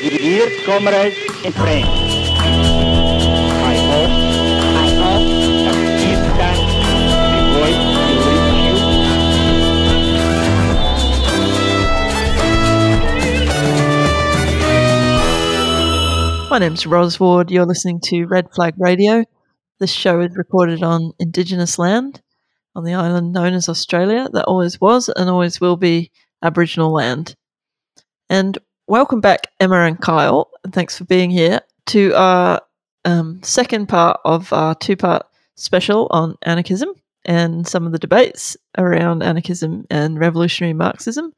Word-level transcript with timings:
Dear 0.00 0.50
comrades 0.66 1.16
and 1.42 1.54
friends, 1.54 1.88
I 1.88 3.74
hope, 3.88 4.10
I 4.76 4.88
hope 5.00 5.26
that 5.64 5.76
this 5.98 6.20
voice 7.56 7.80
reach 8.28 8.56
you 8.66 8.76
My 16.50 16.58
name's 16.58 16.86
Ros 16.86 17.18
Ward. 17.18 17.50
You're 17.50 17.64
listening 17.64 18.00
to 18.04 18.26
Red 18.26 18.52
Flag 18.52 18.74
Radio. 18.76 19.24
This 19.80 19.92
show 19.92 20.20
is 20.20 20.36
recorded 20.36 20.82
on 20.82 21.12
Indigenous 21.18 21.78
land 21.78 22.20
on 22.74 22.84
the 22.84 22.92
island 22.92 23.32
known 23.32 23.54
as 23.54 23.68
Australia 23.70 24.28
that 24.34 24.44
always 24.44 24.78
was 24.78 25.08
and 25.08 25.30
always 25.30 25.58
will 25.58 25.78
be 25.78 26.10
Aboriginal 26.42 26.92
land. 26.92 27.34
And 28.28 28.58
welcome 28.88 29.20
back, 29.20 29.48
Emma 29.58 29.80
and 29.80 30.00
Kyle, 30.00 30.50
and 30.62 30.72
thanks 30.72 30.96
for 30.96 31.04
being 31.04 31.30
here 31.30 31.60
to 31.86 32.14
our 32.14 32.60
um, 33.04 33.42
second 33.42 33.88
part 33.88 34.20
of 34.24 34.52
our 34.52 34.74
two 34.74 34.96
part 34.96 35.26
special 35.56 36.06
on 36.10 36.36
anarchism 36.42 36.90
and 37.24 37.66
some 37.66 37.86
of 37.86 37.92
the 37.92 37.98
debates 37.98 38.56
around 38.78 39.22
anarchism 39.22 39.86
and 39.90 40.18
revolutionary 40.18 40.72
Marxism. 40.72 41.32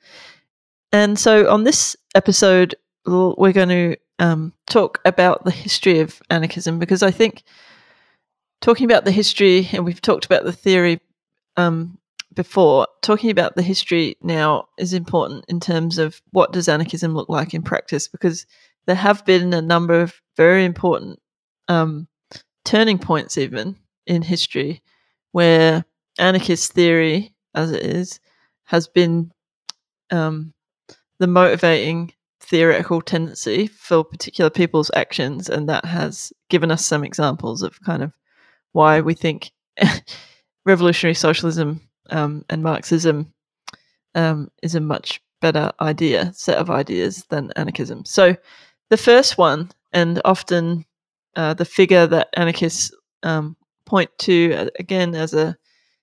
And 0.93 1.19
so 1.19 1.51
on 1.51 1.65
this 1.65 1.97
episode, 2.15 2.75
we're 3.07 3.53
going 3.53 3.69
to 3.69 3.97
um, 4.19 4.53
talk 4.67 5.01
about 5.05 5.45
the 5.45 5.51
history 5.51 6.01
of 6.01 6.21
anarchism 6.31 6.79
because 6.79 7.03
I 7.03 7.11
think 7.11 7.43
talking 8.61 8.85
about 8.85 9.05
the 9.05 9.13
history, 9.13 9.69
and 9.73 9.85
we've 9.85 10.03
talked 10.03 10.27
about 10.27 10.45
the 10.45 10.53
theory 10.53 11.01
um, 11.57 11.98
before, 12.39 12.87
talking 13.03 13.31
about 13.31 13.57
the 13.57 13.63
history 13.63 14.17
now 14.23 14.69
is 14.79 14.93
important 14.93 15.45
in 15.49 15.59
terms 15.59 15.99
of 15.99 16.23
what 16.31 16.53
does 16.53 16.69
anarchism 16.69 17.13
look 17.13 17.29
like 17.29 17.53
in 17.53 17.63
practice 17.63 18.07
because 18.07 18.47
there 18.87 18.95
have 18.95 19.25
been 19.25 19.53
a 19.53 19.61
number 19.61 20.01
of 20.01 20.15
very 20.37 20.65
important 20.65 21.19
um, 21.67 22.07
turning 22.65 22.97
points 22.97 23.37
even 23.37 23.75
in 24.07 24.23
history 24.23 24.81
where 25.33 25.85
anarchist 26.21 26.75
theory, 26.75 27.35
as 27.57 27.73
it 27.73 27.83
is, 27.83 28.21
has 28.67 28.87
been 28.87 29.33
um, 30.13 30.55
the 31.19 31.27
motivating 31.27 32.13
theoretical 32.39 33.03
tendency 33.03 33.67
for 33.67 34.05
particular 34.05 34.49
people's 34.49 34.93
actions, 34.95 35.49
and 35.49 35.69
that 35.69 35.85
has 35.85 36.33
given 36.49 36.71
us 36.71 36.87
some 36.87 37.03
examples 37.03 37.65
of 37.65 37.83
kind 37.83 38.05
of 38.05 38.13
why 38.71 39.01
we 39.01 39.15
think 39.15 39.51
revolutionary 40.65 41.15
socialism 41.15 41.81
um, 42.11 42.45
and 42.49 42.63
Marxism 42.63 43.33
um, 44.15 44.51
is 44.63 44.75
a 44.75 44.81
much 44.81 45.21
better 45.41 45.73
idea, 45.81 46.33
set 46.35 46.59
of 46.59 46.71
ideas 46.71 47.25
than 47.31 47.53
anarchism. 47.57 48.05
So, 48.05 48.37
the 48.91 48.97
first 48.97 49.39
one, 49.39 49.71
and 49.93 50.21
often 50.25 50.85
uh, 51.37 51.55
the 51.55 51.65
figure 51.65 52.07
that 52.07 52.29
anarchists 52.35 52.91
um, 53.23 53.57
point 53.87 54.11
to 54.19 54.53
uh, 54.55 54.67
again 54.79 55.15
as 55.15 55.35
a 55.35 55.57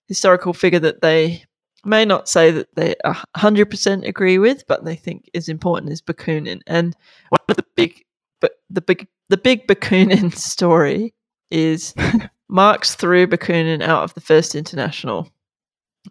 historical 0.08 0.54
figure 0.54 0.80
that 0.80 1.02
they 1.02 1.44
may 1.86 2.04
not 2.04 2.28
say 2.28 2.52
that 2.52 2.68
they 2.76 2.96
a 3.04 3.16
100% 3.38 4.08
agree 4.08 4.38
with, 4.38 4.66
but 4.68 4.84
they 4.84 4.96
think 4.96 5.30
is 5.34 5.48
important 5.48 5.92
is 5.92 6.02
Bakunin. 6.02 6.62
And 6.68 6.96
one 7.30 7.40
of 7.48 7.56
the 7.56 7.66
big, 7.76 8.04
but 8.42 8.54
the 8.70 8.82
big, 8.82 9.08
the 9.30 9.38
big 9.38 9.68
Bakunin 9.68 10.36
story 10.36 11.14
is 11.52 11.94
Marx 12.50 12.96
threw 12.96 13.28
Bakunin 13.28 13.82
out 13.82 14.04
of 14.04 14.14
the 14.16 14.22
First 14.22 14.56
International. 14.56 15.30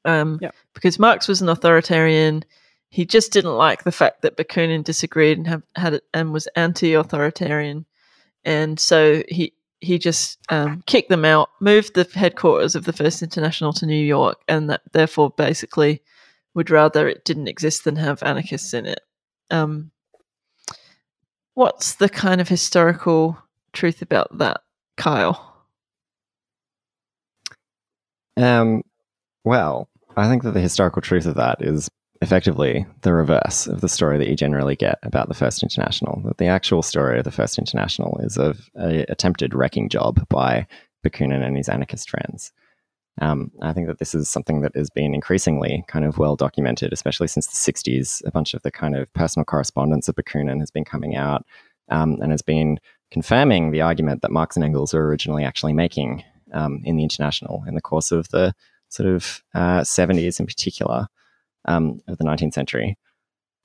Um, 0.04 0.38
Yep. 0.42 0.54
Because 0.74 0.98
Marx 0.98 1.28
was 1.28 1.40
an 1.40 1.48
authoritarian. 1.48 2.44
He 2.90 3.04
just 3.04 3.32
didn't 3.32 3.56
like 3.56 3.84
the 3.84 3.92
fact 3.92 4.22
that 4.22 4.36
Bakunin 4.36 4.84
disagreed 4.84 5.38
and 5.38 5.46
have, 5.46 5.62
had 5.76 5.94
it, 5.94 6.04
and 6.12 6.32
was 6.32 6.46
anti-authoritarian, 6.56 7.86
and 8.44 8.78
so 8.78 9.22
he 9.28 9.52
he 9.80 9.98
just 9.98 10.38
um, 10.48 10.82
kicked 10.86 11.10
them 11.10 11.24
out, 11.24 11.50
moved 11.60 11.94
the 11.94 12.08
headquarters 12.14 12.74
of 12.74 12.84
the 12.84 12.92
First 12.92 13.22
International 13.22 13.72
to 13.74 13.86
New 13.86 14.04
York, 14.04 14.40
and 14.48 14.70
that 14.70 14.82
therefore 14.92 15.30
basically 15.30 16.02
would 16.54 16.70
rather 16.70 17.08
it 17.08 17.24
didn't 17.24 17.48
exist 17.48 17.84
than 17.84 17.96
have 17.96 18.22
anarchists 18.22 18.72
in 18.72 18.86
it. 18.86 19.00
Um, 19.50 19.90
what's 21.54 21.96
the 21.96 22.08
kind 22.08 22.40
of 22.40 22.48
historical 22.48 23.36
truth 23.72 24.02
about 24.02 24.38
that, 24.38 24.62
Kyle? 24.96 25.66
Um, 28.36 28.82
well, 29.44 29.88
I 30.16 30.28
think 30.28 30.42
that 30.42 30.52
the 30.52 30.60
historical 30.60 31.02
truth 31.02 31.26
of 31.26 31.34
that 31.36 31.60
is 31.60 31.90
effectively 32.20 32.86
the 33.02 33.12
reverse 33.12 33.66
of 33.66 33.80
the 33.80 33.88
story 33.88 34.16
that 34.18 34.28
you 34.28 34.36
generally 34.36 34.76
get 34.76 34.98
about 35.02 35.28
the 35.28 35.34
First 35.34 35.62
International. 35.62 36.22
That 36.24 36.38
the 36.38 36.46
actual 36.46 36.82
story 36.82 37.18
of 37.18 37.24
the 37.24 37.30
First 37.30 37.58
International 37.58 38.18
is 38.22 38.38
of 38.38 38.70
a 38.76 39.04
attempted 39.10 39.54
wrecking 39.54 39.88
job 39.88 40.26
by 40.28 40.66
Bakunin 41.04 41.44
and 41.44 41.56
his 41.56 41.68
anarchist 41.68 42.08
friends. 42.08 42.52
Um, 43.20 43.52
I 43.62 43.72
think 43.72 43.86
that 43.86 43.98
this 43.98 44.14
is 44.14 44.28
something 44.28 44.62
that 44.62 44.74
has 44.74 44.90
been 44.90 45.14
increasingly 45.14 45.84
kind 45.86 46.04
of 46.04 46.18
well 46.18 46.34
documented, 46.34 46.92
especially 46.92 47.28
since 47.28 47.46
the 47.46 47.72
60s. 47.72 48.26
A 48.26 48.30
bunch 48.30 48.54
of 48.54 48.62
the 48.62 48.72
kind 48.72 48.96
of 48.96 49.12
personal 49.12 49.44
correspondence 49.44 50.08
of 50.08 50.16
Bakunin 50.16 50.60
has 50.60 50.70
been 50.70 50.84
coming 50.84 51.14
out 51.14 51.44
um, 51.90 52.18
and 52.20 52.32
has 52.32 52.42
been 52.42 52.80
confirming 53.10 53.70
the 53.70 53.82
argument 53.82 54.22
that 54.22 54.32
Marx 54.32 54.56
and 54.56 54.64
Engels 54.64 54.94
were 54.94 55.06
originally 55.06 55.44
actually 55.44 55.74
making 55.74 56.24
um, 56.52 56.80
in 56.84 56.96
the 56.96 57.02
International 57.02 57.62
in 57.68 57.74
the 57.74 57.80
course 57.80 58.10
of 58.10 58.28
the 58.30 58.54
sort 58.94 59.08
of 59.08 59.42
uh, 59.54 59.80
70s 59.80 60.38
in 60.40 60.46
particular 60.46 61.06
um, 61.64 62.00
of 62.08 62.18
the 62.18 62.24
19th 62.24 62.54
century. 62.54 62.96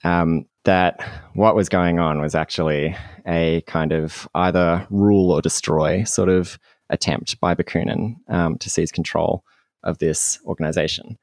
Um, 0.04 0.46
that 0.64 1.02
what 1.34 1.56
was 1.56 1.70
going 1.70 2.00
on 2.00 2.22
was 2.22 2.36
actually 2.36 2.96
a 3.28 3.62
kind 3.62 3.92
of 3.92 4.28
either 4.36 4.86
rule 4.90 5.32
or 5.32 5.42
destroy 5.42 6.04
sort 6.04 6.30
of 6.30 6.58
attempt 6.90 7.40
by 7.40 7.54
Bakunin 7.56 8.16
um, 8.28 8.58
to 8.58 8.70
seize 8.70 8.92
control 8.92 9.44
of 9.84 9.98
this 10.00 10.40
organization. 10.46 11.18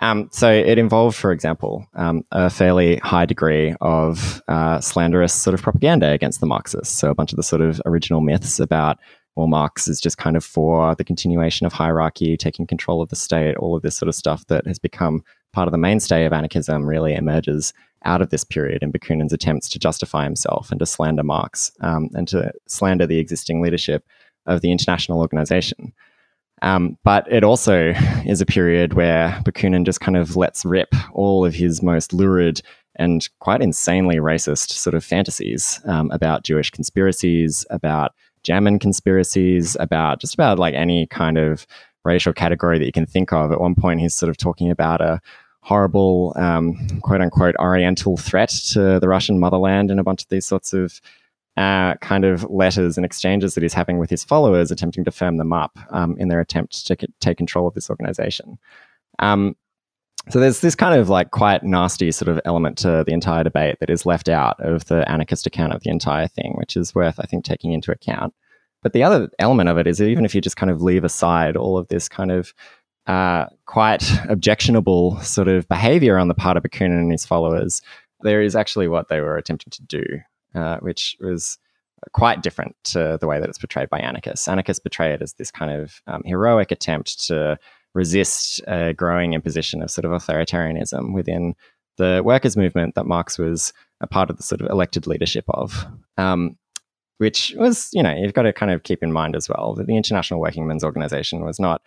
Um, 0.00 0.28
so 0.32 0.50
it 0.50 0.78
involved, 0.78 1.16
for 1.16 1.32
example, 1.32 1.86
um, 1.94 2.24
a 2.30 2.48
fairly 2.48 2.96
high 2.98 3.26
degree 3.26 3.74
of 3.80 4.40
uh, 4.46 4.80
slanderous 4.80 5.34
sort 5.34 5.54
of 5.54 5.62
propaganda 5.62 6.10
against 6.10 6.40
the 6.40 6.46
Marxists. 6.46 6.96
So 6.96 7.10
a 7.10 7.14
bunch 7.14 7.32
of 7.32 7.36
the 7.36 7.42
sort 7.42 7.62
of 7.62 7.82
original 7.84 8.20
myths 8.20 8.60
about 8.60 8.98
well, 9.38 9.46
Marx 9.46 9.86
is 9.86 10.00
just 10.00 10.18
kind 10.18 10.36
of 10.36 10.44
for 10.44 10.96
the 10.96 11.04
continuation 11.04 11.64
of 11.64 11.72
hierarchy, 11.72 12.36
taking 12.36 12.66
control 12.66 13.00
of 13.00 13.08
the 13.08 13.14
state, 13.14 13.56
all 13.58 13.76
of 13.76 13.82
this 13.82 13.94
sort 13.96 14.08
of 14.08 14.16
stuff 14.16 14.44
that 14.48 14.66
has 14.66 14.80
become 14.80 15.22
part 15.52 15.68
of 15.68 15.72
the 15.72 15.78
mainstay 15.78 16.24
of 16.24 16.32
anarchism 16.32 16.84
really 16.84 17.14
emerges 17.14 17.72
out 18.04 18.20
of 18.20 18.30
this 18.30 18.42
period 18.42 18.82
in 18.82 18.90
Bakunin's 18.90 19.32
attempts 19.32 19.68
to 19.68 19.78
justify 19.78 20.24
himself 20.24 20.72
and 20.72 20.80
to 20.80 20.86
slander 20.86 21.22
Marx 21.22 21.70
um, 21.82 22.08
and 22.14 22.26
to 22.26 22.52
slander 22.66 23.06
the 23.06 23.20
existing 23.20 23.62
leadership 23.62 24.04
of 24.46 24.60
the 24.60 24.72
international 24.72 25.20
organization. 25.20 25.92
Um, 26.62 26.98
but 27.04 27.30
it 27.30 27.44
also 27.44 27.90
is 28.26 28.40
a 28.40 28.46
period 28.46 28.94
where 28.94 29.40
Bakunin 29.44 29.86
just 29.86 30.00
kind 30.00 30.16
of 30.16 30.34
lets 30.34 30.64
rip 30.64 30.92
all 31.12 31.44
of 31.44 31.54
his 31.54 31.80
most 31.80 32.12
lurid 32.12 32.60
and 32.96 33.28
quite 33.38 33.62
insanely 33.62 34.16
racist 34.16 34.70
sort 34.70 34.94
of 34.94 35.04
fantasies 35.04 35.80
um, 35.84 36.10
about 36.10 36.42
Jewish 36.42 36.72
conspiracies, 36.72 37.64
about 37.70 38.14
German 38.42 38.78
conspiracies, 38.78 39.76
about 39.80 40.20
just 40.20 40.34
about 40.34 40.58
like 40.58 40.74
any 40.74 41.06
kind 41.06 41.38
of 41.38 41.66
racial 42.04 42.32
category 42.32 42.78
that 42.78 42.86
you 42.86 42.92
can 42.92 43.06
think 43.06 43.32
of. 43.32 43.52
At 43.52 43.60
one 43.60 43.74
point, 43.74 44.00
he's 44.00 44.14
sort 44.14 44.30
of 44.30 44.36
talking 44.36 44.70
about 44.70 45.00
a 45.00 45.20
horrible, 45.60 46.32
um, 46.36 47.00
quote 47.02 47.20
unquote, 47.20 47.54
Oriental 47.58 48.16
threat 48.16 48.50
to 48.70 48.98
the 48.98 49.08
Russian 49.08 49.38
motherland 49.38 49.90
and 49.90 50.00
a 50.00 50.04
bunch 50.04 50.22
of 50.22 50.28
these 50.28 50.46
sorts 50.46 50.72
of 50.72 51.00
uh, 51.56 51.94
kind 51.96 52.24
of 52.24 52.44
letters 52.50 52.96
and 52.96 53.04
exchanges 53.04 53.54
that 53.54 53.62
he's 53.62 53.74
having 53.74 53.98
with 53.98 54.10
his 54.10 54.24
followers, 54.24 54.70
attempting 54.70 55.04
to 55.04 55.10
firm 55.10 55.36
them 55.38 55.52
up 55.52 55.78
um, 55.90 56.16
in 56.18 56.28
their 56.28 56.40
attempt 56.40 56.86
to 56.86 56.96
take 57.20 57.36
control 57.36 57.66
of 57.66 57.74
this 57.74 57.90
organization. 57.90 58.58
Um, 59.18 59.56
so 60.30 60.40
there's 60.40 60.60
this 60.60 60.74
kind 60.74 60.98
of 60.98 61.08
like 61.08 61.30
quite 61.30 61.62
nasty 61.62 62.10
sort 62.12 62.28
of 62.28 62.40
element 62.44 62.78
to 62.78 63.04
the 63.06 63.12
entire 63.12 63.44
debate 63.44 63.76
that 63.80 63.90
is 63.90 64.06
left 64.06 64.28
out 64.28 64.58
of 64.60 64.84
the 64.86 65.08
anarchist 65.10 65.46
account 65.46 65.72
of 65.72 65.82
the 65.82 65.90
entire 65.90 66.28
thing, 66.28 66.54
which 66.56 66.76
is 66.76 66.94
worth, 66.94 67.18
I 67.18 67.24
think, 67.24 67.44
taking 67.44 67.72
into 67.72 67.92
account. 67.92 68.34
But 68.82 68.92
the 68.92 69.02
other 69.02 69.28
element 69.38 69.68
of 69.68 69.78
it 69.78 69.86
is 69.86 69.98
that 69.98 70.08
even 70.08 70.24
if 70.24 70.34
you 70.34 70.40
just 70.40 70.56
kind 70.56 70.70
of 70.70 70.82
leave 70.82 71.04
aside 71.04 71.56
all 71.56 71.76
of 71.76 71.88
this 71.88 72.08
kind 72.08 72.30
of 72.30 72.54
uh, 73.06 73.46
quite 73.66 74.08
objectionable 74.28 75.18
sort 75.20 75.48
of 75.48 75.66
behavior 75.68 76.18
on 76.18 76.28
the 76.28 76.34
part 76.34 76.56
of 76.56 76.62
Bakunin 76.62 76.98
and 76.98 77.12
his 77.12 77.26
followers, 77.26 77.82
there 78.20 78.42
is 78.42 78.54
actually 78.54 78.88
what 78.88 79.08
they 79.08 79.20
were 79.20 79.36
attempting 79.36 79.70
to 79.70 79.82
do, 79.82 80.04
uh, 80.54 80.78
which 80.78 81.16
was 81.20 81.58
quite 82.12 82.42
different 82.42 82.76
to 82.84 83.18
the 83.20 83.26
way 83.26 83.40
that 83.40 83.48
it's 83.48 83.58
portrayed 83.58 83.90
by 83.90 83.98
anarchists. 83.98 84.46
Anarchists 84.46 84.82
portray 84.82 85.12
it 85.12 85.22
as 85.22 85.32
this 85.34 85.50
kind 85.50 85.72
of 85.72 86.00
um, 86.06 86.22
heroic 86.24 86.70
attempt 86.70 87.26
to 87.26 87.58
resist 87.94 88.60
a 88.66 88.92
growing 88.92 89.32
imposition 89.32 89.82
of 89.82 89.90
sort 89.90 90.04
of 90.04 90.12
authoritarianism 90.12 91.12
within 91.14 91.54
the 91.96 92.22
workers' 92.24 92.56
movement 92.56 92.94
that 92.94 93.06
Marx 93.06 93.38
was 93.38 93.72
a 94.00 94.06
part 94.06 94.30
of 94.30 94.36
the 94.36 94.42
sort 94.42 94.60
of 94.60 94.70
elected 94.70 95.06
leadership 95.06 95.44
of. 95.48 95.86
Um, 96.16 96.56
which 97.18 97.52
was, 97.58 97.90
you 97.92 98.02
know, 98.02 98.14
you've 98.14 98.32
got 98.32 98.42
to 98.42 98.52
kind 98.52 98.70
of 98.70 98.84
keep 98.84 99.02
in 99.02 99.12
mind 99.12 99.34
as 99.34 99.48
well 99.48 99.74
that 99.74 99.88
the 99.88 99.96
International 99.96 100.40
Working 100.40 100.68
Men's 100.68 100.84
Organization 100.84 101.44
was 101.44 101.58
not 101.58 101.82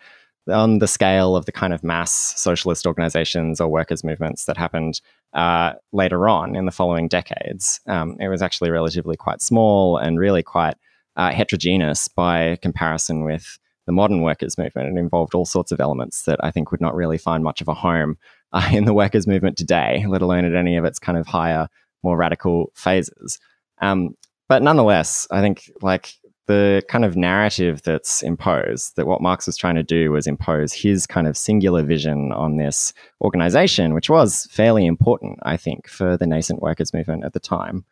on 0.48 0.78
the 0.78 0.88
scale 0.88 1.36
of 1.36 1.46
the 1.46 1.52
kind 1.52 1.72
of 1.72 1.84
mass 1.84 2.12
socialist 2.40 2.86
organizations 2.86 3.60
or 3.60 3.68
workers' 3.68 4.04
movements 4.04 4.44
that 4.44 4.56
happened 4.56 5.00
uh, 5.34 5.72
later 5.92 6.28
on 6.28 6.56
in 6.56 6.66
the 6.66 6.72
following 6.72 7.08
decades. 7.08 7.80
Um, 7.86 8.16
it 8.20 8.28
was 8.28 8.42
actually 8.42 8.70
relatively 8.70 9.16
quite 9.16 9.40
small 9.40 9.96
and 9.96 10.18
really 10.18 10.42
quite 10.42 10.74
uh, 11.16 11.30
heterogeneous 11.30 12.08
by 12.08 12.58
comparison 12.60 13.24
with 13.24 13.58
the 13.86 13.92
modern 13.92 14.20
workers' 14.20 14.58
movement. 14.58 14.96
It 14.96 15.00
involved 15.00 15.34
all 15.34 15.44
sorts 15.44 15.72
of 15.72 15.80
elements 15.80 16.22
that 16.22 16.38
I 16.42 16.50
think 16.50 16.70
would 16.70 16.80
not 16.80 16.94
really 16.94 17.18
find 17.18 17.42
much 17.42 17.60
of 17.60 17.68
a 17.68 17.74
home 17.74 18.16
uh, 18.52 18.68
in 18.72 18.84
the 18.84 18.94
workers' 18.94 19.26
movement 19.26 19.56
today, 19.56 20.04
let 20.08 20.22
alone 20.22 20.44
at 20.44 20.54
any 20.54 20.76
of 20.76 20.84
its 20.84 20.98
kind 20.98 21.18
of 21.18 21.26
higher, 21.26 21.68
more 22.02 22.16
radical 22.16 22.72
phases. 22.74 23.38
Um, 23.80 24.16
but 24.48 24.62
nonetheless, 24.62 25.26
I 25.30 25.40
think 25.40 25.70
like 25.80 26.14
the 26.46 26.82
kind 26.88 27.04
of 27.04 27.16
narrative 27.16 27.82
that's 27.82 28.22
imposed, 28.22 28.96
that 28.96 29.06
what 29.06 29.22
Marx 29.22 29.46
was 29.46 29.56
trying 29.56 29.76
to 29.76 29.82
do 29.82 30.10
was 30.10 30.26
impose 30.26 30.72
his 30.72 31.06
kind 31.06 31.26
of 31.26 31.36
singular 31.36 31.82
vision 31.82 32.32
on 32.32 32.56
this 32.56 32.92
organization, 33.20 33.94
which 33.94 34.10
was 34.10 34.46
fairly 34.50 34.84
important, 34.84 35.38
I 35.42 35.56
think, 35.56 35.88
for 35.88 36.16
the 36.16 36.26
nascent 36.26 36.60
workers' 36.60 36.92
movement 36.92 37.24
at 37.24 37.32
the 37.32 37.40
time. 37.40 37.84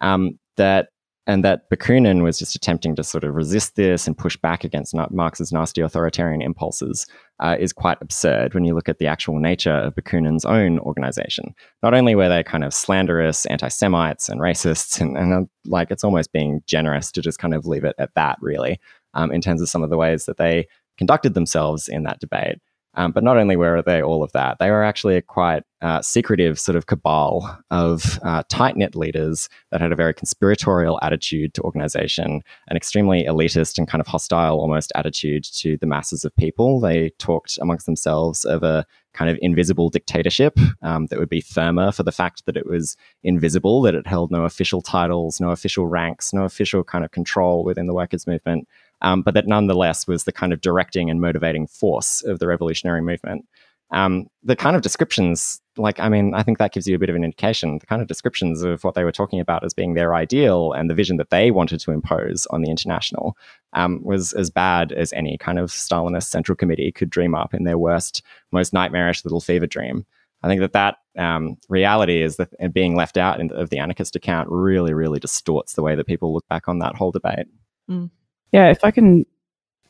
Um, 0.00 0.38
that 0.56 0.88
and 1.26 1.44
that 1.44 1.68
Bakunin 1.70 2.22
was 2.22 2.38
just 2.38 2.54
attempting 2.54 2.94
to 2.96 3.04
sort 3.04 3.24
of 3.24 3.34
resist 3.34 3.74
this 3.74 4.06
and 4.06 4.16
push 4.16 4.36
back 4.36 4.62
against 4.62 4.94
Marx's 5.10 5.52
nasty 5.52 5.80
authoritarian 5.80 6.40
impulses 6.40 7.06
uh, 7.40 7.56
is 7.58 7.72
quite 7.72 7.98
absurd 8.00 8.54
when 8.54 8.64
you 8.64 8.74
look 8.74 8.88
at 8.88 8.98
the 8.98 9.08
actual 9.08 9.38
nature 9.38 9.72
of 9.72 9.94
Bakunin's 9.94 10.44
own 10.44 10.78
organization. 10.78 11.54
Not 11.82 11.94
only 11.94 12.14
were 12.14 12.28
they 12.28 12.44
kind 12.44 12.64
of 12.64 12.72
slanderous 12.72 13.44
anti 13.46 13.68
Semites 13.68 14.28
and 14.28 14.40
racists, 14.40 15.00
and, 15.00 15.16
and 15.16 15.34
uh, 15.34 15.42
like 15.64 15.90
it's 15.90 16.04
almost 16.04 16.32
being 16.32 16.62
generous 16.66 17.10
to 17.12 17.20
just 17.20 17.38
kind 17.38 17.54
of 17.54 17.66
leave 17.66 17.84
it 17.84 17.96
at 17.98 18.14
that, 18.14 18.38
really, 18.40 18.80
um, 19.14 19.32
in 19.32 19.40
terms 19.40 19.60
of 19.60 19.68
some 19.68 19.82
of 19.82 19.90
the 19.90 19.96
ways 19.96 20.26
that 20.26 20.36
they 20.36 20.66
conducted 20.96 21.34
themselves 21.34 21.88
in 21.88 22.04
that 22.04 22.20
debate. 22.20 22.58
Um, 22.96 23.12
but 23.12 23.22
not 23.22 23.36
only 23.36 23.56
were 23.56 23.82
they 23.82 24.02
all 24.02 24.22
of 24.22 24.32
that, 24.32 24.58
they 24.58 24.70
were 24.70 24.82
actually 24.82 25.16
a 25.16 25.22
quite 25.22 25.62
uh, 25.82 26.00
secretive 26.00 26.58
sort 26.58 26.76
of 26.76 26.86
cabal 26.86 27.58
of 27.70 28.18
uh, 28.22 28.42
tight 28.48 28.76
knit 28.76 28.96
leaders 28.96 29.48
that 29.70 29.82
had 29.82 29.92
a 29.92 29.96
very 29.96 30.14
conspiratorial 30.14 30.98
attitude 31.02 31.52
to 31.54 31.62
organization, 31.62 32.42
an 32.68 32.76
extremely 32.76 33.24
elitist 33.24 33.76
and 33.76 33.86
kind 33.86 34.00
of 34.00 34.06
hostile 34.06 34.58
almost 34.58 34.90
attitude 34.94 35.44
to 35.44 35.76
the 35.76 35.86
masses 35.86 36.24
of 36.24 36.34
people. 36.36 36.80
They 36.80 37.10
talked 37.18 37.58
amongst 37.60 37.84
themselves 37.84 38.44
of 38.46 38.62
a 38.62 38.86
kind 39.12 39.30
of 39.30 39.38
invisible 39.40 39.88
dictatorship 39.88 40.58
um, 40.82 41.06
that 41.06 41.18
would 41.18 41.28
be 41.28 41.40
firmer 41.40 41.90
for 41.90 42.02
the 42.02 42.12
fact 42.12 42.44
that 42.46 42.56
it 42.56 42.66
was 42.66 42.96
invisible, 43.22 43.82
that 43.82 43.94
it 43.94 44.06
held 44.06 44.30
no 44.30 44.44
official 44.44 44.82
titles, 44.82 45.40
no 45.40 45.50
official 45.50 45.86
ranks, 45.86 46.32
no 46.32 46.44
official 46.44 46.84
kind 46.84 47.04
of 47.04 47.10
control 47.10 47.64
within 47.64 47.86
the 47.86 47.94
workers' 47.94 48.26
movement 48.26 48.68
um, 49.02 49.22
but 49.22 49.34
that 49.34 49.46
nonetheless 49.46 50.06
was 50.06 50.24
the 50.24 50.32
kind 50.32 50.52
of 50.52 50.60
directing 50.60 51.10
and 51.10 51.20
motivating 51.20 51.66
force 51.66 52.22
of 52.22 52.38
the 52.38 52.46
revolutionary 52.46 53.02
movement. 53.02 53.46
Um, 53.92 54.26
the 54.42 54.56
kind 54.56 54.74
of 54.74 54.82
descriptions, 54.82 55.60
like, 55.76 56.00
I 56.00 56.08
mean, 56.08 56.34
I 56.34 56.42
think 56.42 56.58
that 56.58 56.72
gives 56.72 56.88
you 56.88 56.96
a 56.96 56.98
bit 56.98 57.08
of 57.08 57.14
an 57.14 57.22
indication. 57.22 57.78
The 57.78 57.86
kind 57.86 58.02
of 58.02 58.08
descriptions 58.08 58.62
of 58.62 58.82
what 58.82 58.94
they 58.94 59.04
were 59.04 59.12
talking 59.12 59.38
about 59.38 59.64
as 59.64 59.74
being 59.74 59.94
their 59.94 60.14
ideal 60.14 60.72
and 60.72 60.90
the 60.90 60.94
vision 60.94 61.18
that 61.18 61.30
they 61.30 61.52
wanted 61.52 61.78
to 61.80 61.92
impose 61.92 62.46
on 62.46 62.62
the 62.62 62.70
international 62.70 63.36
um, 63.74 64.02
was 64.02 64.32
as 64.32 64.50
bad 64.50 64.90
as 64.90 65.12
any 65.12 65.38
kind 65.38 65.60
of 65.60 65.70
Stalinist 65.70 66.24
Central 66.24 66.56
Committee 66.56 66.90
could 66.90 67.10
dream 67.10 67.34
up 67.34 67.54
in 67.54 67.62
their 67.62 67.78
worst, 67.78 68.22
most 68.50 68.72
nightmarish 68.72 69.24
little 69.24 69.40
fever 69.40 69.66
dream. 69.66 70.04
I 70.42 70.48
think 70.48 70.60
that 70.60 70.72
that 70.72 70.96
um, 71.16 71.56
reality 71.68 72.22
is 72.22 72.36
that 72.36 72.50
being 72.72 72.94
left 72.94 73.16
out 73.16 73.40
in, 73.40 73.50
of 73.52 73.70
the 73.70 73.78
anarchist 73.78 74.16
account 74.16 74.48
really, 74.50 74.94
really 74.94 75.18
distorts 75.18 75.74
the 75.74 75.82
way 75.82 75.94
that 75.94 76.06
people 76.06 76.32
look 76.32 76.46
back 76.48 76.68
on 76.68 76.80
that 76.80 76.96
whole 76.96 77.12
debate. 77.12 77.46
Mm. 77.90 78.10
Yeah, 78.56 78.70
if 78.70 78.82
I 78.82 78.90
can 78.90 79.26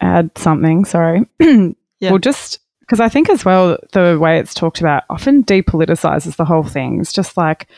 add 0.01 0.37
something, 0.37 0.85
sorry. 0.85 1.25
yeah. 1.39 1.71
Well, 2.01 2.19
just 2.19 2.59
because 2.81 2.99
I 2.99 3.09
think 3.09 3.31
as 3.31 3.45
well, 3.45 3.79
the 3.93 4.19
way 4.21 4.41
it's 4.41 4.55
talked 4.55 4.81
about 4.81 5.05
often 5.09 5.45
depoliticizes 5.45 6.35
the 6.35 6.45
whole 6.45 6.65
thing. 6.65 7.01
It's 7.01 7.13
just 7.13 7.37
like 7.37 7.69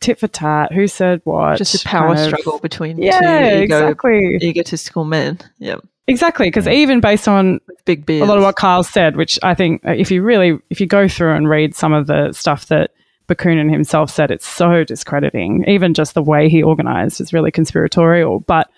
tit 0.00 0.18
for 0.18 0.26
tat, 0.26 0.72
who 0.72 0.88
said 0.88 1.20
what. 1.22 1.58
Just 1.58 1.76
a 1.76 1.88
power 1.88 2.16
struggle 2.16 2.58
between 2.58 3.00
yeah, 3.00 3.20
two 3.20 3.62
ego, 3.62 3.76
exactly. 3.76 4.38
egotistical 4.42 5.04
men. 5.04 5.38
Yeah. 5.58 5.76
Exactly, 6.08 6.48
because 6.48 6.66
even 6.66 7.00
based 7.00 7.28
on 7.28 7.60
big 7.84 8.04
beards. 8.04 8.24
a 8.24 8.26
lot 8.26 8.38
of 8.38 8.42
what 8.42 8.56
Kyle 8.56 8.82
said, 8.82 9.14
which 9.14 9.38
I 9.44 9.54
think 9.54 9.86
uh, 9.86 9.92
if 9.92 10.10
you 10.10 10.22
really, 10.22 10.58
if 10.70 10.80
you 10.80 10.88
go 10.88 11.06
through 11.06 11.34
and 11.34 11.48
read 11.48 11.76
some 11.76 11.92
of 11.92 12.08
the 12.08 12.32
stuff 12.32 12.66
that 12.66 12.90
Bakunin 13.28 13.70
himself 13.70 14.10
said, 14.10 14.32
it's 14.32 14.46
so 14.46 14.82
discrediting. 14.82 15.64
Even 15.68 15.94
just 15.94 16.14
the 16.14 16.22
way 16.22 16.48
he 16.48 16.64
organized 16.64 17.20
is 17.20 17.32
really 17.32 17.52
conspiratorial. 17.52 18.40
But 18.40 18.68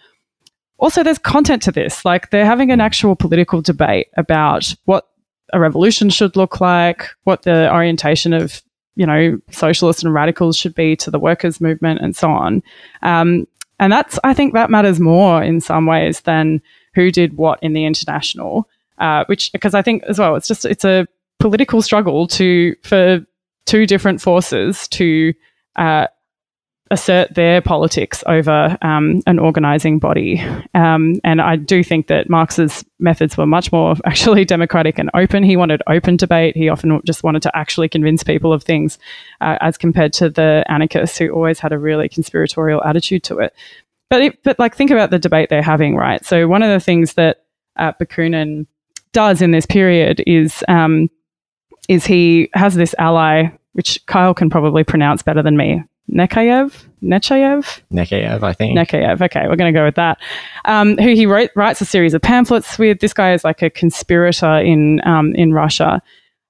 also 0.78 1.02
there's 1.02 1.18
content 1.18 1.62
to 1.62 1.72
this. 1.72 2.04
Like 2.04 2.30
they're 2.30 2.46
having 2.46 2.70
an 2.70 2.80
actual 2.80 3.16
political 3.16 3.60
debate 3.60 4.08
about 4.16 4.74
what 4.84 5.08
a 5.52 5.60
revolution 5.60 6.10
should 6.10 6.36
look 6.36 6.60
like, 6.60 7.08
what 7.24 7.42
the 7.42 7.72
orientation 7.72 8.32
of 8.32 8.62
you 8.96 9.06
know 9.06 9.38
socialists 9.50 10.02
and 10.02 10.12
radicals 10.12 10.56
should 10.56 10.74
be 10.74 10.96
to 10.96 11.10
the 11.10 11.18
workers' 11.18 11.60
movement, 11.60 12.00
and 12.00 12.16
so 12.16 12.30
on. 12.30 12.62
Um, 13.02 13.46
and 13.78 13.92
that's 13.92 14.18
I 14.24 14.34
think 14.34 14.54
that 14.54 14.70
matters 14.70 14.98
more 14.98 15.42
in 15.42 15.60
some 15.60 15.86
ways 15.86 16.20
than 16.22 16.60
who 16.94 17.10
did 17.10 17.36
what 17.36 17.62
in 17.62 17.72
the 17.72 17.84
international. 17.84 18.68
Uh, 18.98 19.24
which 19.26 19.52
because 19.52 19.74
I 19.74 19.82
think 19.82 20.02
as 20.04 20.18
well, 20.18 20.34
it's 20.34 20.48
just 20.48 20.64
it's 20.64 20.84
a 20.84 21.06
political 21.38 21.82
struggle 21.82 22.26
to 22.28 22.74
for 22.82 23.24
two 23.66 23.86
different 23.86 24.20
forces 24.20 24.88
to 24.88 25.32
uh, 25.76 26.08
assert 26.90 27.34
their 27.34 27.60
politics 27.60 28.24
over 28.26 28.76
um, 28.82 29.20
an 29.26 29.38
organizing 29.38 29.98
body. 29.98 30.40
Um, 30.74 31.14
and 31.24 31.40
I 31.40 31.56
do 31.56 31.82
think 31.84 32.06
that 32.06 32.28
Marx's 32.28 32.84
methods 32.98 33.36
were 33.36 33.46
much 33.46 33.70
more 33.72 33.94
actually 34.06 34.44
democratic 34.44 34.98
and 34.98 35.10
open. 35.14 35.42
He 35.42 35.56
wanted 35.56 35.82
open 35.86 36.16
debate. 36.16 36.56
He 36.56 36.68
often 36.68 37.00
just 37.04 37.22
wanted 37.22 37.42
to 37.42 37.56
actually 37.56 37.88
convince 37.88 38.22
people 38.22 38.52
of 38.52 38.62
things, 38.62 38.98
uh, 39.40 39.58
as 39.60 39.76
compared 39.76 40.12
to 40.14 40.30
the 40.30 40.64
anarchists 40.68 41.18
who 41.18 41.30
always 41.30 41.58
had 41.58 41.72
a 41.72 41.78
really 41.78 42.08
conspiratorial 42.08 42.82
attitude 42.84 43.24
to 43.24 43.38
it. 43.38 43.54
But, 44.10 44.22
it, 44.22 44.42
but 44.42 44.58
like, 44.58 44.74
think 44.74 44.90
about 44.90 45.10
the 45.10 45.18
debate 45.18 45.50
they're 45.50 45.62
having, 45.62 45.94
right? 45.94 46.24
So 46.24 46.48
one 46.48 46.62
of 46.62 46.70
the 46.70 46.84
things 46.84 47.14
that 47.14 47.44
uh, 47.76 47.92
Bakunin 48.00 48.66
does 49.12 49.42
in 49.42 49.50
this 49.50 49.66
period 49.66 50.22
is 50.26 50.64
um, 50.68 51.08
is 51.88 52.04
he 52.04 52.50
has 52.54 52.74
this 52.74 52.94
ally, 52.98 53.48
which 53.72 54.04
Kyle 54.06 54.34
can 54.34 54.50
probably 54.50 54.84
pronounce 54.84 55.22
better 55.22 55.42
than 55.42 55.56
me, 55.56 55.82
Nekayev, 56.12 56.86
Nechayev, 57.02 57.80
Nekayev, 57.92 58.42
I 58.42 58.52
think. 58.52 58.78
Nekayev. 58.78 59.20
Okay, 59.20 59.42
we're 59.48 59.56
going 59.56 59.72
to 59.72 59.78
go 59.78 59.84
with 59.84 59.96
that. 59.96 60.18
Um, 60.64 60.96
who 60.96 61.14
he 61.14 61.26
wrote, 61.26 61.50
writes 61.54 61.80
a 61.80 61.84
series 61.84 62.14
of 62.14 62.22
pamphlets 62.22 62.78
with. 62.78 63.00
This 63.00 63.12
guy 63.12 63.32
is 63.32 63.44
like 63.44 63.62
a 63.62 63.70
conspirator 63.70 64.58
in 64.58 65.00
um, 65.06 65.34
in 65.34 65.52
Russia, 65.52 66.02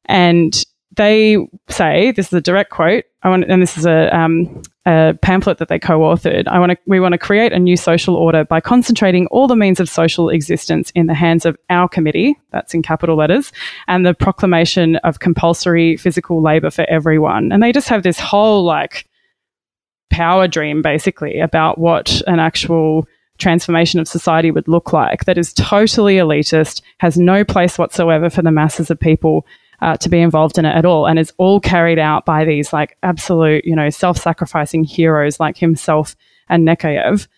and 0.06 0.64
they 0.96 1.36
say 1.68 2.12
this 2.12 2.28
is 2.28 2.32
a 2.32 2.40
direct 2.40 2.70
quote. 2.70 3.04
I 3.22 3.30
want, 3.30 3.50
and 3.50 3.60
this 3.60 3.76
is 3.76 3.84
a, 3.84 4.16
um, 4.16 4.62
a 4.86 5.12
pamphlet 5.22 5.58
that 5.58 5.66
they 5.66 5.78
co-authored. 5.78 6.46
I 6.46 6.60
want 6.60 6.70
to, 6.70 6.78
we 6.86 7.00
want 7.00 7.14
to 7.14 7.18
create 7.18 7.52
a 7.52 7.58
new 7.58 7.76
social 7.76 8.14
order 8.14 8.44
by 8.44 8.60
concentrating 8.60 9.26
all 9.28 9.48
the 9.48 9.56
means 9.56 9.80
of 9.80 9.88
social 9.88 10.28
existence 10.28 10.92
in 10.94 11.06
the 11.06 11.14
hands 11.14 11.44
of 11.44 11.56
our 11.68 11.88
committee. 11.88 12.36
That's 12.52 12.74
in 12.74 12.82
capital 12.82 13.16
letters, 13.16 13.50
and 13.88 14.06
the 14.06 14.14
proclamation 14.14 14.96
of 14.96 15.18
compulsory 15.18 15.96
physical 15.96 16.40
labor 16.40 16.70
for 16.70 16.84
everyone. 16.88 17.50
And 17.50 17.60
they 17.60 17.72
just 17.72 17.88
have 17.88 18.04
this 18.04 18.20
whole 18.20 18.62
like 18.64 19.07
power 20.10 20.48
dream 20.48 20.82
basically 20.82 21.40
about 21.40 21.78
what 21.78 22.22
an 22.26 22.38
actual 22.38 23.06
transformation 23.38 24.00
of 24.00 24.08
society 24.08 24.50
would 24.50 24.68
look 24.68 24.92
like 24.92 25.24
that 25.24 25.38
is 25.38 25.52
totally 25.52 26.16
elitist, 26.16 26.82
has 26.98 27.16
no 27.16 27.44
place 27.44 27.78
whatsoever 27.78 28.28
for 28.28 28.42
the 28.42 28.50
masses 28.50 28.90
of 28.90 28.98
people 28.98 29.46
uh, 29.80 29.96
to 29.96 30.08
be 30.08 30.18
involved 30.18 30.58
in 30.58 30.64
it 30.64 30.74
at 30.74 30.84
all, 30.84 31.06
and 31.06 31.18
is 31.18 31.32
all 31.38 31.60
carried 31.60 31.98
out 31.98 32.24
by 32.24 32.44
these 32.44 32.72
like 32.72 32.96
absolute, 33.02 33.64
you 33.64 33.76
know, 33.76 33.90
self-sacrificing 33.90 34.82
heroes 34.82 35.38
like 35.38 35.56
himself 35.56 36.16
and 36.48 36.66
Nekayev. 36.66 37.28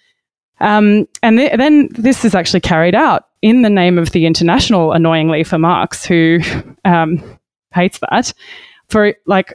Um, 0.61 1.07
and 1.23 1.39
th- 1.39 1.57
then 1.57 1.89
this 1.93 2.25
is 2.25 2.35
actually 2.35 2.61
carried 2.61 2.95
out 2.95 3.29
in 3.43 3.63
the 3.63 3.71
name 3.71 3.99
of 3.99 4.11
the 4.11 4.27
international, 4.27 4.93
annoyingly 4.93 5.45
for 5.45 5.59
Marx, 5.59 6.05
who 6.05 6.41
um, 6.85 7.23
hates 7.75 8.01
that. 8.11 8.33
For 8.89 9.15
like 9.27 9.55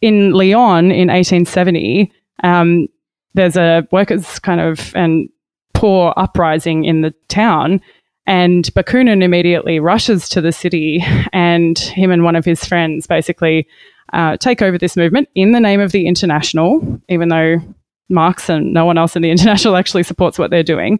in 0.00 0.32
Lyon 0.32 0.90
in 0.92 1.08
1870, 1.08 2.12
um, 2.42 2.88
there's 3.34 3.56
a 3.56 3.86
workers' 3.92 4.38
kind 4.38 4.60
of 4.60 4.94
and 4.94 5.28
poor 5.74 6.14
uprising 6.16 6.84
in 6.84 7.02
the 7.02 7.14
town. 7.28 7.80
And 8.26 8.64
Bakunin 8.74 9.22
immediately 9.22 9.78
rushes 9.78 10.28
to 10.30 10.40
the 10.40 10.50
city, 10.50 11.04
and 11.32 11.78
him 11.78 12.10
and 12.10 12.24
one 12.24 12.34
of 12.34 12.44
his 12.44 12.64
friends 12.64 13.06
basically 13.06 13.68
uh, 14.12 14.36
take 14.36 14.62
over 14.62 14.78
this 14.78 14.96
movement 14.96 15.28
in 15.34 15.52
the 15.52 15.60
name 15.60 15.80
of 15.80 15.92
the 15.92 16.06
International, 16.06 17.00
even 17.08 17.28
though 17.28 17.58
Marx 18.08 18.48
and 18.48 18.72
no 18.72 18.84
one 18.84 18.98
else 18.98 19.14
in 19.14 19.22
the 19.22 19.30
International 19.36 19.76
actually 19.76 20.02
supports 20.02 20.38
what 20.38 20.50
they're 20.50 20.62
doing. 20.64 20.98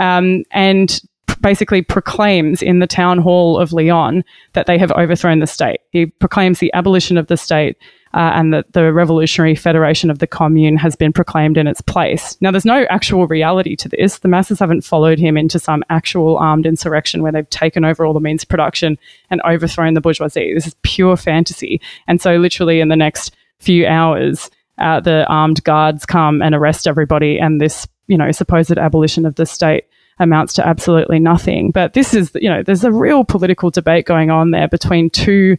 Um, 0.00 0.42
and 0.50 1.00
basically 1.40 1.82
proclaims 1.82 2.62
in 2.62 2.78
the 2.78 2.86
town 2.86 3.18
hall 3.18 3.58
of 3.58 3.72
Lyon 3.72 4.24
that 4.54 4.66
they 4.66 4.78
have 4.78 4.90
overthrown 4.92 5.40
the 5.40 5.46
state. 5.46 5.80
He 5.90 6.06
proclaims 6.06 6.58
the 6.58 6.72
abolition 6.72 7.18
of 7.18 7.26
the 7.26 7.36
state 7.36 7.76
uh, 8.14 8.30
and 8.34 8.54
that 8.54 8.72
the 8.72 8.92
Revolutionary 8.92 9.56
Federation 9.56 10.08
of 10.08 10.20
the 10.20 10.26
Commune 10.26 10.76
has 10.76 10.94
been 10.94 11.12
proclaimed 11.12 11.56
in 11.56 11.66
its 11.66 11.80
place. 11.80 12.36
Now, 12.40 12.52
there's 12.52 12.64
no 12.64 12.86
actual 12.88 13.26
reality 13.26 13.74
to 13.74 13.88
this. 13.88 14.20
The 14.20 14.28
masses 14.28 14.60
haven't 14.60 14.82
followed 14.84 15.18
him 15.18 15.36
into 15.36 15.58
some 15.58 15.82
actual 15.90 16.36
armed 16.38 16.64
insurrection 16.64 17.22
where 17.22 17.32
they've 17.32 17.50
taken 17.50 17.84
over 17.84 18.06
all 18.06 18.12
the 18.12 18.20
means 18.20 18.44
of 18.44 18.48
production 18.48 18.96
and 19.30 19.42
overthrown 19.42 19.94
the 19.94 20.00
bourgeoisie. 20.00 20.54
This 20.54 20.68
is 20.68 20.76
pure 20.82 21.16
fantasy. 21.16 21.80
And 22.06 22.22
so, 22.22 22.36
literally, 22.36 22.80
in 22.80 22.88
the 22.88 22.96
next 22.96 23.34
few 23.58 23.84
hours, 23.84 24.48
uh, 24.78 25.00
the 25.00 25.26
armed 25.28 25.64
guards 25.64 26.06
come 26.06 26.40
and 26.40 26.54
arrest 26.54 26.86
everybody, 26.86 27.38
and 27.40 27.60
this, 27.60 27.86
you 28.06 28.16
know, 28.16 28.30
supposed 28.30 28.78
abolition 28.78 29.26
of 29.26 29.34
the 29.34 29.46
state 29.46 29.86
amounts 30.20 30.52
to 30.54 30.64
absolutely 30.64 31.18
nothing. 31.18 31.72
But 31.72 31.94
this 31.94 32.14
is, 32.14 32.30
you 32.36 32.48
know, 32.48 32.62
there's 32.62 32.84
a 32.84 32.92
real 32.92 33.24
political 33.24 33.70
debate 33.70 34.06
going 34.06 34.30
on 34.30 34.52
there 34.52 34.68
between 34.68 35.10
two 35.10 35.56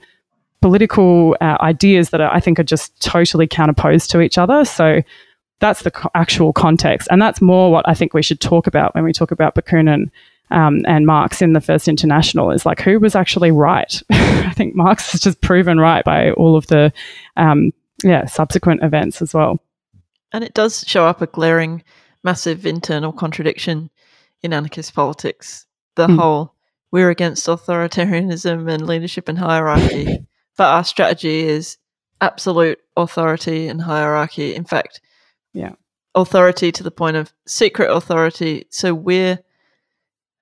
political 0.65 1.37
uh, 1.41 1.57
ideas 1.61 2.09
that 2.09 2.21
are, 2.21 2.33
I 2.33 2.39
think 2.39 2.57
are 2.57 2.63
just 2.63 2.99
totally 2.99 3.45
counterposed 3.45 4.09
to 4.09 4.19
each 4.19 4.39
other. 4.39 4.65
So 4.65 5.03
that's 5.59 5.83
the 5.83 5.91
co- 5.91 6.09
actual 6.15 6.53
context. 6.53 7.07
And 7.11 7.21
that's 7.21 7.39
more 7.39 7.71
what 7.71 7.87
I 7.87 7.93
think 7.93 8.15
we 8.15 8.23
should 8.23 8.41
talk 8.41 8.65
about 8.65 8.95
when 8.95 9.03
we 9.03 9.13
talk 9.13 9.29
about 9.29 9.53
Bakunin 9.53 10.09
um, 10.49 10.81
and 10.87 11.05
Marx 11.05 11.39
in 11.39 11.53
the 11.53 11.61
First 11.61 11.87
International 11.87 12.49
is 12.49 12.65
like 12.65 12.81
who 12.81 12.99
was 12.99 13.15
actually 13.15 13.51
right. 13.51 14.01
I 14.09 14.53
think 14.55 14.73
Marx 14.73 15.13
is 15.13 15.21
just 15.21 15.39
proven 15.39 15.79
right 15.79 16.03
by 16.03 16.31
all 16.31 16.55
of 16.57 16.65
the 16.65 16.91
um, 17.37 17.71
yeah 18.03 18.25
subsequent 18.25 18.81
events 18.83 19.21
as 19.21 19.35
well. 19.35 19.59
And 20.33 20.43
it 20.43 20.55
does 20.55 20.83
show 20.87 21.05
up 21.05 21.21
a 21.21 21.27
glaring, 21.27 21.83
massive 22.23 22.65
internal 22.65 23.13
contradiction 23.13 23.91
in 24.41 24.51
anarchist 24.51 24.95
politics. 24.95 25.67
The 25.93 26.07
Mm. 26.07 26.17
whole 26.19 26.55
we're 26.91 27.11
against 27.11 27.45
authoritarianism 27.45 28.67
and 28.67 28.87
leadership 28.87 29.29
and 29.29 29.37
hierarchy, 29.37 30.25
but 30.57 30.65
our 30.67 30.83
strategy 30.83 31.41
is 31.41 31.77
absolute 32.21 32.79
authority 32.97 33.67
and 33.67 33.81
hierarchy. 33.81 34.55
In 34.55 34.63
fact, 34.65 35.01
Yeah. 35.53 35.73
authority 36.15 36.71
to 36.71 36.83
the 36.83 36.91
point 36.91 37.17
of 37.17 37.33
secret 37.45 37.91
authority. 37.91 38.65
So 38.69 38.93
we're, 38.93 39.39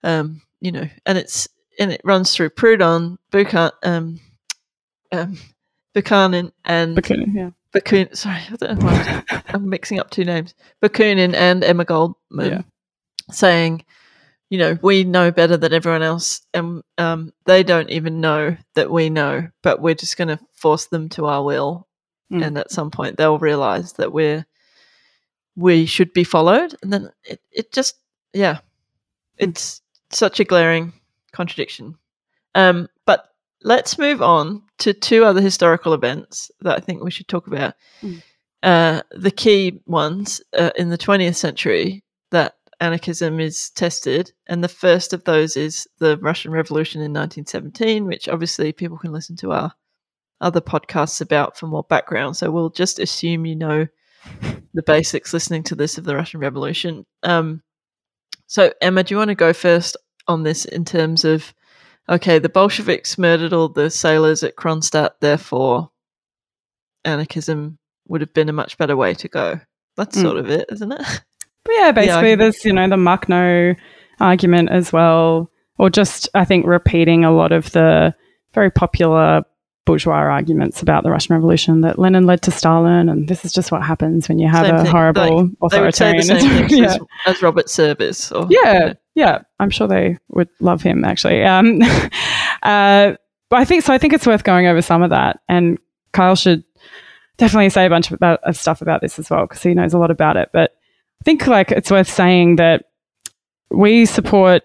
um, 0.03 0.41
you 0.61 0.71
know, 0.71 0.87
and 1.05 1.17
it's 1.17 1.47
and 1.79 1.91
it 1.91 2.01
runs 2.03 2.35
through 2.35 2.51
Proudhon, 2.51 3.17
Buchan, 3.31 3.71
um, 3.81 4.19
um, 5.11 5.39
Buchanan, 5.95 6.51
and 6.65 6.95
Bakunin, 6.95 7.33
yeah. 7.33 7.49
Bakunin. 7.73 8.15
Sorry, 8.15 8.41
I 8.51 8.55
don't 8.55 8.79
know 8.79 8.85
why 8.85 9.23
I'm- 9.31 9.41
I'm 9.47 9.69
mixing 9.69 9.99
up 9.99 10.11
two 10.11 10.23
names. 10.23 10.53
Bakunin 10.83 11.33
and 11.33 11.63
Emma 11.63 11.83
Goldman 11.83 12.51
Yeah. 12.51 12.61
saying, 13.31 13.85
you 14.49 14.57
know, 14.57 14.77
we 14.81 15.03
know 15.03 15.31
better 15.31 15.57
than 15.57 15.73
everyone 15.73 16.03
else, 16.03 16.41
and 16.53 16.83
um, 16.97 17.33
they 17.45 17.63
don't 17.63 17.89
even 17.89 18.21
know 18.21 18.55
that 18.75 18.91
we 18.91 19.09
know, 19.09 19.47
but 19.61 19.81
we're 19.81 19.95
just 19.95 20.17
going 20.17 20.27
to 20.27 20.39
force 20.53 20.85
them 20.87 21.09
to 21.09 21.25
our 21.25 21.43
will, 21.43 21.87
Mm. 22.31 22.45
and 22.47 22.57
at 22.57 22.71
some 22.71 22.89
point 22.89 23.17
they'll 23.17 23.37
realize 23.37 23.93
that 23.93 24.11
we're 24.13 24.45
we 25.55 25.85
should 25.85 26.13
be 26.13 26.23
followed, 26.23 26.73
and 26.81 26.91
then 26.91 27.09
it, 27.23 27.41
it 27.51 27.71
just 27.71 27.95
yeah, 28.33 28.59
it's 29.37 29.81
such 30.09 30.39
a 30.39 30.43
glaring 30.45 30.93
contradiction. 31.31 31.95
Um, 32.55 32.87
but 33.05 33.29
let's 33.63 33.99
move 33.99 34.21
on 34.21 34.63
to 34.79 34.93
two 34.93 35.25
other 35.25 35.41
historical 35.41 35.93
events 35.93 36.49
that 36.61 36.77
I 36.77 36.79
think 36.79 37.03
we 37.03 37.11
should 37.11 37.27
talk 37.27 37.45
about. 37.47 37.75
Mm. 38.01 38.23
Uh, 38.63 39.01
the 39.11 39.31
key 39.31 39.81
ones 39.85 40.41
uh, 40.57 40.71
in 40.77 40.89
the 40.89 40.97
20th 40.97 41.35
century 41.35 42.03
that 42.31 42.55
anarchism 42.83 43.39
is 43.39 43.69
tested, 43.71 44.31
and 44.47 44.63
the 44.63 44.67
first 44.67 45.13
of 45.13 45.23
those 45.23 45.55
is 45.55 45.87
the 45.99 46.17
Russian 46.17 46.51
Revolution 46.51 46.99
in 47.01 47.13
1917, 47.13 48.05
which 48.05 48.27
obviously 48.27 48.71
people 48.73 48.97
can 48.97 49.13
listen 49.13 49.35
to 49.37 49.51
our 49.53 49.73
other 50.41 50.61
podcasts 50.61 51.21
about 51.21 51.57
for 51.57 51.67
more 51.67 51.83
background. 51.83 52.35
So 52.35 52.51
we'll 52.51 52.69
just 52.69 52.99
assume 52.99 53.45
you 53.45 53.55
know 53.55 53.87
the 54.73 54.83
basics 54.83 55.33
listening 55.33 55.63
to 55.63 55.75
this 55.75 55.97
of 55.97 56.03
the 56.03 56.15
Russian 56.15 56.39
Revolution. 56.41 57.05
Um, 57.23 57.61
so 58.47 58.73
Emma, 58.81 59.03
do 59.03 59.13
you 59.13 59.17
want 59.17 59.29
to 59.29 59.35
go 59.35 59.53
first 59.53 59.95
on 60.27 60.43
this 60.43 60.65
in 60.65 60.83
terms 60.85 61.23
of 61.25 61.53
okay, 62.09 62.37
the 62.37 62.49
Bolsheviks 62.49 63.17
murdered 63.17 63.53
all 63.53 63.69
the 63.69 63.89
sailors 63.89 64.43
at 64.43 64.57
Kronstadt, 64.57 65.11
therefore 65.21 65.89
anarchism 67.05 67.77
would 68.07 68.19
have 68.21 68.33
been 68.33 68.49
a 68.49 68.53
much 68.53 68.77
better 68.77 68.97
way 68.97 69.13
to 69.13 69.27
go. 69.29 69.59
That's 69.95 70.17
Mm. 70.17 70.21
sort 70.21 70.37
of 70.37 70.49
it, 70.49 70.65
isn't 70.71 70.91
it? 70.91 71.21
But 71.65 71.75
yeah, 71.75 71.91
basically, 71.91 72.13
argument. 72.13 72.39
there's 72.39 72.65
you 72.65 72.73
know 72.73 72.87
the 72.89 72.95
Makhno 72.95 73.75
argument 74.19 74.69
as 74.69 74.91
well, 74.91 75.49
or 75.77 75.89
just 75.89 76.29
I 76.33 76.45
think 76.45 76.65
repeating 76.65 77.23
a 77.23 77.31
lot 77.31 77.51
of 77.51 77.71
the 77.71 78.13
very 78.53 78.69
popular 78.69 79.43
bourgeois 79.85 80.13
arguments 80.13 80.81
about 80.81 81.03
the 81.03 81.11
Russian 81.11 81.35
Revolution 81.35 81.81
that 81.81 81.99
Lenin 81.99 82.25
led 82.25 82.41
to 82.43 82.51
Stalin, 82.51 83.09
and 83.09 83.27
this 83.27 83.43
is 83.43 83.51
just 83.51 83.71
what 83.71 83.83
happens 83.83 84.29
when 84.29 84.39
you 84.39 84.47
have 84.47 84.65
Same 84.65 84.75
a 84.75 84.83
thing. 84.83 84.91
horrible 84.91 85.49
They 85.69 85.81
would 85.81 85.95
say 85.95 86.11
the 86.13 86.19
authoritarian. 86.19 86.69
yeah. 86.69 86.85
as, 86.85 86.99
as 87.25 87.41
Robert 87.41 87.69
Service. 87.69 88.31
Or, 88.31 88.47
you 88.49 88.61
yeah, 88.63 88.79
know. 88.79 88.93
yeah, 89.15 89.39
I'm 89.59 89.69
sure 89.69 89.87
they 89.87 90.17
would 90.29 90.49
love 90.59 90.81
him 90.81 91.03
actually. 91.03 91.43
Um, 91.43 91.81
uh, 92.63 93.13
but 93.49 93.59
I 93.59 93.65
think 93.65 93.83
so. 93.83 93.93
I 93.93 93.97
think 93.97 94.13
it's 94.13 94.27
worth 94.27 94.43
going 94.43 94.67
over 94.67 94.81
some 94.81 95.03
of 95.03 95.09
that, 95.09 95.39
and 95.49 95.77
Kyle 96.13 96.35
should 96.35 96.63
definitely 97.37 97.69
say 97.69 97.85
a 97.85 97.89
bunch 97.89 98.07
of, 98.07 98.13
about, 98.13 98.39
of 98.43 98.55
stuff 98.55 98.81
about 98.81 99.01
this 99.01 99.19
as 99.19 99.29
well 99.29 99.45
because 99.47 99.61
he 99.61 99.73
knows 99.73 99.93
a 99.93 99.97
lot 99.97 100.11
about 100.11 100.37
it. 100.37 100.49
But 100.53 100.71
think 101.23 101.47
like 101.47 101.71
it's 101.71 101.91
worth 101.91 102.09
saying 102.09 102.57
that 102.57 102.85
we 103.69 104.05
support. 104.05 104.63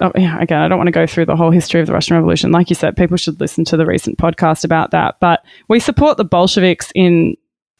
Oh, 0.00 0.12
yeah, 0.14 0.38
again, 0.40 0.60
I 0.60 0.68
don't 0.68 0.78
want 0.78 0.88
to 0.88 0.92
go 0.92 1.06
through 1.06 1.24
the 1.24 1.36
whole 1.36 1.50
history 1.50 1.80
of 1.80 1.86
the 1.86 1.94
Russian 1.94 2.16
Revolution. 2.16 2.52
Like 2.52 2.68
you 2.68 2.76
said, 2.76 2.96
people 2.96 3.16
should 3.16 3.40
listen 3.40 3.64
to 3.64 3.78
the 3.78 3.86
recent 3.86 4.18
podcast 4.18 4.62
about 4.62 4.90
that. 4.90 5.16
But 5.20 5.42
we 5.68 5.80
support 5.80 6.18
the 6.18 6.24
Bolsheviks 6.24 6.92
in 6.94 7.36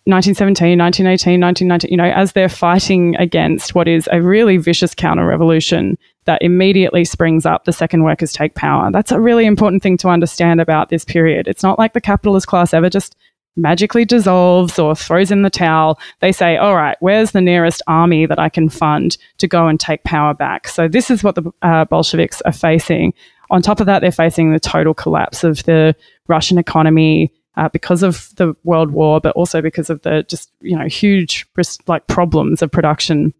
1917, 0.06 0.78
1918, 0.78 1.40
1919, 1.40 1.90
you 1.90 1.96
know, 1.96 2.04
as 2.04 2.32
they're 2.32 2.49
fighting 2.49 3.16
against 3.16 3.75
what 3.75 3.88
is 3.88 4.08
a 4.12 4.23
really 4.23 4.56
vicious 4.56 4.94
counter 4.94 5.26
revolution 5.26 5.99
that 6.26 6.40
immediately 6.42 7.04
springs 7.04 7.44
up 7.44 7.64
the 7.64 7.73
second 7.73 8.04
workers 8.04 8.32
take 8.32 8.54
power. 8.54 8.90
That's 8.92 9.11
a 9.11 9.20
really 9.20 9.46
important 9.46 9.82
thing 9.82 9.96
to 9.99 10.08
understand 10.08 10.61
about 10.61 10.90
this 10.90 11.04
period. 11.04 11.49
It's 11.49 11.64
not 11.64 11.78
like 11.78 11.92
the 11.92 12.00
capitalist 12.00 12.46
class 12.46 12.73
ever 12.73 12.88
just 12.88 13.16
magically 13.56 14.04
dissolves 14.04 14.78
or 14.78 14.94
throws 14.94 15.30
in 15.30 15.42
the 15.42 15.50
towel. 15.50 15.98
They 16.20 16.32
say, 16.32 16.56
all 16.56 16.76
right, 16.76 16.96
where's 17.00 17.32
the 17.32 17.40
nearest 17.40 17.82
army 17.86 18.26
that 18.26 18.38
I 18.38 18.48
can 18.48 18.68
fund 18.68 19.16
to 19.38 19.48
go 19.48 19.66
and 19.66 19.80
take 19.80 20.04
power 20.04 20.34
back? 20.34 20.68
So 20.68 20.88
this 20.88 21.10
is 21.10 21.25
what 21.25 21.34
the 21.34 21.50
uh, 21.62 21.84
Bolsheviks 21.86 22.42
are 22.42 22.52
facing. 22.52 23.14
On 23.50 23.62
top 23.62 23.80
of 23.80 23.86
that, 23.86 24.00
they're 24.00 24.12
facing 24.12 24.52
the 24.52 24.60
total 24.60 24.94
collapse 24.94 25.44
of 25.44 25.62
the 25.64 25.94
Russian 26.28 26.58
economy 26.58 27.32
uh, 27.56 27.68
because 27.70 28.02
of 28.02 28.30
the 28.36 28.54
World 28.64 28.90
War, 28.90 29.20
but 29.20 29.34
also 29.34 29.62
because 29.62 29.88
of 29.88 30.02
the 30.02 30.25
just 30.28 30.50
you 30.60 30.76
know 30.76 30.86
huge 30.86 31.46
like 31.86 32.06
problems 32.06 32.62
of 32.62 32.70
production 32.70 33.32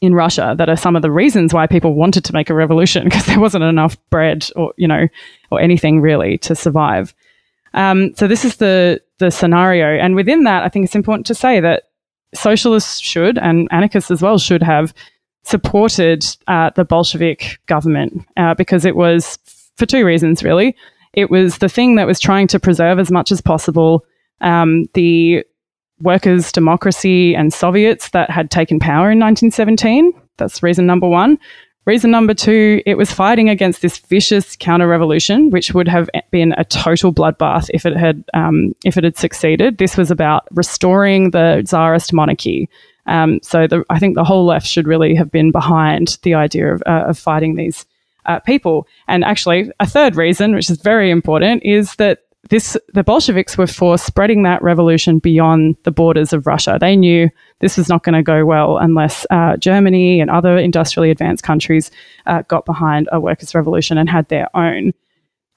in 0.00 0.14
Russia 0.14 0.54
that 0.56 0.68
are 0.68 0.76
some 0.76 0.96
of 0.96 1.02
the 1.02 1.10
reasons 1.10 1.52
why 1.52 1.66
people 1.66 1.94
wanted 1.94 2.24
to 2.24 2.32
make 2.32 2.48
a 2.48 2.54
revolution 2.54 3.04
because 3.04 3.26
there 3.26 3.40
wasn't 3.40 3.64
enough 3.64 3.96
bread 4.08 4.48
or 4.56 4.72
you 4.76 4.88
know 4.88 5.08
or 5.50 5.60
anything 5.60 6.00
really 6.00 6.38
to 6.38 6.54
survive. 6.54 7.14
Um, 7.74 8.14
so 8.16 8.26
this 8.26 8.44
is 8.44 8.56
the 8.56 9.00
the 9.18 9.30
scenario, 9.30 9.86
and 9.86 10.14
within 10.14 10.44
that, 10.44 10.62
I 10.62 10.68
think 10.68 10.84
it's 10.84 10.96
important 10.96 11.26
to 11.26 11.34
say 11.34 11.60
that 11.60 11.84
socialists 12.34 13.00
should 13.00 13.38
and 13.38 13.68
anarchists 13.70 14.10
as 14.10 14.22
well 14.22 14.38
should 14.38 14.62
have 14.62 14.94
supported 15.42 16.24
uh, 16.46 16.70
the 16.76 16.84
Bolshevik 16.84 17.58
government 17.66 18.24
uh, 18.36 18.54
because 18.54 18.84
it 18.84 18.96
was 18.96 19.38
for 19.76 19.86
two 19.86 20.04
reasons 20.04 20.42
really. 20.42 20.76
It 21.12 21.30
was 21.30 21.58
the 21.58 21.68
thing 21.68 21.96
that 21.96 22.06
was 22.06 22.20
trying 22.20 22.46
to 22.48 22.60
preserve 22.60 22.98
as 22.98 23.10
much 23.10 23.32
as 23.32 23.40
possible 23.40 24.04
um, 24.40 24.86
the 24.94 25.44
workers' 26.00 26.52
democracy 26.52 27.34
and 27.34 27.52
Soviets 27.52 28.10
that 28.10 28.30
had 28.30 28.50
taken 28.50 28.78
power 28.78 29.10
in 29.10 29.18
1917. 29.18 30.12
That's 30.38 30.62
reason 30.62 30.86
number 30.86 31.08
one. 31.08 31.38
Reason 31.86 32.10
number 32.10 32.34
two, 32.34 32.82
it 32.84 32.98
was 32.98 33.10
fighting 33.10 33.48
against 33.48 33.80
this 33.80 33.98
vicious 33.98 34.54
counter 34.54 34.86
revolution, 34.86 35.50
which 35.50 35.72
would 35.72 35.88
have 35.88 36.10
been 36.30 36.52
a 36.58 36.64
total 36.64 37.12
bloodbath 37.12 37.70
if 37.72 37.86
it 37.86 37.96
had 37.96 38.22
um, 38.34 38.74
if 38.84 38.98
it 38.98 39.04
had 39.04 39.16
succeeded. 39.16 39.78
This 39.78 39.96
was 39.96 40.10
about 40.10 40.46
restoring 40.50 41.30
the 41.30 41.62
czarist 41.66 42.12
monarchy. 42.12 42.68
Um, 43.06 43.40
so 43.42 43.66
the, 43.66 43.82
I 43.88 43.98
think 43.98 44.14
the 44.14 44.24
whole 44.24 44.44
left 44.44 44.66
should 44.66 44.86
really 44.86 45.14
have 45.14 45.30
been 45.30 45.50
behind 45.50 46.18
the 46.22 46.34
idea 46.34 46.74
of, 46.74 46.82
uh, 46.86 47.04
of 47.08 47.18
fighting 47.18 47.56
these 47.56 47.86
uh, 48.26 48.40
people. 48.40 48.86
And 49.08 49.24
actually, 49.24 49.72
a 49.80 49.86
third 49.86 50.16
reason, 50.16 50.54
which 50.54 50.70
is 50.70 50.80
very 50.82 51.10
important, 51.10 51.64
is 51.64 51.94
that 51.96 52.20
this 52.50 52.76
the 52.94 53.02
Bolsheviks 53.02 53.56
were 53.56 53.66
for 53.66 53.98
spreading 53.98 54.42
that 54.42 54.62
revolution 54.62 55.18
beyond 55.18 55.76
the 55.84 55.90
borders 55.90 56.32
of 56.32 56.46
Russia. 56.46 56.78
They 56.80 56.96
knew 56.96 57.30
this 57.60 57.76
was 57.76 57.88
not 57.88 58.02
going 58.02 58.14
to 58.14 58.22
go 58.22 58.44
well 58.44 58.78
unless 58.78 59.26
uh, 59.30 59.56
Germany 59.56 60.20
and 60.20 60.30
other 60.30 60.58
industrially 60.58 61.10
advanced 61.10 61.44
countries 61.44 61.90
uh, 62.26 62.42
got 62.42 62.64
behind 62.64 63.08
a 63.12 63.20
workers' 63.20 63.54
revolution 63.54 63.98
and 63.98 64.08
had 64.08 64.28
their 64.28 64.54
own. 64.56 64.92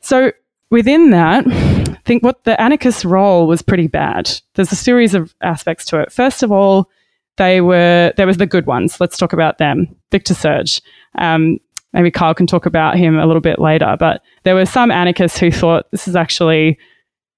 So 0.02 0.32
within 0.70 1.12
that, 1.12 1.46
I 1.48 2.00
think 2.06 2.24
what 2.24 2.44
the 2.44 2.60
anarchist 2.62 3.06
role 3.06 3.48
was 3.48 3.62
pretty 3.62 3.88
bad. 3.88 4.32
There's 4.56 4.72
a 4.72 4.76
series 4.76 5.14
of 5.14 5.34
aspects 5.42 5.86
to 5.86 6.00
it. 6.02 6.12
First 6.12 6.44
of 6.44 6.52
all, 6.52 6.90
they 7.38 7.62
were 7.62 8.14
there 8.16 8.28
was 8.28 8.38
the 8.38 8.46
good 8.46 8.66
ones. 8.66 9.00
Let's 9.00 9.18
talk 9.18 9.34
about 9.34 9.58
them. 9.58 9.88
Victor 10.12 10.34
Serge. 10.34 10.82
Um, 11.18 11.60
maybe 11.94 12.12
Kyle 12.12 12.36
can 12.36 12.48
talk 12.48 12.66
about 12.66 12.98
him 12.98 13.18
a 13.18 13.26
little 13.26 13.42
bit 13.42 13.60
later. 13.60 13.96
But 14.00 14.22
there 14.44 14.56
were 14.56 14.66
some 14.66 14.92
anarchists 14.92 15.40
who 15.40 15.52
thought 15.52 15.90
this 15.92 16.08
is 16.08 16.16
actually 16.16 16.78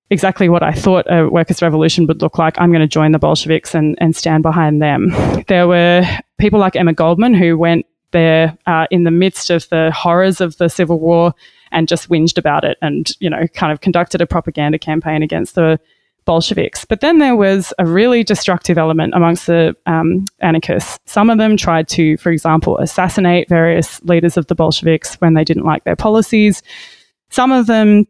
exactly 0.10 0.50
what 0.50 0.64
I 0.64 0.72
thought 0.72 1.06
a 1.12 1.28
workers' 1.30 1.62
revolution 1.62 2.08
would 2.08 2.22
look 2.22 2.38
like. 2.38 2.60
I'm 2.60 2.70
going 2.72 2.82
to 2.82 2.88
join 2.88 3.12
the 3.12 3.20
Bolsheviks 3.20 3.74
and, 3.74 3.98
and 4.00 4.16
stand 4.16 4.44
behind 4.44 4.82
them. 4.82 5.10
There 5.48 5.68
were 5.68 6.04
people 6.38 6.60
like 6.60 6.76
Emma 6.76 6.94
Goldman 6.94 7.34
who 7.34 7.58
went 7.58 7.86
there 8.12 8.58
uh, 8.66 8.88
in 8.92 9.04
the 9.04 9.12
midst 9.12 9.50
of 9.50 9.68
the 9.70 9.92
horrors 9.92 10.40
of 10.42 10.58
the 10.58 10.70
Civil 10.70 11.00
War 11.00 11.34
and 11.72 11.88
just 11.88 12.08
whinged 12.10 12.38
about 12.38 12.64
it 12.64 12.78
and, 12.82 13.12
you 13.20 13.30
know, 13.30 13.48
kind 13.48 13.72
of 13.72 13.82
conducted 13.82 14.22
a 14.22 14.28
propaganda 14.28 14.80
campaign 14.80 15.24
against 15.24 15.56
the 15.56 15.80
Bolsheviks. 16.24 16.86
But 16.86 17.02
then 17.02 17.20
there 17.20 17.36
was 17.36 17.74
a 17.78 17.86
really 17.86 18.24
destructive 18.24 18.78
element 18.78 19.14
amongst 19.16 19.48
the 19.48 19.76
um, 19.86 20.26
anarchists. 20.40 20.98
Some 21.06 21.30
of 21.30 21.38
them 21.38 21.58
tried 21.58 21.88
to, 21.90 22.18
for 22.18 22.32
example, 22.32 22.78
assassinate 22.78 23.50
various 23.50 24.02
leaders 24.04 24.38
of 24.38 24.48
the 24.48 24.56
Bolsheviks 24.56 25.16
when 25.16 25.34
they 25.34 25.44
didn't 25.44 25.66
like 25.66 25.84
their 25.84 25.96
policies. 25.96 26.64
Some 27.30 27.52
of 27.52 27.68
them 27.68 28.06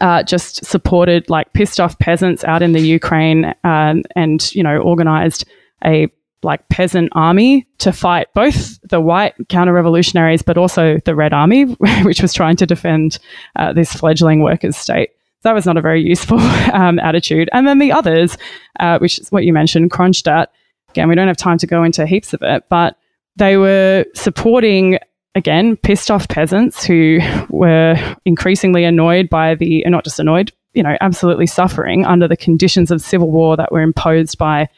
uh, 0.00 0.22
just 0.22 0.64
supported 0.64 1.28
like 1.30 1.52
pissed 1.52 1.80
off 1.80 1.98
peasants 1.98 2.44
out 2.44 2.62
in 2.62 2.72
the 2.72 2.80
Ukraine 2.80 3.54
um, 3.64 4.02
and, 4.14 4.54
you 4.54 4.62
know, 4.62 4.78
organized 4.78 5.44
a 5.84 6.08
like 6.42 6.68
peasant 6.68 7.08
army 7.12 7.66
to 7.78 7.92
fight 7.92 8.28
both 8.32 8.78
the 8.88 9.00
white 9.00 9.34
counter 9.48 9.72
revolutionaries 9.72 10.42
but 10.42 10.56
also 10.56 10.98
the 11.04 11.14
red 11.14 11.32
army, 11.32 11.64
which 12.02 12.22
was 12.22 12.32
trying 12.32 12.56
to 12.56 12.66
defend 12.66 13.18
uh, 13.56 13.72
this 13.72 13.92
fledgling 13.92 14.42
workers' 14.42 14.76
state. 14.76 15.10
That 15.42 15.52
was 15.52 15.66
not 15.66 15.76
a 15.76 15.80
very 15.80 16.02
useful 16.02 16.38
um, 16.72 16.98
attitude. 16.98 17.48
And 17.52 17.66
then 17.66 17.78
the 17.78 17.92
others, 17.92 18.36
uh, 18.80 18.98
which 18.98 19.18
is 19.18 19.30
what 19.30 19.44
you 19.44 19.52
mentioned, 19.52 19.90
Kronstadt. 19.90 20.48
Again, 20.90 21.08
we 21.08 21.14
don't 21.14 21.28
have 21.28 21.36
time 21.36 21.58
to 21.58 21.66
go 21.66 21.82
into 21.84 22.06
heaps 22.06 22.32
of 22.32 22.42
it, 22.42 22.64
but 22.68 22.96
they 23.36 23.56
were 23.56 24.04
supporting 24.14 24.98
again 25.38 25.76
pissed 25.76 26.10
off 26.10 26.28
peasants 26.28 26.84
who 26.84 27.20
were 27.48 27.96
increasingly 28.26 28.84
annoyed 28.84 29.30
by 29.30 29.54
the, 29.54 29.84
not 29.86 30.04
just 30.04 30.20
annoyed, 30.20 30.52
you 30.74 30.82
know, 30.82 30.96
absolutely 31.00 31.46
suffering 31.46 32.04
under 32.04 32.28
the 32.28 32.36
conditions 32.36 32.90
of 32.90 33.00
civil 33.00 33.30
war 33.30 33.56
that 33.56 33.72
were 33.72 33.80
imposed 33.80 34.36
by 34.36 34.68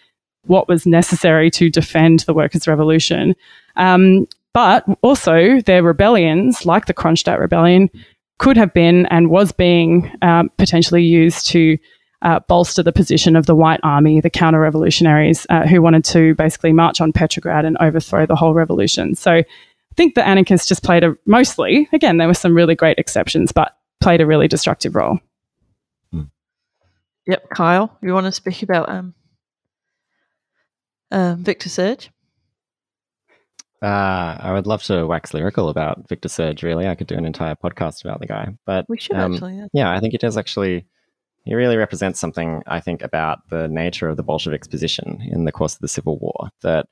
what 0.45 0.69
was 0.69 0.87
necessary 0.87 1.50
to 1.50 1.69
defend 1.69 2.21
the 2.21 2.35
workers' 2.35 2.69
revolution. 2.69 3.35
Um, 3.76 4.29
but 4.52 4.85
also, 5.02 5.61
their 5.61 5.83
rebellions, 5.83 6.67
like 6.67 6.87
the 6.87 6.95
Kronstadt 6.95 7.38
rebellion, 7.38 7.88
could 8.38 8.57
have 8.57 8.73
been 8.73 9.07
and 9.07 9.31
was 9.31 9.52
being 9.52 10.11
um, 10.23 10.50
potentially 10.59 11.05
used 11.05 11.47
to 11.49 11.79
uh, 12.23 12.40
bolster 12.49 12.83
the 12.83 12.93
position 12.93 13.37
of 13.37 13.47
the 13.47 13.55
White 13.55 13.81
Army, 13.83 14.21
the 14.21 14.31
counter 14.31 14.61
revolutionaries 14.61 15.47
uh, 15.50 15.67
who 15.67 15.81
wanted 15.81 16.05
to 16.05 16.35
basically 16.35 16.73
march 16.73 17.00
on 17.00 17.12
Petrograd 17.12 17.64
and 17.64 17.76
overthrow 17.81 18.26
the 18.26 18.37
whole 18.37 18.55
revolution. 18.55 19.14
So 19.14 19.43
think 20.00 20.14
the 20.14 20.26
anarchists 20.26 20.66
just 20.66 20.83
played 20.83 21.04
a 21.04 21.14
mostly, 21.26 21.87
again, 21.92 22.16
there 22.16 22.26
were 22.26 22.33
some 22.33 22.54
really 22.54 22.75
great 22.75 22.99
exceptions, 22.99 23.52
but 23.52 23.76
played 24.00 24.23
a 24.23 24.26
really 24.26 24.49
destructive 24.49 24.95
role. 24.95 25.19
Hmm. 26.11 26.23
Yep, 27.26 27.50
Kyle, 27.50 27.99
you 28.02 28.14
want 28.14 28.25
to 28.25 28.33
speak 28.33 28.62
about 28.62 28.88
um, 28.88 29.14
uh, 31.11 31.37
Victor 31.38 31.69
Serge? 31.69 32.11
Uh, 33.83 34.38
I 34.40 34.52
would 34.52 34.66
love 34.66 34.83
to 34.85 35.07
wax 35.07 35.35
lyrical 35.35 35.69
about 35.69 36.09
Victor 36.09 36.30
Serge. 36.30 36.62
Really, 36.62 36.88
I 36.88 36.95
could 36.95 37.07
do 37.07 37.16
an 37.16 37.26
entire 37.26 37.54
podcast 37.54 38.02
about 38.02 38.21
the 38.21 38.26
guy. 38.26 38.49
But 38.64 38.87
we 38.88 38.99
should 38.99 39.16
um, 39.16 39.35
actually. 39.35 39.57
Yeah. 39.57 39.66
yeah, 39.75 39.92
I 39.92 40.00
think 40.00 40.12
he 40.12 40.19
does 40.19 40.38
actually. 40.38 40.87
He 41.45 41.54
really 41.54 41.76
represents 41.76 42.21
something 42.21 42.62
I 42.66 42.80
think 42.80 43.02
about 43.02 43.49
the 43.49 43.69
nature 43.69 44.09
of 44.09 44.16
the 44.16 44.23
Bolsheviks' 44.23 44.69
position 44.69 45.21
in 45.30 45.45
the 45.45 45.52
course 45.52 45.75
of 45.75 45.80
the 45.80 45.88
Civil 45.88 46.19
War. 46.19 46.50
That, 46.62 46.87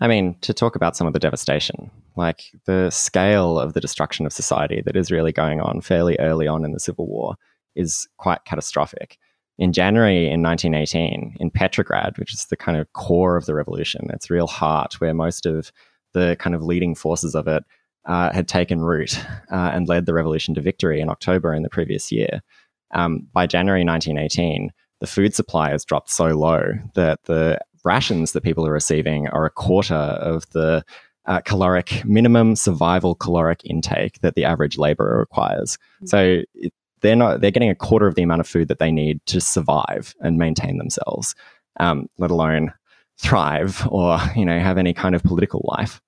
I 0.00 0.08
mean, 0.08 0.36
to 0.40 0.54
talk 0.54 0.76
about 0.76 0.96
some 0.96 1.06
of 1.06 1.12
the 1.12 1.18
devastation, 1.18 1.90
like 2.16 2.44
the 2.64 2.90
scale 2.90 3.58
of 3.58 3.74
the 3.74 3.80
destruction 3.80 4.24
of 4.24 4.32
society 4.32 4.82
that 4.86 4.96
is 4.96 5.10
really 5.10 5.32
going 5.32 5.60
on 5.60 5.82
fairly 5.82 6.16
early 6.18 6.46
on 6.46 6.64
in 6.64 6.72
the 6.72 6.80
Civil 6.80 7.06
War, 7.06 7.36
is 7.76 8.08
quite 8.16 8.44
catastrophic 8.46 9.18
in 9.58 9.74
January 9.74 10.30
in 10.30 10.42
1918 10.42 11.36
in 11.38 11.50
Petrograd, 11.50 12.16
which 12.18 12.32
is 12.32 12.46
the 12.46 12.56
kind 12.56 12.78
of 12.78 12.90
core 12.94 13.36
of 13.36 13.44
the 13.44 13.54
revolution, 13.54 14.10
its 14.10 14.30
real 14.30 14.46
heart, 14.46 14.94
where 15.00 15.12
most 15.12 15.44
of 15.44 15.70
the 16.14 16.34
kind 16.40 16.56
of 16.56 16.62
leading 16.62 16.94
forces 16.94 17.34
of 17.34 17.46
it 17.46 17.62
uh, 18.06 18.32
had 18.32 18.48
taken 18.48 18.80
root 18.80 19.22
uh, 19.52 19.70
and 19.72 19.86
led 19.86 20.06
the 20.06 20.14
revolution 20.14 20.54
to 20.54 20.62
victory 20.62 21.00
in 21.00 21.10
October 21.10 21.54
in 21.54 21.62
the 21.62 21.68
previous 21.68 22.10
year. 22.10 22.40
Um, 22.92 23.28
by 23.34 23.46
January 23.46 23.84
1918, 23.84 24.70
the 25.00 25.06
food 25.06 25.34
supply 25.34 25.70
has 25.70 25.84
dropped 25.84 26.10
so 26.10 26.28
low 26.28 26.72
that 26.94 27.20
the 27.24 27.58
rations 27.84 28.32
that 28.32 28.42
people 28.42 28.66
are 28.66 28.72
receiving 28.72 29.28
are 29.28 29.44
a 29.44 29.50
quarter 29.50 29.94
of 29.94 30.48
the 30.50 30.84
uh, 31.26 31.40
caloric 31.40 32.04
minimum 32.04 32.56
survival 32.56 33.14
caloric 33.14 33.60
intake 33.64 34.20
that 34.20 34.34
the 34.34 34.44
average 34.44 34.78
laborer 34.78 35.18
requires. 35.18 35.76
Mm-hmm. 35.76 36.06
So 36.06 36.42
it, 36.54 36.72
they're 37.02 37.16
not 37.16 37.40
they're 37.40 37.50
getting 37.50 37.70
a 37.70 37.74
quarter 37.74 38.06
of 38.06 38.14
the 38.14 38.22
amount 38.22 38.40
of 38.40 38.48
food 38.48 38.68
that 38.68 38.78
they 38.78 38.90
need 38.90 39.24
to 39.26 39.40
survive 39.40 40.14
and 40.20 40.38
maintain 40.38 40.78
themselves, 40.78 41.34
um, 41.78 42.08
let 42.18 42.30
alone 42.30 42.72
thrive 43.18 43.86
or 43.90 44.18
you 44.36 44.44
know 44.44 44.58
have 44.58 44.78
any 44.78 44.92
kind 44.92 45.14
of 45.14 45.22
political 45.22 45.62
life. 45.64 46.00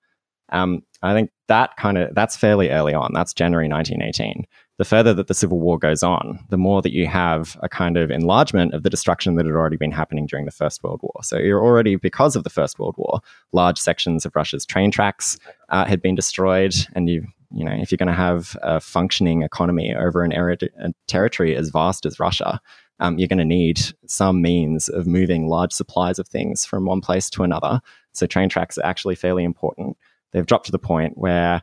Um, 0.51 0.83
I 1.03 1.15
think 1.15 1.31
that 1.49 1.77
kind 1.77 1.99
of 1.99 2.15
that's 2.15 2.37
fairly 2.37 2.71
early 2.71 2.95
on. 2.95 3.13
That's 3.15 3.33
January 3.33 3.69
1918. 3.69 4.45
The 4.83 4.89
further 4.89 5.15
that 5.15 5.29
the 5.29 5.35
Civil 5.35 5.61
War 5.61 5.79
goes 5.79 6.03
on, 6.03 6.45
the 6.49 6.57
more 6.57 6.83
that 6.83 6.93
you 6.93 7.07
have 7.07 7.57
a 7.63 7.69
kind 7.69 7.97
of 7.97 8.11
enlargement 8.11 8.75
of 8.75 8.83
the 8.83 8.91
destruction 8.91 9.37
that 9.37 9.47
had 9.47 9.55
already 9.55 9.77
been 9.77 9.93
happening 9.93 10.27
during 10.27 10.45
the 10.45 10.51
First 10.51 10.83
World 10.83 10.99
War. 11.05 11.23
So 11.23 11.39
you're 11.39 11.63
already, 11.63 11.95
because 11.95 12.35
of 12.35 12.43
the 12.43 12.51
First 12.51 12.81
World 12.81 12.97
War, 12.99 13.21
large 13.53 13.79
sections 13.79 14.27
of 14.27 14.35
Russia's 14.35 14.67
train 14.67 14.91
tracks 14.91 15.39
uh, 15.69 15.85
had 15.85 16.03
been 16.03 16.17
destroyed, 16.17 16.75
and 16.97 17.09
you 17.09 17.29
you 17.53 17.65
know, 17.65 17.71
if 17.71 17.93
you're 17.93 17.97
going 17.97 18.09
to 18.09 18.13
have 18.13 18.57
a 18.61 18.81
functioning 18.81 19.43
economy 19.43 19.95
over 19.95 20.25
an 20.25 20.33
area, 20.33 20.57
a 20.81 20.93
territory 21.07 21.55
as 21.55 21.69
vast 21.69 22.05
as 22.05 22.19
Russia, 22.19 22.61
um, 22.99 23.21
you're 23.21 23.29
going 23.29 23.39
to 23.39 23.45
need 23.45 23.81
some 24.09 24.43
means 24.43 24.89
of 24.89 25.07
moving 25.07 25.47
large 25.47 25.73
supplies 25.73 26.19
of 26.19 26.27
things 26.27 26.67
from 26.67 26.87
one 26.87 27.01
place 27.01 27.31
to 27.31 27.45
another. 27.45 27.81
So 28.15 28.27
train 28.27 28.49
tracks 28.49 28.79
are 28.79 28.85
actually 28.85 29.15
fairly 29.15 29.45
important. 29.45 29.97
They've 30.33 30.45
dropped 30.45 30.67
to 30.67 30.73
the 30.73 30.79
point 30.81 31.17
where, 31.17 31.63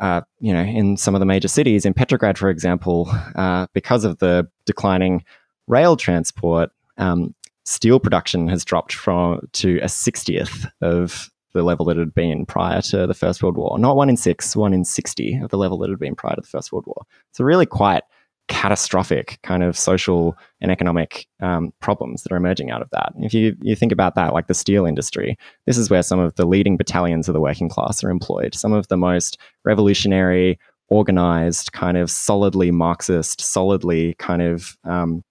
uh, 0.00 0.22
you 0.40 0.52
know, 0.52 0.62
in 0.62 0.96
some 0.96 1.14
of 1.14 1.20
the 1.20 1.26
major 1.26 1.48
cities, 1.48 1.84
in 1.84 1.94
Petrograd, 1.94 2.38
for 2.38 2.50
example, 2.50 3.08
uh, 3.36 3.66
because 3.74 4.04
of 4.04 4.18
the 4.18 4.48
declining 4.64 5.24
rail 5.66 5.96
transport, 5.96 6.70
um, 6.98 7.34
steel 7.64 8.00
production 8.00 8.48
has 8.48 8.64
dropped 8.64 8.94
from 8.94 9.40
to 9.52 9.78
a 9.82 9.88
sixtieth 9.88 10.66
of 10.80 11.30
the 11.52 11.62
level 11.62 11.84
that 11.86 11.96
it 11.96 12.00
had 12.00 12.14
been 12.14 12.46
prior 12.46 12.80
to 12.80 13.06
the 13.06 13.14
First 13.14 13.42
World 13.42 13.56
War. 13.56 13.78
Not 13.78 13.96
one 13.96 14.08
in 14.08 14.16
six, 14.16 14.54
one 14.54 14.72
in 14.72 14.84
60 14.84 15.40
of 15.42 15.50
the 15.50 15.58
level 15.58 15.78
that 15.78 15.86
it 15.86 15.90
had 15.90 15.98
been 15.98 16.14
prior 16.14 16.34
to 16.36 16.40
the 16.40 16.46
First 16.46 16.72
World 16.72 16.86
War. 16.86 17.02
So, 17.32 17.44
really 17.44 17.66
quite 17.66 18.04
catastrophic 18.48 19.38
kind 19.42 19.62
of 19.62 19.78
social 19.78 20.36
and 20.60 20.70
economic 20.70 21.26
um, 21.40 21.72
problems 21.80 22.22
that 22.22 22.32
are 22.32 22.36
emerging 22.36 22.70
out 22.70 22.82
of 22.82 22.90
that. 22.90 23.12
If 23.18 23.32
you, 23.32 23.56
you 23.62 23.76
think 23.76 23.92
about 23.92 24.16
that, 24.16 24.34
like 24.34 24.48
the 24.48 24.54
steel 24.54 24.86
industry, 24.86 25.38
this 25.66 25.78
is 25.78 25.88
where 25.88 26.02
some 26.02 26.18
of 26.18 26.34
the 26.34 26.46
leading 26.46 26.76
battalions 26.76 27.28
of 27.28 27.34
the 27.34 27.40
working 27.40 27.68
class 27.68 28.02
are 28.02 28.10
employed. 28.10 28.54
Some 28.54 28.72
of 28.72 28.88
the 28.88 28.96
most 28.96 29.38
revolutionary, 29.64 30.58
organized, 30.88 31.72
kind 31.72 31.96
of 31.96 32.10
solidly 32.10 32.70
Marxist, 32.70 33.40
solidly 33.40 34.14
kind 34.14 34.42
of 34.42 34.76
um, 34.84 35.22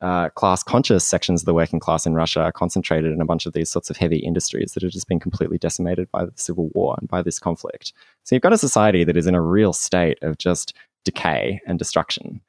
uh, 0.00 0.28
class 0.30 0.62
conscious 0.62 1.02
sections 1.02 1.40
of 1.40 1.46
the 1.46 1.54
working 1.54 1.80
class 1.80 2.04
in 2.04 2.12
Russia 2.12 2.42
are 2.42 2.52
concentrated 2.52 3.10
in 3.10 3.22
a 3.22 3.24
bunch 3.24 3.46
of 3.46 3.54
these 3.54 3.70
sorts 3.70 3.88
of 3.88 3.96
heavy 3.96 4.18
industries 4.18 4.72
that 4.72 4.82
have 4.82 4.92
just 4.92 5.08
been 5.08 5.18
completely 5.18 5.56
decimated 5.56 6.10
by 6.10 6.26
the 6.26 6.32
civil 6.34 6.68
war 6.74 6.94
and 7.00 7.08
by 7.08 7.22
this 7.22 7.38
conflict. 7.38 7.94
So 8.22 8.34
you've 8.34 8.42
got 8.42 8.52
a 8.52 8.58
society 8.58 9.02
that 9.04 9.16
is 9.16 9.26
in 9.26 9.34
a 9.34 9.40
real 9.40 9.72
state 9.72 10.18
of 10.22 10.36
just 10.36 10.74
decay 11.04 11.60
and 11.66 11.78
destruction. 11.78 12.40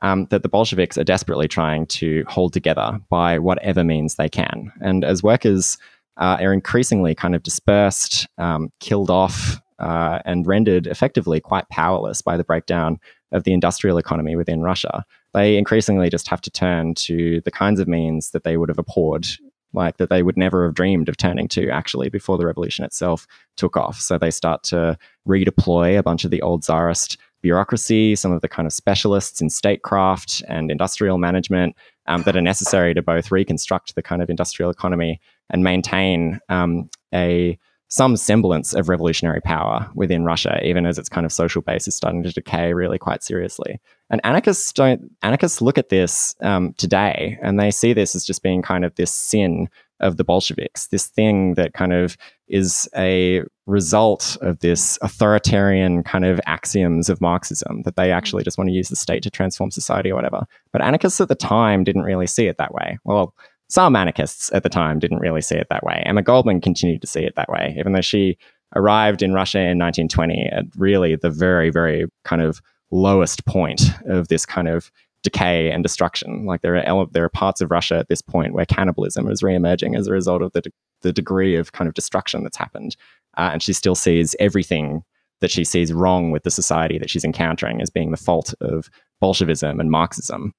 Um, 0.00 0.26
that 0.30 0.42
the 0.42 0.48
Bolsheviks 0.48 0.98
are 0.98 1.04
desperately 1.04 1.46
trying 1.46 1.86
to 1.86 2.24
hold 2.26 2.52
together 2.52 2.98
by 3.08 3.38
whatever 3.38 3.84
means 3.84 4.16
they 4.16 4.28
can. 4.28 4.72
And 4.80 5.04
as 5.04 5.22
workers 5.22 5.78
uh, 6.16 6.38
are 6.40 6.52
increasingly 6.52 7.14
kind 7.14 7.36
of 7.36 7.44
dispersed, 7.44 8.26
um, 8.36 8.72
killed 8.80 9.10
off, 9.10 9.60
uh, 9.78 10.20
and 10.24 10.46
rendered 10.46 10.86
effectively 10.86 11.40
quite 11.40 11.68
powerless 11.68 12.22
by 12.22 12.36
the 12.36 12.44
breakdown 12.44 12.98
of 13.32 13.44
the 13.44 13.52
industrial 13.52 13.98
economy 13.98 14.36
within 14.36 14.62
Russia, 14.62 15.04
they 15.34 15.56
increasingly 15.56 16.10
just 16.10 16.28
have 16.28 16.40
to 16.42 16.50
turn 16.50 16.94
to 16.94 17.40
the 17.42 17.50
kinds 17.50 17.80
of 17.80 17.88
means 17.88 18.30
that 18.30 18.44
they 18.44 18.56
would 18.56 18.68
have 18.68 18.78
abhorred, 18.78 19.26
like 19.72 19.96
that 19.96 20.10
they 20.10 20.22
would 20.22 20.36
never 20.36 20.64
have 20.64 20.74
dreamed 20.74 21.08
of 21.08 21.16
turning 21.16 21.48
to 21.48 21.68
actually 21.70 22.08
before 22.08 22.38
the 22.38 22.46
revolution 22.46 22.84
itself 22.84 23.26
took 23.56 23.76
off. 23.76 23.98
So 24.00 24.18
they 24.18 24.30
start 24.30 24.62
to 24.64 24.98
redeploy 25.26 25.98
a 25.98 26.02
bunch 26.02 26.24
of 26.24 26.30
the 26.30 26.42
old 26.42 26.62
czarist 26.62 27.16
bureaucracy, 27.42 28.16
some 28.16 28.32
of 28.32 28.40
the 28.40 28.48
kind 28.48 28.66
of 28.66 28.72
specialists 28.72 29.40
in 29.40 29.50
statecraft 29.50 30.42
and 30.48 30.70
industrial 30.70 31.18
management 31.18 31.76
um, 32.06 32.22
that 32.22 32.36
are 32.36 32.42
necessary 32.42 32.94
to 32.94 33.02
both 33.02 33.30
reconstruct 33.30 33.94
the 33.94 34.02
kind 34.02 34.22
of 34.22 34.30
industrial 34.30 34.70
economy 34.70 35.20
and 35.50 35.62
maintain 35.62 36.40
um, 36.48 36.88
a 37.12 37.58
some 37.92 38.16
semblance 38.16 38.72
of 38.72 38.88
revolutionary 38.88 39.42
power 39.42 39.86
within 39.94 40.24
Russia, 40.24 40.58
even 40.64 40.86
as 40.86 40.98
its 40.98 41.10
kind 41.10 41.26
of 41.26 41.32
social 41.32 41.60
base 41.60 41.86
is 41.86 41.94
starting 41.94 42.22
to 42.22 42.32
decay 42.32 42.72
really 42.72 42.98
quite 42.98 43.22
seriously. 43.22 43.78
And 44.08 44.18
anarchists 44.24 44.72
don't 44.72 45.10
anarchists 45.22 45.60
look 45.60 45.76
at 45.76 45.90
this 45.90 46.34
um, 46.40 46.72
today 46.78 47.38
and 47.42 47.60
they 47.60 47.70
see 47.70 47.92
this 47.92 48.16
as 48.16 48.24
just 48.24 48.42
being 48.42 48.62
kind 48.62 48.86
of 48.86 48.94
this 48.94 49.12
sin 49.12 49.68
of 50.02 50.16
the 50.16 50.24
Bolsheviks, 50.24 50.88
this 50.88 51.06
thing 51.06 51.54
that 51.54 51.72
kind 51.72 51.92
of 51.92 52.16
is 52.48 52.88
a 52.96 53.42
result 53.66 54.36
of 54.40 54.58
this 54.58 54.98
authoritarian 55.02 56.02
kind 56.02 56.24
of 56.24 56.40
axioms 56.46 57.08
of 57.08 57.20
Marxism 57.20 57.82
that 57.82 57.96
they 57.96 58.08
mm-hmm. 58.08 58.18
actually 58.18 58.44
just 58.44 58.58
want 58.58 58.68
to 58.68 58.74
use 58.74 58.88
the 58.88 58.96
state 58.96 59.22
to 59.22 59.30
transform 59.30 59.70
society 59.70 60.10
or 60.10 60.14
whatever. 60.14 60.44
But 60.72 60.82
anarchists 60.82 61.20
at 61.20 61.28
the 61.28 61.34
time 61.34 61.84
didn't 61.84 62.02
really 62.02 62.26
see 62.26 62.46
it 62.46 62.58
that 62.58 62.74
way. 62.74 62.98
Well, 63.04 63.34
some 63.68 63.96
anarchists 63.96 64.52
at 64.52 64.64
the 64.64 64.68
time 64.68 64.98
didn't 64.98 65.20
really 65.20 65.40
see 65.40 65.56
it 65.56 65.68
that 65.70 65.84
way. 65.84 66.02
Emma 66.04 66.20
Goldman 66.20 66.60
continued 66.60 67.00
to 67.00 67.06
see 67.06 67.24
it 67.24 67.36
that 67.36 67.48
way, 67.48 67.74
even 67.78 67.92
though 67.92 68.02
she 68.02 68.36
arrived 68.76 69.22
in 69.22 69.32
Russia 69.32 69.60
in 69.60 69.78
1920 69.78 70.50
at 70.52 70.64
really 70.76 71.16
the 71.16 71.30
very, 71.30 71.70
very 71.70 72.06
kind 72.24 72.42
of 72.42 72.60
lowest 72.90 73.46
point 73.46 73.82
of 74.06 74.28
this 74.28 74.44
kind 74.44 74.68
of 74.68 74.90
decay 75.22 75.70
and 75.70 75.82
destruction. 75.82 76.44
Like 76.46 76.62
there 76.62 76.74
are 76.76 76.82
ele- 76.82 77.08
there 77.12 77.24
are 77.24 77.28
parts 77.28 77.60
of 77.60 77.70
Russia 77.70 77.96
at 77.96 78.08
this 78.08 78.22
point 78.22 78.54
where 78.54 78.66
cannibalism 78.66 79.30
is 79.30 79.42
re-emerging 79.42 79.94
as 79.94 80.06
a 80.06 80.12
result 80.12 80.42
of 80.42 80.52
the 80.52 80.62
de- 80.62 80.72
the 81.02 81.12
degree 81.12 81.56
of 81.56 81.72
kind 81.72 81.88
of 81.88 81.94
destruction 81.94 82.42
that's 82.42 82.56
happened, 82.56 82.96
uh, 83.36 83.50
and 83.52 83.62
she 83.62 83.72
still 83.72 83.94
sees 83.94 84.36
everything 84.38 85.02
that 85.40 85.50
she 85.50 85.64
sees 85.64 85.92
wrong 85.92 86.30
with 86.30 86.44
the 86.44 86.50
society 86.50 86.98
that 86.98 87.10
she's 87.10 87.24
encountering 87.24 87.80
as 87.80 87.90
being 87.90 88.12
the 88.12 88.16
fault 88.16 88.54
of 88.60 88.88
Bolshevism 89.20 89.80
and 89.80 89.90
Marxism. 89.90 90.54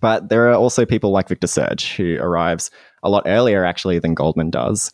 But 0.00 0.28
there 0.28 0.50
are 0.50 0.54
also 0.54 0.84
people 0.84 1.10
like 1.10 1.28
Victor 1.28 1.46
Serge 1.46 1.94
who 1.94 2.18
arrives 2.20 2.70
a 3.02 3.08
lot 3.08 3.22
earlier 3.26 3.64
actually 3.64 3.98
than 3.98 4.14
Goldman 4.14 4.50
does. 4.50 4.92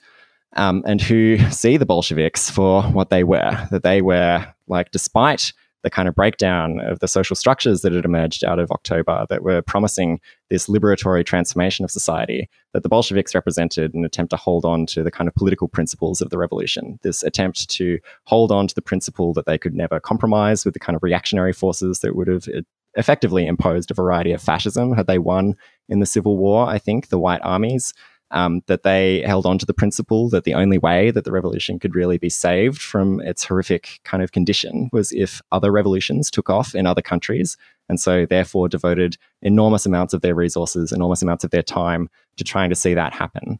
Um, 0.57 0.83
and 0.87 1.01
who 1.01 1.39
see 1.51 1.77
the 1.77 1.87
Bolsheviks 1.87 2.51
for 2.51 2.83
what 2.83 3.11
they 3.11 3.25
were, 3.25 3.69
that 3.71 3.83
they 3.83 4.03
were 4.03 4.47
like, 4.69 4.91
despite 4.93 5.53
the 5.83 5.91
kind 5.91 6.09
of 6.09 6.15
breakdown 6.15 6.81
of 6.81 6.99
the 6.99 7.09
social 7.09 7.35
structures 7.35 7.83
that 7.83 7.93
had 7.93 8.05
emerged 8.05 8.45
out 8.45 8.59
of 8.59 8.71
October 8.71 9.27
that 9.29 9.43
were 9.43 9.63
promising 9.63 10.21
this 10.49 10.67
liberatory 10.67 11.25
transformation 11.25 11.85
of 11.85 11.91
society, 11.91 12.49
that 12.73 12.83
the 12.83 12.89
Bolsheviks 12.89 13.35
represented 13.35 13.95
an 13.95 14.05
attempt 14.05 14.31
to 14.31 14.37
hold 14.37 14.65
on 14.65 14.87
to 14.87 15.03
the 15.03 15.11
kind 15.11 15.29
of 15.29 15.35
political 15.35 15.69
principles 15.69 16.21
of 16.21 16.31
the 16.31 16.39
revolution, 16.39 16.99
this 17.03 17.23
attempt 17.23 17.69
to 17.71 17.99
hold 18.25 18.53
on 18.53 18.67
to 18.67 18.75
the 18.75 18.83
principle 18.83 19.33
that 19.33 19.47
they 19.47 19.59
could 19.59 19.75
never 19.75 20.01
compromise 20.01 20.65
with 20.65 20.75
the 20.75 20.81
kind 20.81 20.97
of 20.97 21.03
reactionary 21.03 21.53
forces 21.53 22.01
that 22.01 22.15
would 22.15 22.29
have 22.29 22.49
uh, 22.49 22.61
effectively 22.95 23.47
imposed 23.47 23.91
a 23.91 23.95
variety 23.95 24.33
of 24.33 24.43
fascism 24.43 24.93
had 24.93 25.07
they 25.07 25.19
won 25.19 25.55
in 25.89 26.01
the 26.01 26.07
Civil 26.07 26.37
War, 26.37 26.67
I 26.67 26.79
think, 26.79 27.09
the 27.09 27.21
white 27.21 27.41
armies 27.43 27.95
um, 28.31 28.63
that 28.67 28.83
they 28.83 29.23
held 29.23 29.47
on 29.47 29.59
to 29.59 29.67
the 29.67 29.75
principle 29.75 30.29
that 30.31 30.45
the 30.45 30.55
only 30.55 30.79
way 30.79 31.11
that 31.11 31.25
the 31.25 31.33
revolution 31.33 31.79
could 31.79 31.95
really 31.95 32.19
be 32.19 32.29
saved 32.29 32.81
from 32.81 33.21
its 33.21 33.45
horrific 33.45 34.01
kind 34.05 34.23
of 34.23 34.33
condition 34.33 34.89
was 34.93 35.13
if 35.13 35.43
other 35.53 35.73
revolutions 35.73 36.31
took 36.31 36.49
off 36.49 36.75
in 36.75 36.87
other 36.87 37.03
countries. 37.03 37.57
And 37.89 37.99
so, 38.01 38.25
therefore, 38.27 38.69
devoted 38.69 39.17
enormous 39.43 39.85
amounts 39.85 40.15
of 40.15 40.21
their 40.21 40.35
resources, 40.35 40.93
enormous 40.93 41.23
amounts 41.23 41.43
of 41.43 41.51
their 41.51 41.63
time 41.63 42.09
to 42.37 42.45
trying 42.45 42.71
to 42.71 42.77
see 42.77 42.95
that 42.95 43.13
happen. 43.13 43.59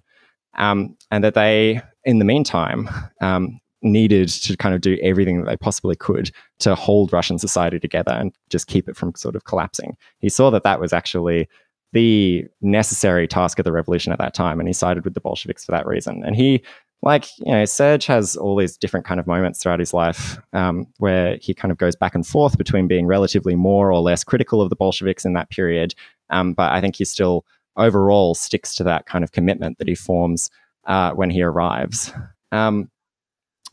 Um, 0.55 0.97
and 1.11 1.25
that 1.25 1.35
they, 1.35 1.81
in 2.05 2.19
the 2.19 2.25
meantime, 2.25 2.89
um, 3.21 3.61
needed 3.83 4.29
to 4.29 4.57
kind 4.57 4.75
of 4.75 4.81
do 4.81 4.99
everything 5.03 5.39
that 5.41 5.47
they 5.47 5.57
possibly 5.57 5.97
could 5.97 6.31
to 6.59 6.75
hold 6.75 7.13
Russian 7.13 7.39
society 7.39 7.81
together 7.81 8.13
and 8.13 8.33
just 8.51 8.67
keep 8.67 8.89
it 8.89 8.97
from 8.97 9.15
sort 9.15 9.37
of 9.37 9.45
collapsing. 9.45 9.97
He 10.19 10.29
saw 10.29 10.51
that 10.51 10.65
that 10.65 10.81
was 10.81 10.93
actually 10.93 11.49
the 11.93 12.47
necessary 12.61 13.27
task 13.27 13.59
of 13.59 13.65
the 13.65 13.73
revolution 13.73 14.13
at 14.13 14.19
that 14.19 14.35
time, 14.35 14.61
and 14.61 14.69
he 14.69 14.73
sided 14.73 15.05
with 15.05 15.15
the 15.15 15.21
Bolsheviks 15.21 15.65
for 15.65 15.73
that 15.73 15.87
reason. 15.87 16.23
And 16.25 16.37
he, 16.37 16.63
like 17.03 17.27
you 17.39 17.53
know, 17.53 17.65
Serge 17.65 18.07
has 18.07 18.37
all 18.37 18.57
these 18.57 18.77
different 18.77 19.07
kind 19.07 19.19
of 19.19 19.27
moments 19.27 19.61
throughout 19.63 19.81
his 19.81 19.95
life 19.95 20.39
um, 20.53 20.87
where 20.99 21.37
he 21.41 21.55
kind 21.55 21.73
of 21.73 21.79
goes 21.79 21.97
back 21.97 22.15
and 22.15 22.27
forth 22.27 22.59
between 22.59 22.87
being 22.87 23.07
relatively 23.07 23.55
more 23.55 23.91
or 23.91 24.01
less 24.01 24.23
critical 24.23 24.61
of 24.61 24.71
the 24.71 24.77
Bolsheviks 24.77 25.25
in 25.25 25.33
that 25.33 25.51
period. 25.51 25.95
Um, 26.31 26.53
but 26.53 26.73
I 26.73 26.81
think 26.81 26.97
he 26.97 27.05
still 27.05 27.45
overall 27.77 28.35
sticks 28.35 28.75
to 28.77 28.85
that 28.85 29.07
kind 29.07 29.25
of 29.25 29.33
commitment 29.33 29.79
that 29.79 29.89
he 29.89 29.95
forms 29.95 30.51
uh, 30.87 31.13
when 31.13 31.31
he 31.31 31.43
arrives. 31.43 32.13
Um, 32.53 32.91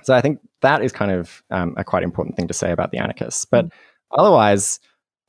so 0.03 0.13
I 0.13 0.21
think 0.21 0.39
that 0.61 0.81
is 0.81 0.91
kind 0.91 1.11
of 1.11 1.43
um, 1.51 1.73
a 1.77 1.83
quite 1.83 2.03
important 2.03 2.35
thing 2.35 2.47
to 2.47 2.53
say 2.53 2.71
about 2.71 2.91
the 2.91 2.97
anarchists. 2.97 3.45
But 3.45 3.65
mm. 3.65 3.71
otherwise, 4.11 4.79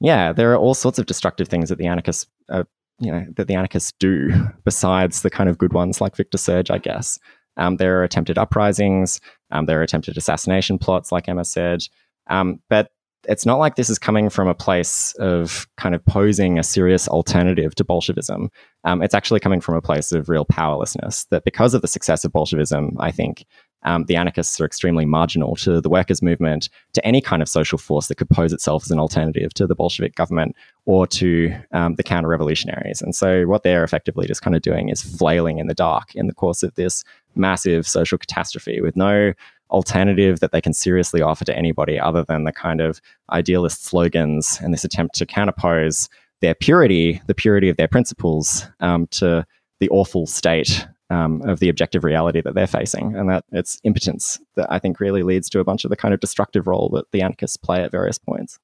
yeah, 0.01 0.33
there 0.33 0.53
are 0.53 0.57
all 0.57 0.74
sorts 0.74 0.98
of 0.98 1.07
destructive 1.07 1.48
things 1.48 1.68
that 1.68 1.79
the 1.79 1.87
anarchists 1.87 2.27
uh, 2.48 2.64
you 3.00 3.11
know 3.11 3.24
that 3.37 3.46
the 3.46 3.54
anarchists 3.54 3.92
do 3.98 4.30
besides 4.64 5.22
the 5.22 5.30
kind 5.30 5.48
of 5.48 5.58
good 5.58 5.72
ones 5.72 6.00
like 6.00 6.16
Victor 6.16 6.38
Serge, 6.38 6.70
I 6.70 6.78
guess. 6.78 7.18
Um, 7.56 7.76
there 7.76 7.98
are 7.98 8.04
attempted 8.04 8.38
uprisings. 8.38 9.20
Um, 9.50 9.66
there 9.66 9.80
are 9.80 9.82
attempted 9.82 10.16
assassination 10.16 10.78
plots, 10.78 11.11
like 11.11 11.28
Emma 11.28 11.44
said. 11.44 11.80
Um, 12.28 12.61
but 12.70 12.90
it's 13.26 13.44
not 13.44 13.58
like 13.58 13.74
this 13.74 13.90
is 13.90 13.98
coming 13.98 14.30
from 14.30 14.46
a 14.46 14.54
place 14.54 15.12
of 15.18 15.66
kind 15.76 15.94
of 15.94 16.04
posing 16.06 16.58
a 16.58 16.62
serious 16.62 17.08
alternative 17.08 17.74
to 17.74 17.84
Bolshevism. 17.84 18.48
Um, 18.84 19.02
it's 19.02 19.14
actually 19.14 19.40
coming 19.40 19.61
from 19.61 19.74
a 19.74 19.82
place 19.82 20.12
of 20.12 20.28
real 20.28 20.44
powerlessness. 20.44 21.24
That 21.30 21.44
because 21.44 21.74
of 21.74 21.82
the 21.82 21.88
success 21.88 22.24
of 22.24 22.32
Bolshevism, 22.32 22.96
I 23.00 23.11
think 23.11 23.44
um, 23.84 24.04
the 24.04 24.16
anarchists 24.16 24.60
are 24.60 24.64
extremely 24.64 25.04
marginal 25.04 25.56
to 25.56 25.80
the 25.80 25.88
workers' 25.88 26.22
movement, 26.22 26.68
to 26.92 27.06
any 27.06 27.20
kind 27.20 27.42
of 27.42 27.48
social 27.48 27.78
force 27.78 28.08
that 28.08 28.16
could 28.16 28.30
pose 28.30 28.52
itself 28.52 28.84
as 28.84 28.90
an 28.90 28.98
alternative 28.98 29.54
to 29.54 29.66
the 29.66 29.74
Bolshevik 29.74 30.14
government 30.14 30.56
or 30.84 31.06
to 31.06 31.54
um, 31.72 31.94
the 31.94 32.02
counter 32.02 32.28
revolutionaries. 32.28 33.00
And 33.00 33.14
so, 33.14 33.44
what 33.44 33.62
they're 33.62 33.84
effectively 33.84 34.26
just 34.26 34.42
kind 34.42 34.56
of 34.56 34.62
doing 34.62 34.88
is 34.88 35.02
flailing 35.02 35.58
in 35.58 35.66
the 35.66 35.74
dark 35.74 36.14
in 36.14 36.26
the 36.26 36.34
course 36.34 36.62
of 36.62 36.74
this 36.74 37.04
massive 37.34 37.86
social 37.86 38.18
catastrophe 38.18 38.80
with 38.80 38.96
no 38.96 39.32
alternative 39.70 40.40
that 40.40 40.52
they 40.52 40.60
can 40.60 40.72
seriously 40.72 41.20
offer 41.20 41.44
to 41.44 41.56
anybody 41.56 42.00
other 42.00 42.24
than 42.24 42.44
the 42.44 42.52
kind 42.52 42.80
of 42.80 43.00
idealist 43.30 43.84
slogans 43.84 44.58
and 44.62 44.72
this 44.72 44.84
attempt 44.84 45.14
to 45.14 45.26
counterpose 45.26 46.08
their 46.40 46.54
purity, 46.54 47.20
the 47.26 47.34
purity 47.34 47.68
of 47.68 47.76
their 47.76 47.88
principles, 47.88 48.66
um, 48.80 49.06
to 49.08 49.44
the 49.80 49.88
awful 49.90 50.26
state 50.26 50.86
um, 51.11 51.42
of 51.42 51.61
the 51.61 51.68
objective 51.68 52.05
reality 52.05 52.40
that 52.40 52.55
they're 52.55 52.66
facing, 52.66 53.16
and 53.16 53.29
that 53.31 53.44
it's 53.53 53.81
impotence 53.85 54.38
that 54.57 54.71
I 54.71 54.79
think 54.79 55.01
really 55.01 55.23
leads 55.23 55.49
to 55.51 55.61
a 55.61 55.64
bunch 55.64 55.85
of 55.85 55.90
the 55.90 55.97
kind 55.97 56.12
of 56.12 56.21
destructive 56.21 56.66
role 56.66 56.90
that 56.90 57.11
the 57.12 57.23
anarchists 57.23 57.57
play 57.57 57.83
at 57.83 57.90
various 57.90 58.18
points. 58.18 58.59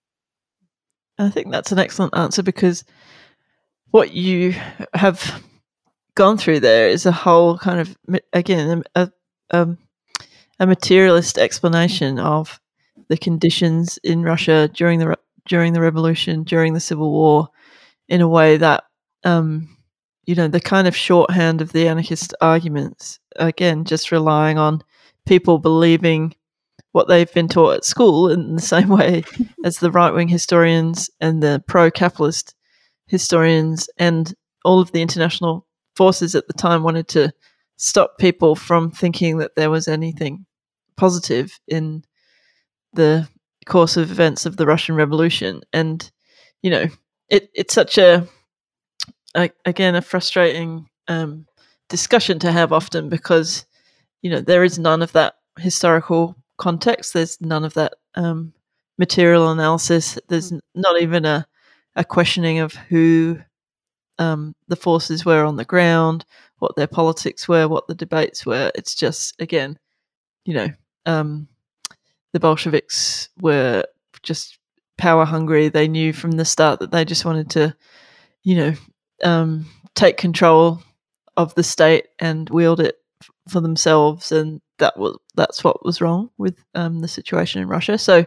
I 1.19 1.31
think 1.31 1.51
that's 1.51 1.73
an 1.73 1.79
excellent 1.79 2.17
answer 2.17 2.43
because 2.43 2.85
what 3.91 4.13
you 4.13 4.55
have 4.95 5.43
gone 6.17 6.37
through 6.37 6.61
there 6.61 6.89
is 6.89 7.07
a 7.07 7.13
whole 7.13 7.59
kind 7.59 7.81
of 7.81 7.97
again 8.33 8.83
a, 8.95 9.11
a, 9.51 9.69
a 10.59 10.67
materialist 10.67 11.39
explanation 11.39 12.19
of 12.19 12.61
the 13.09 13.17
conditions 13.17 13.99
in 14.03 14.23
Russia 14.23 14.69
during 14.73 14.99
the 14.99 15.19
during 15.47 15.73
the 15.73 15.81
revolution, 15.81 16.43
during 16.43 16.73
the 16.73 16.81
civil 16.81 17.11
war, 17.11 17.49
in 18.09 18.21
a 18.21 18.29
way 18.29 18.57
that 18.57 18.85
um, 19.25 19.74
you 20.27 20.35
know, 20.35 20.49
the 20.49 20.61
kind 20.61 20.87
of 20.87 20.97
shorthand 20.97 21.61
of 21.61 21.73
the 21.73 21.89
anarchist 21.89 22.35
arguments, 22.41 23.19
again, 23.37 23.85
just 23.85 24.13
relying 24.13 24.59
on 24.59 24.83
people 25.27 25.59
believing 25.59 26.35
what 26.93 27.09
they've 27.09 27.33
been 27.33 27.49
taught 27.49 27.75
at 27.75 27.85
school 27.85 28.31
in 28.31 28.55
the 28.55 28.63
same 28.75 28.89
way 28.89 29.25
as 29.65 29.79
the 29.79 29.91
right 29.91 30.13
wing 30.13 30.29
historians 30.29 31.11
and 31.21 31.43
the 31.43 31.63
pro 31.67 31.91
capitalist 31.91 32.55
historians 33.07 33.89
and 33.99 34.35
all 34.65 34.81
of 34.81 34.93
the 34.93 35.03
international 35.03 35.67
forces 35.97 36.35
at 36.35 36.47
the 36.47 36.55
time 36.55 36.83
wanted 36.83 37.09
to 37.09 37.33
stop 37.77 38.19
people 38.19 38.55
from 38.55 38.91
thinking 38.91 39.39
that 39.39 39.57
there 39.57 39.71
was 39.71 39.89
anything 39.89 40.47
positive 40.97 41.59
in 41.69 42.05
the 42.93 43.29
course 43.67 43.97
of 43.97 44.11
events 44.11 44.47
of 44.47 44.57
the 44.57 44.67
Russian 44.67 44.95
Revolution. 44.95 45.63
And, 45.73 46.11
you 46.63 46.71
know, 46.71 46.87
it, 47.29 47.51
it's 47.55 47.75
such 47.75 47.99
a 47.99 48.27
again 49.35 49.95
a 49.95 50.03
frustrating 50.03 50.89
um, 51.09 51.47
discussion 51.89 52.39
to 52.41 52.53
have 52.53 52.73
often 52.73 53.09
because 53.09 53.67
you 54.23 54.31
know 54.31 54.41
there 54.41 54.65
is 54.65 54.79
none 54.79 55.03
of 55.03 55.13
that 55.13 55.35
historical 55.59 56.37
context. 56.59 57.15
There's 57.15 57.41
none 57.41 57.65
of 57.65 57.75
that 57.75 57.95
um, 58.15 58.53
material 58.99 59.51
analysis. 59.51 60.19
There's 60.29 60.53
not 60.75 61.01
even 61.01 61.25
a 61.25 61.47
a 61.97 62.05
questioning 62.05 62.59
of 62.59 62.75
who 62.75 63.39
um, 64.19 64.55
the 64.69 64.77
forces 64.77 65.25
were 65.25 65.45
on 65.45 65.57
the 65.57 65.65
ground, 65.65 66.25
what 66.59 66.77
their 66.77 66.87
politics 66.87 67.49
were, 67.49 67.69
what 67.69 67.87
the 67.89 67.95
debates 67.95 68.47
were. 68.47 68.71
It's 68.75 68.95
just 68.95 69.41
again, 69.41 69.79
you 70.45 70.55
know, 70.55 70.69
um, 71.07 71.49
the 72.33 72.41
Bolsheviks 72.41 73.29
were 73.41 73.85
just 74.23 74.59
power 74.99 75.25
hungry. 75.25 75.69
They 75.69 75.89
knew 75.89 76.13
from 76.13 76.33
the 76.33 76.45
start 76.45 76.81
that 76.81 76.91
they 76.91 77.05
just 77.05 77.25
wanted 77.25 77.51
to, 77.51 77.77
you 78.45 78.57
know, 78.57 78.75
um, 79.23 79.67
take 79.95 80.17
control 80.17 80.83
of 81.37 81.55
the 81.55 81.63
state 81.63 82.07
and 82.19 82.49
wield 82.51 82.81
it 82.81 82.97
for 83.49 83.61
themselves, 83.61 84.33
and 84.33 84.61
that 84.79 84.97
was 84.99 85.17
that's 85.35 85.63
what 85.63 85.85
was 85.85 86.01
wrong 86.01 86.31
with 86.39 86.63
um, 86.75 87.01
the 87.01 87.09
situation 87.09 87.63
in 87.63 87.69
Russia. 87.69 87.99
So 87.99 88.19
I 88.19 88.27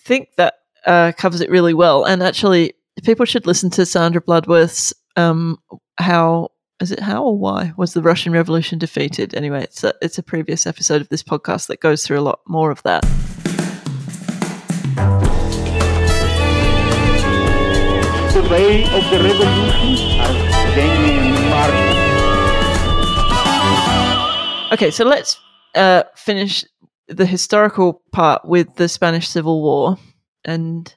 think 0.00 0.28
that 0.36 0.54
uh, 0.86 1.12
covers 1.16 1.40
it 1.40 1.50
really 1.50 1.74
well. 1.74 2.04
And 2.04 2.22
actually, 2.22 2.74
people 3.02 3.26
should 3.26 3.46
listen 3.46 3.70
to 3.70 3.86
Sandra 3.86 4.20
Bloodworth's 4.20 4.92
um, 5.16 5.58
"How 5.98 6.50
Is 6.80 6.92
It 6.92 7.00
How 7.00 7.24
or 7.24 7.38
Why 7.38 7.72
Was 7.76 7.94
the 7.94 8.02
Russian 8.02 8.32
Revolution 8.32 8.78
Defeated?" 8.78 9.34
Anyway, 9.34 9.62
it's 9.62 9.84
a 9.84 9.94
it's 10.02 10.18
a 10.18 10.22
previous 10.22 10.66
episode 10.66 11.00
of 11.00 11.08
this 11.08 11.22
podcast 11.22 11.68
that 11.68 11.80
goes 11.80 12.04
through 12.04 12.18
a 12.18 12.22
lot 12.22 12.40
more 12.46 12.70
of 12.70 12.82
that. 12.82 13.04
The 18.34 18.42
way 18.50 18.82
of 18.82 19.10
the 19.10 19.20
revolution. 19.22 19.94
Okay, 24.72 24.90
so 24.90 25.04
let's 25.04 25.38
uh, 25.76 26.02
finish 26.16 26.64
the 27.06 27.26
historical 27.26 28.02
part 28.10 28.44
with 28.44 28.74
the 28.74 28.88
Spanish 28.88 29.28
Civil 29.28 29.62
War, 29.62 29.98
and 30.44 30.92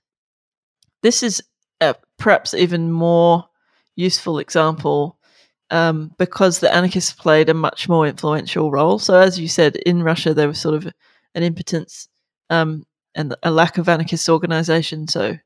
this 1.04 1.22
is 1.22 1.44
uh, 1.80 1.94
perhaps 2.18 2.56
even 2.56 2.92
more 2.92 3.48
useful 3.96 4.40
example 4.40 5.20
um, 5.70 6.16
because 6.18 6.58
the 6.58 6.74
anarchists 6.74 7.14
played 7.14 7.50
a 7.50 7.54
much 7.54 7.88
more 7.88 8.08
influential 8.08 8.72
role. 8.72 8.98
So, 8.98 9.14
as 9.14 9.40
you 9.40 9.48
said, 9.48 9.76
in 9.76 10.02
Russia 10.02 10.34
there 10.34 10.48
was 10.48 10.60
sort 10.60 10.74
of 10.74 10.92
an 11.36 11.44
impotence 11.44 12.08
um, 12.50 12.84
and 13.14 13.36
a 13.44 13.52
lack 13.52 13.78
of 13.78 13.88
anarchist 13.88 14.28
organization. 14.28 15.08
So, 15.08 15.38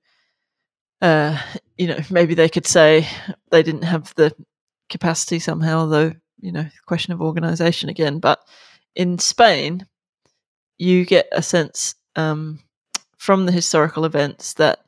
uh, 1.01 1.37
you 1.77 1.87
know, 1.87 1.99
maybe 2.09 2.35
they 2.35 2.49
could 2.49 2.67
say 2.67 3.07
they 3.49 3.63
didn't 3.63 3.83
have 3.83 4.13
the 4.15 4.33
capacity 4.89 5.39
somehow, 5.39 5.87
though, 5.87 6.13
you 6.39 6.51
know, 6.51 6.67
question 6.85 7.13
of 7.13 7.21
organization 7.21 7.89
again. 7.89 8.19
But 8.19 8.39
in 8.95 9.17
Spain, 9.17 9.87
you 10.77 11.05
get 11.05 11.27
a 11.31 11.41
sense 11.41 11.95
um, 12.15 12.59
from 13.17 13.45
the 13.45 13.51
historical 13.51 14.05
events 14.05 14.53
that 14.55 14.79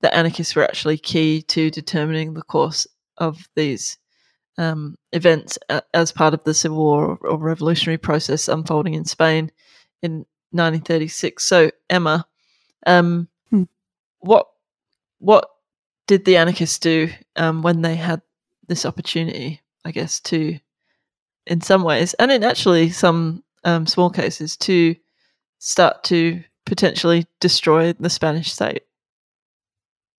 the 0.00 0.14
anarchists 0.14 0.54
were 0.54 0.64
actually 0.64 0.98
key 0.98 1.42
to 1.42 1.70
determining 1.70 2.34
the 2.34 2.42
course 2.42 2.86
of 3.18 3.48
these 3.54 3.98
um, 4.58 4.96
events 5.12 5.58
as 5.94 6.12
part 6.12 6.34
of 6.34 6.44
the 6.44 6.54
civil 6.54 6.78
war 6.78 7.18
or 7.22 7.38
revolutionary 7.38 7.98
process 7.98 8.48
unfolding 8.48 8.94
in 8.94 9.04
Spain 9.04 9.50
in 10.02 10.26
1936. 10.52 11.42
So, 11.42 11.70
Emma, 11.88 12.26
um, 12.86 13.28
hmm. 13.50 13.64
what 14.20 14.49
what 15.20 15.48
did 16.06 16.24
the 16.24 16.36
anarchists 16.36 16.78
do 16.78 17.10
um, 17.36 17.62
when 17.62 17.82
they 17.82 17.94
had 17.94 18.20
this 18.66 18.84
opportunity? 18.84 19.60
I 19.84 19.92
guess 19.92 20.20
to, 20.20 20.58
in 21.46 21.60
some 21.62 21.84
ways, 21.84 22.14
and 22.14 22.30
in 22.30 22.44
actually 22.44 22.90
some 22.90 23.42
um, 23.64 23.86
small 23.86 24.10
cases, 24.10 24.56
to 24.58 24.96
start 25.58 26.04
to 26.04 26.42
potentially 26.66 27.26
destroy 27.40 27.92
the 27.94 28.10
Spanish 28.10 28.52
state. 28.52 28.82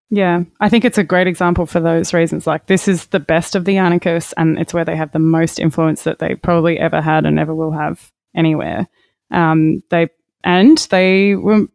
Yeah, 0.09 0.43
I 0.59 0.67
think 0.67 0.83
it's 0.83 0.97
a 0.97 1.03
great 1.03 1.27
example 1.27 1.65
for 1.65 1.79
those 1.79 2.13
reasons. 2.13 2.45
Like, 2.45 2.65
this 2.65 2.87
is 2.87 3.07
the 3.07 3.19
best 3.19 3.55
of 3.55 3.65
the 3.65 3.77
anarchists, 3.77 4.33
and 4.35 4.59
it's 4.59 4.73
where 4.73 4.83
they 4.83 4.95
have 4.95 5.11
the 5.11 5.19
most 5.19 5.59
influence 5.59 6.03
that 6.03 6.19
they 6.19 6.35
probably 6.35 6.79
ever 6.79 7.01
had 7.01 7.25
and 7.25 7.39
ever 7.39 7.55
will 7.55 7.71
have 7.71 8.11
anywhere. 8.35 8.87
Um, 9.29 9.83
they 9.89 10.09
and 10.43 10.77
they 10.89 11.35
were. 11.35 11.67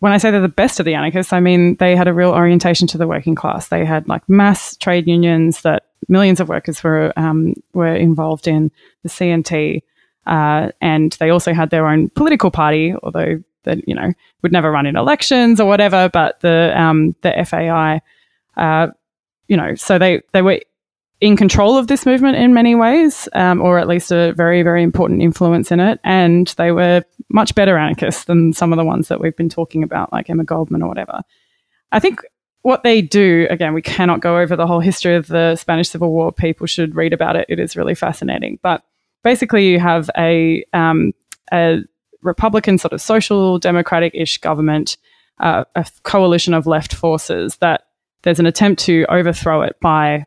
When 0.00 0.12
I 0.12 0.18
say 0.18 0.30
they're 0.30 0.40
the 0.40 0.48
best 0.48 0.80
of 0.80 0.86
the 0.86 0.94
anarchists, 0.94 1.32
I 1.32 1.40
mean 1.40 1.76
they 1.76 1.94
had 1.94 2.08
a 2.08 2.14
real 2.14 2.30
orientation 2.30 2.86
to 2.88 2.98
the 2.98 3.06
working 3.06 3.34
class. 3.34 3.68
They 3.68 3.84
had 3.84 4.08
like 4.08 4.28
mass 4.28 4.76
trade 4.76 5.06
unions 5.06 5.62
that 5.62 5.84
millions 6.08 6.40
of 6.40 6.48
workers 6.48 6.82
were 6.82 7.12
um, 7.16 7.54
were 7.74 7.94
involved 7.94 8.48
in 8.48 8.70
the 9.02 9.08
CNT, 9.08 9.82
uh, 10.26 10.70
and 10.80 11.12
they 11.20 11.30
also 11.30 11.52
had 11.52 11.70
their 11.70 11.86
own 11.86 12.08
political 12.10 12.50
party, 12.50 12.94
although 13.02 13.42
that 13.64 13.86
you 13.86 13.94
know 13.94 14.12
would 14.42 14.52
never 14.52 14.70
run 14.70 14.86
in 14.86 14.96
elections 14.96 15.60
or 15.60 15.68
whatever. 15.68 16.08
But 16.10 16.40
the 16.40 16.72
um, 16.74 17.14
the 17.20 17.32
FAI, 17.46 18.00
uh, 18.56 18.88
you 19.48 19.56
know, 19.56 19.74
so 19.74 19.98
they 19.98 20.22
they 20.32 20.42
were 20.42 20.60
in 21.20 21.36
control 21.36 21.76
of 21.76 21.86
this 21.86 22.06
movement 22.06 22.36
in 22.36 22.54
many 22.54 22.74
ways, 22.74 23.28
um, 23.34 23.60
or 23.60 23.78
at 23.78 23.88
least 23.88 24.10
a 24.10 24.32
very 24.32 24.62
very 24.62 24.82
important 24.82 25.22
influence 25.22 25.70
in 25.70 25.80
it, 25.80 26.00
and 26.04 26.48
they 26.56 26.72
were 26.72 27.02
much 27.28 27.54
better 27.54 27.76
anarchists 27.76 28.24
than 28.24 28.52
some 28.52 28.72
of 28.72 28.76
the 28.76 28.84
ones 28.84 29.08
that 29.08 29.20
we've 29.20 29.36
been 29.36 29.48
talking 29.48 29.82
about, 29.82 30.12
like 30.12 30.30
Emma 30.30 30.44
Goldman 30.44 30.82
or 30.82 30.88
whatever. 30.88 31.22
I 31.92 31.98
think 31.98 32.20
what 32.62 32.82
they 32.82 33.00
do, 33.00 33.46
again, 33.50 33.72
we 33.74 33.82
cannot 33.82 34.20
go 34.20 34.38
over 34.38 34.54
the 34.54 34.66
whole 34.66 34.80
history 34.80 35.16
of 35.16 35.28
the 35.28 35.56
Spanish 35.56 35.88
Civil 35.88 36.12
War. 36.12 36.30
People 36.30 36.66
should 36.66 36.94
read 36.94 37.12
about 37.12 37.36
it. 37.36 37.46
It 37.48 37.58
is 37.58 37.76
really 37.76 37.94
fascinating. 37.94 38.58
But 38.62 38.82
basically, 39.24 39.68
you 39.68 39.80
have 39.80 40.10
a, 40.16 40.64
um, 40.72 41.12
a 41.52 41.78
Republican, 42.22 42.76
sort 42.76 42.92
of 42.92 43.00
social 43.00 43.58
democratic 43.58 44.14
ish 44.14 44.38
government, 44.38 44.98
uh, 45.38 45.64
a 45.74 45.86
coalition 46.02 46.52
of 46.52 46.66
left 46.66 46.92
forces 46.92 47.56
that 47.56 47.84
there's 48.22 48.40
an 48.40 48.46
attempt 48.46 48.82
to 48.82 49.06
overthrow 49.08 49.62
it 49.62 49.76
by 49.80 50.26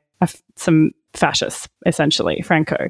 some 0.55 0.91
fascists, 1.13 1.67
essentially, 1.85 2.41
Franco. 2.41 2.89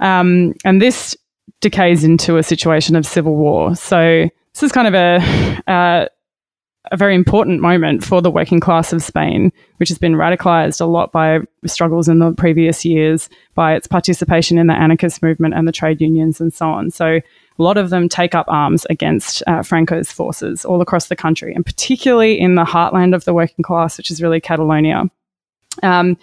Um, 0.00 0.54
and 0.64 0.80
this 0.80 1.16
decays 1.60 2.04
into 2.04 2.36
a 2.36 2.42
situation 2.42 2.96
of 2.96 3.06
civil 3.06 3.36
war. 3.36 3.74
So 3.76 4.28
this 4.54 4.62
is 4.62 4.72
kind 4.72 4.88
of 4.88 4.94
a, 4.94 5.62
uh, 5.70 6.06
a 6.90 6.96
very 6.96 7.14
important 7.14 7.60
moment 7.60 8.02
for 8.02 8.22
the 8.22 8.30
working 8.30 8.58
class 8.58 8.92
of 8.92 9.02
Spain, 9.02 9.52
which 9.76 9.90
has 9.90 9.98
been 9.98 10.14
radicalized 10.14 10.80
a 10.80 10.86
lot 10.86 11.12
by 11.12 11.40
struggles 11.66 12.08
in 12.08 12.18
the 12.18 12.32
previous 12.32 12.84
years, 12.84 13.28
by 13.54 13.74
its 13.74 13.86
participation 13.86 14.58
in 14.58 14.66
the 14.66 14.74
anarchist 14.74 15.22
movement 15.22 15.54
and 15.54 15.68
the 15.68 15.72
trade 15.72 16.00
unions 16.00 16.40
and 16.40 16.52
so 16.52 16.66
on. 16.70 16.90
So 16.90 17.06
a 17.06 17.62
lot 17.62 17.76
of 17.76 17.90
them 17.90 18.08
take 18.08 18.34
up 18.34 18.46
arms 18.48 18.86
against 18.88 19.42
uh, 19.46 19.62
Franco's 19.62 20.10
forces 20.10 20.64
all 20.64 20.80
across 20.80 21.08
the 21.08 21.16
country, 21.16 21.52
and 21.54 21.64
particularly 21.64 22.40
in 22.40 22.54
the 22.54 22.64
heartland 22.64 23.14
of 23.14 23.24
the 23.24 23.34
working 23.34 23.62
class, 23.62 23.98
which 23.98 24.10
is 24.10 24.22
really 24.22 24.40
Catalonia. 24.40 25.04
Um, 25.82 26.16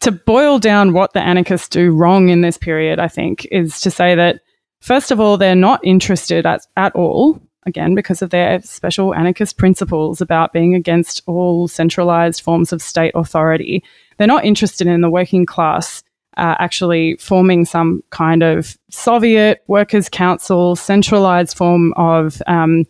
to 0.00 0.12
boil 0.12 0.58
down 0.58 0.92
what 0.92 1.12
the 1.12 1.20
anarchists 1.20 1.68
do 1.68 1.90
wrong 1.92 2.28
in 2.28 2.40
this 2.40 2.58
period, 2.58 2.98
I 2.98 3.08
think, 3.08 3.46
is 3.50 3.80
to 3.80 3.90
say 3.90 4.14
that, 4.14 4.40
first 4.80 5.10
of 5.10 5.20
all, 5.20 5.36
they're 5.36 5.54
not 5.54 5.84
interested 5.84 6.46
at, 6.46 6.66
at 6.76 6.94
all, 6.94 7.40
again, 7.66 7.94
because 7.94 8.22
of 8.22 8.30
their 8.30 8.60
special 8.62 9.14
anarchist 9.14 9.58
principles 9.58 10.20
about 10.20 10.52
being 10.52 10.74
against 10.74 11.22
all 11.26 11.68
centralized 11.68 12.40
forms 12.42 12.72
of 12.72 12.82
state 12.82 13.12
authority. 13.14 13.82
They're 14.16 14.26
not 14.26 14.44
interested 14.44 14.86
in 14.86 15.00
the 15.00 15.10
working 15.10 15.46
class 15.46 16.02
uh, 16.36 16.54
actually 16.58 17.16
forming 17.16 17.64
some 17.64 18.02
kind 18.10 18.42
of 18.42 18.76
Soviet 18.90 19.62
workers' 19.68 20.08
council, 20.08 20.76
centralized 20.76 21.56
form 21.56 21.94
of 21.96 22.42
um, 22.46 22.84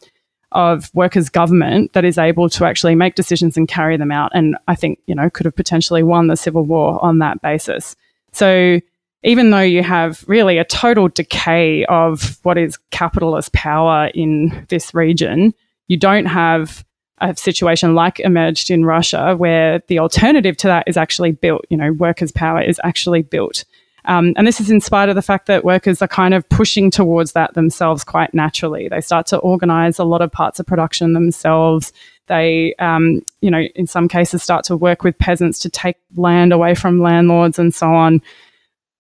of 0.57 0.91
workers' 0.95 1.29
government 1.29 1.93
that 1.93 2.05
is 2.05 2.19
able 2.19 2.49
to 2.49 2.65
actually 2.65 2.95
make 2.95 3.15
decisions 3.15 3.57
and 3.57 3.69
carry 3.69 3.97
them 3.97 4.11
out. 4.11 4.33
And 4.35 4.57
I 4.67 4.75
think 4.75 4.99
you 5.07 5.15
know 5.15 5.31
could 5.31 5.47
have 5.47 5.55
potentially 5.55 6.03
won 6.03 6.27
the 6.27 6.37
civil 6.37 6.65
war 6.65 7.03
on 7.05 7.19
that 7.19 7.41
basis. 7.43 7.95
So 8.33 8.81
even 9.23 9.51
though 9.51 9.61
you 9.61 9.83
have 9.83 10.25
really 10.27 10.59
a 10.59 10.65
total 10.65 11.09
decay 11.09 11.85
of 11.87 12.39
what 12.43 12.59
is 12.59 12.79
capitalist 12.91 13.53
power 13.53 14.11
in 14.15 14.67
this 14.69 14.95
region, 14.95 15.53
you 15.89 15.97
don't 15.97 16.27
have 16.27 16.85
a 17.19 17.35
situation 17.35 17.95
like 17.95 18.21
emerged 18.21 18.71
in 18.71 18.85
Russia, 18.85 19.35
where 19.37 19.81
the 19.89 19.99
alternative 19.99 20.57
to 20.59 20.67
that 20.67 20.85
is 20.87 20.97
actually 20.97 21.33
built. 21.33 21.65
You 21.71 21.77
know, 21.77 21.93
workers' 21.93 22.33
power 22.33 22.61
is 22.61 22.81
actually 22.85 23.23
built. 23.23 23.65
Um, 24.07 24.33
and 24.37 24.47
this 24.47 24.61
is 24.61 24.71
in 24.71 24.81
spite 24.81 25.09
of 25.09 25.15
the 25.15 25.23
fact 25.23 25.47
that 25.47 25.65
workers 25.65 26.01
are 26.01 26.09
kind 26.09 26.35
of 26.35 26.49
pushing 26.49 26.91
towards 26.91 27.33
that 27.33 27.55
themselves 27.55 28.05
quite 28.05 28.33
naturally. 28.33 28.89
They 28.89 29.01
start 29.01 29.27
to 29.29 29.39
organize 29.39 29.99
a 29.99 30.05
lot 30.05 30.23
of 30.23 30.31
parts 30.31 30.61
of 30.61 30.67
production 30.67 31.13
themselves. 31.13 31.93
They, 32.29 32.75
um, 32.79 33.23
you 33.41 33.51
know, 33.51 33.63
in 33.75 33.87
some 33.87 34.09
cases 34.09 34.43
start 34.43 34.65
to 34.67 34.77
work 34.77 35.03
with 35.03 35.19
peasants 35.19 35.59
to 35.61 35.71
take 35.71 35.97
land 36.17 36.53
away 36.53 36.75
from 36.75 37.01
landlords 37.01 37.59
and 37.59 37.75
so 37.75 37.89
on. 37.89 38.23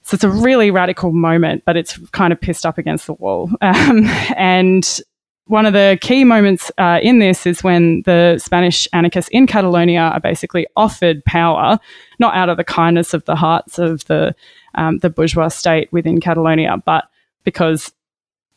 So 0.02 0.14
it's 0.14 0.24
a 0.24 0.30
really 0.30 0.70
radical 0.70 1.12
moment, 1.12 1.64
but 1.66 1.76
it's 1.76 1.98
kind 2.10 2.32
of 2.32 2.40
pissed 2.40 2.64
up 2.64 2.78
against 2.78 3.06
the 3.06 3.14
wall. 3.14 3.50
Um, 3.60 4.06
and 4.36 5.00
one 5.46 5.64
of 5.64 5.72
the 5.72 5.96
key 6.00 6.24
moments 6.24 6.72
uh, 6.76 6.98
in 7.02 7.20
this 7.20 7.46
is 7.46 7.62
when 7.62 8.02
the 8.02 8.38
Spanish 8.38 8.88
anarchists 8.92 9.30
in 9.32 9.46
Catalonia 9.46 10.00
are 10.00 10.20
basically 10.20 10.66
offered 10.76 11.24
power, 11.24 11.78
not 12.18 12.34
out 12.34 12.48
of 12.48 12.56
the 12.56 12.64
kindness 12.64 13.14
of 13.14 13.24
the 13.26 13.36
hearts 13.36 13.78
of 13.78 14.04
the 14.06 14.34
um, 14.74 14.98
the 14.98 15.08
bourgeois 15.08 15.48
state 15.48 15.90
within 15.92 16.20
Catalonia, 16.20 16.76
but 16.84 17.08
because, 17.44 17.92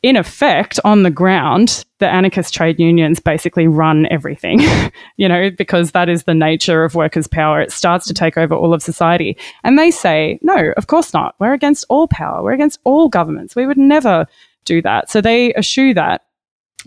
in 0.02 0.18
effect, 0.18 0.80
on 0.84 1.04
the 1.04 1.12
ground, 1.12 1.86
the 2.00 2.10
anarchist 2.10 2.54
trade 2.54 2.80
unions 2.80 3.20
basically 3.20 3.68
run 3.68 4.08
everything. 4.10 4.60
you 5.18 5.30
know, 5.30 5.52
because 5.52 5.92
that 5.92 6.10
is 6.10 6.24
the 6.24 6.34
nature 6.34 6.84
of 6.84 6.96
workers' 6.96 7.28
power. 7.28 7.62
It 7.62 7.72
starts 7.72 8.06
to 8.08 8.14
take 8.14 8.36
over 8.36 8.56
all 8.56 8.74
of 8.74 8.82
society, 8.82 9.38
and 9.64 9.78
they 9.78 9.92
say, 9.92 10.40
no, 10.42 10.74
of 10.76 10.88
course 10.88 11.14
not. 11.14 11.36
We're 11.40 11.54
against 11.54 11.86
all 11.88 12.08
power. 12.08 12.44
We're 12.44 12.54
against 12.54 12.80
all 12.84 13.10
governments. 13.10 13.56
We 13.56 13.68
would 13.68 13.78
never 13.78 14.26
do 14.66 14.82
that. 14.82 15.10
So 15.10 15.22
they 15.22 15.54
eschew 15.54 15.94
that 15.94 16.24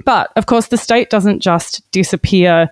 but 0.04 0.32
of 0.36 0.46
course, 0.46 0.68
the 0.68 0.76
state 0.76 1.10
doesn't 1.10 1.40
just 1.40 1.88
disappear 1.90 2.70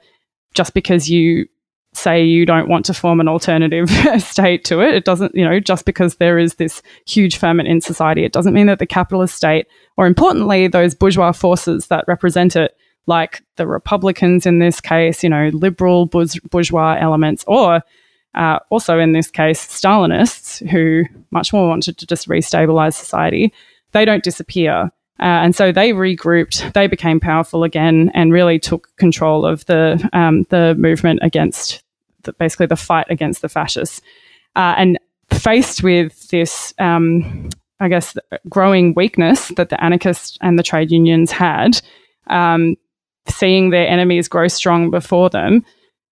just 0.54 0.74
because 0.74 1.10
you 1.10 1.46
say 1.92 2.22
you 2.22 2.46
don't 2.46 2.68
want 2.68 2.86
to 2.86 2.94
form 2.94 3.20
an 3.20 3.28
alternative 3.28 3.90
state 4.18 4.64
to 4.64 4.80
it. 4.80 4.94
It 4.94 5.04
doesn't, 5.04 5.34
you 5.34 5.44
know, 5.44 5.58
just 5.58 5.84
because 5.84 6.16
there 6.16 6.38
is 6.38 6.54
this 6.54 6.82
huge 7.06 7.36
ferment 7.36 7.68
in 7.68 7.80
society, 7.80 8.24
it 8.24 8.32
doesn't 8.32 8.54
mean 8.54 8.66
that 8.66 8.78
the 8.78 8.86
capitalist 8.86 9.34
state, 9.34 9.66
or 9.96 10.06
importantly, 10.06 10.68
those 10.68 10.94
bourgeois 10.94 11.32
forces 11.32 11.88
that 11.88 12.04
represent 12.06 12.54
it, 12.54 12.76
like 13.06 13.42
the 13.56 13.66
Republicans 13.66 14.46
in 14.46 14.60
this 14.60 14.80
case, 14.80 15.24
you 15.24 15.30
know, 15.30 15.50
liberal 15.52 16.06
bourgeois 16.06 16.96
elements, 17.00 17.44
or 17.48 17.82
uh, 18.34 18.60
also 18.70 18.98
in 18.98 19.12
this 19.12 19.30
case, 19.30 19.66
Stalinists 19.66 20.66
who 20.70 21.04
much 21.32 21.52
more 21.52 21.68
wanted 21.68 21.98
to 21.98 22.06
just 22.06 22.28
restabilize 22.28 22.94
society, 22.94 23.52
they 23.92 24.04
don't 24.04 24.22
disappear. 24.22 24.90
Uh, 25.20 25.44
and 25.44 25.54
so 25.54 25.70
they 25.70 25.92
regrouped, 25.92 26.72
they 26.72 26.86
became 26.86 27.20
powerful 27.20 27.62
again, 27.62 28.10
and 28.14 28.32
really 28.32 28.58
took 28.58 28.94
control 28.96 29.44
of 29.44 29.66
the 29.66 30.08
um, 30.12 30.44
the 30.48 30.74
movement 30.76 31.20
against 31.22 31.82
the, 32.22 32.32
basically 32.34 32.66
the 32.66 32.76
fight 32.76 33.06
against 33.10 33.42
the 33.42 33.48
fascists. 33.48 34.00
Uh, 34.56 34.74
and 34.76 34.98
faced 35.30 35.82
with 35.82 36.28
this 36.30 36.74
um, 36.78 37.50
I 37.80 37.88
guess, 37.88 38.16
growing 38.48 38.92
weakness 38.94 39.48
that 39.56 39.70
the 39.70 39.82
anarchists 39.82 40.36
and 40.42 40.58
the 40.58 40.62
trade 40.62 40.90
unions 40.92 41.30
had, 41.32 41.80
um, 42.26 42.76
seeing 43.26 43.70
their 43.70 43.88
enemies 43.88 44.28
grow 44.28 44.48
strong 44.48 44.90
before 44.90 45.30
them, 45.30 45.64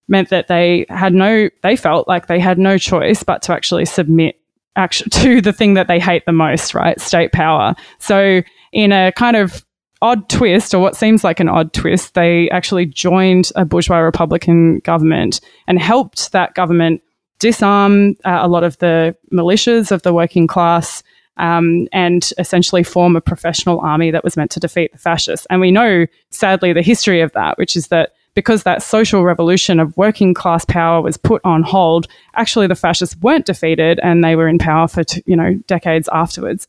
meant 0.09 0.31
that 0.31 0.49
they 0.49 0.87
had 0.89 1.13
no, 1.13 1.51
they 1.63 1.77
felt 1.77 2.09
like 2.09 2.27
they 2.27 2.41
had 2.41 2.59
no 2.59 2.79
choice 2.79 3.23
but 3.23 3.43
to 3.43 3.53
actually 3.53 3.85
submit 3.85 4.41
to 5.11 5.41
the 5.43 5.53
thing 5.53 5.75
that 5.75 5.89
they 5.89 6.01
hate 6.01 6.25
the 6.25 6.33
most, 6.33 6.73
right? 6.73 6.99
State 7.01 7.33
power. 7.33 7.75
So, 7.99 8.43
in 8.73 8.93
a 8.93 9.13
kind 9.13 9.37
of 9.37 9.65
odd 10.01 10.29
twist, 10.29 10.75
or 10.75 10.81
what 10.81 10.97
seems 10.97 11.25
like 11.25 11.41
an 11.41 11.49
odd 11.49 11.73
twist, 11.73 12.15
they 12.15 12.49
actually 12.51 12.87
joined 12.87 13.51
a 13.57 13.65
bourgeois 13.65 13.99
Republican 13.99 14.79
government 14.81 15.41
and 15.67 15.81
helped 15.81 16.33
that 16.33 16.55
government 16.55 17.03
disarm 17.39 18.17
uh, 18.25 18.39
a 18.41 18.49
lot 18.49 18.65
of 18.65 18.79
the 18.79 19.17
militias 19.33 19.91
of 19.91 20.03
the 20.03 20.13
working 20.13 20.47
class. 20.47 21.03
Um, 21.41 21.87
and 21.93 22.33
essentially 22.39 22.83
form 22.83 23.15
a 23.15 23.21
professional 23.21 23.79
army 23.79 24.11
that 24.11 24.25
was 24.25 24.37
meant 24.37 24.51
to 24.51 24.59
defeat 24.59 24.91
the 24.91 24.99
fascists. 24.99 25.47
And 25.51 25.61
we 25.61 25.71
know, 25.71 26.05
sadly, 26.31 26.73
the 26.73 26.83
history 26.83 27.21
of 27.21 27.31
that, 27.35 27.57
which 27.59 27.77
is 27.77 27.87
that 27.89 28.11
because 28.35 28.65
that 28.65 28.83
social 28.83 29.25
revolution 29.25 29.79
of 29.79 29.97
working 29.97 30.35
class 30.35 30.65
power 30.65 31.01
was 31.01 31.17
put 31.17 31.41
on 31.45 31.63
hold, 31.63 32.09
actually 32.35 32.67
the 32.67 32.75
fascists 32.75 33.17
weren't 33.17 33.47
defeated 33.47 34.01
and 34.03 34.25
they 34.25 34.35
were 34.35 34.49
in 34.49 34.59
power 34.59 34.89
for 34.89 35.03
you 35.27 35.37
know 35.37 35.55
decades 35.69 36.09
afterwards. 36.13 36.67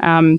Um, 0.00 0.38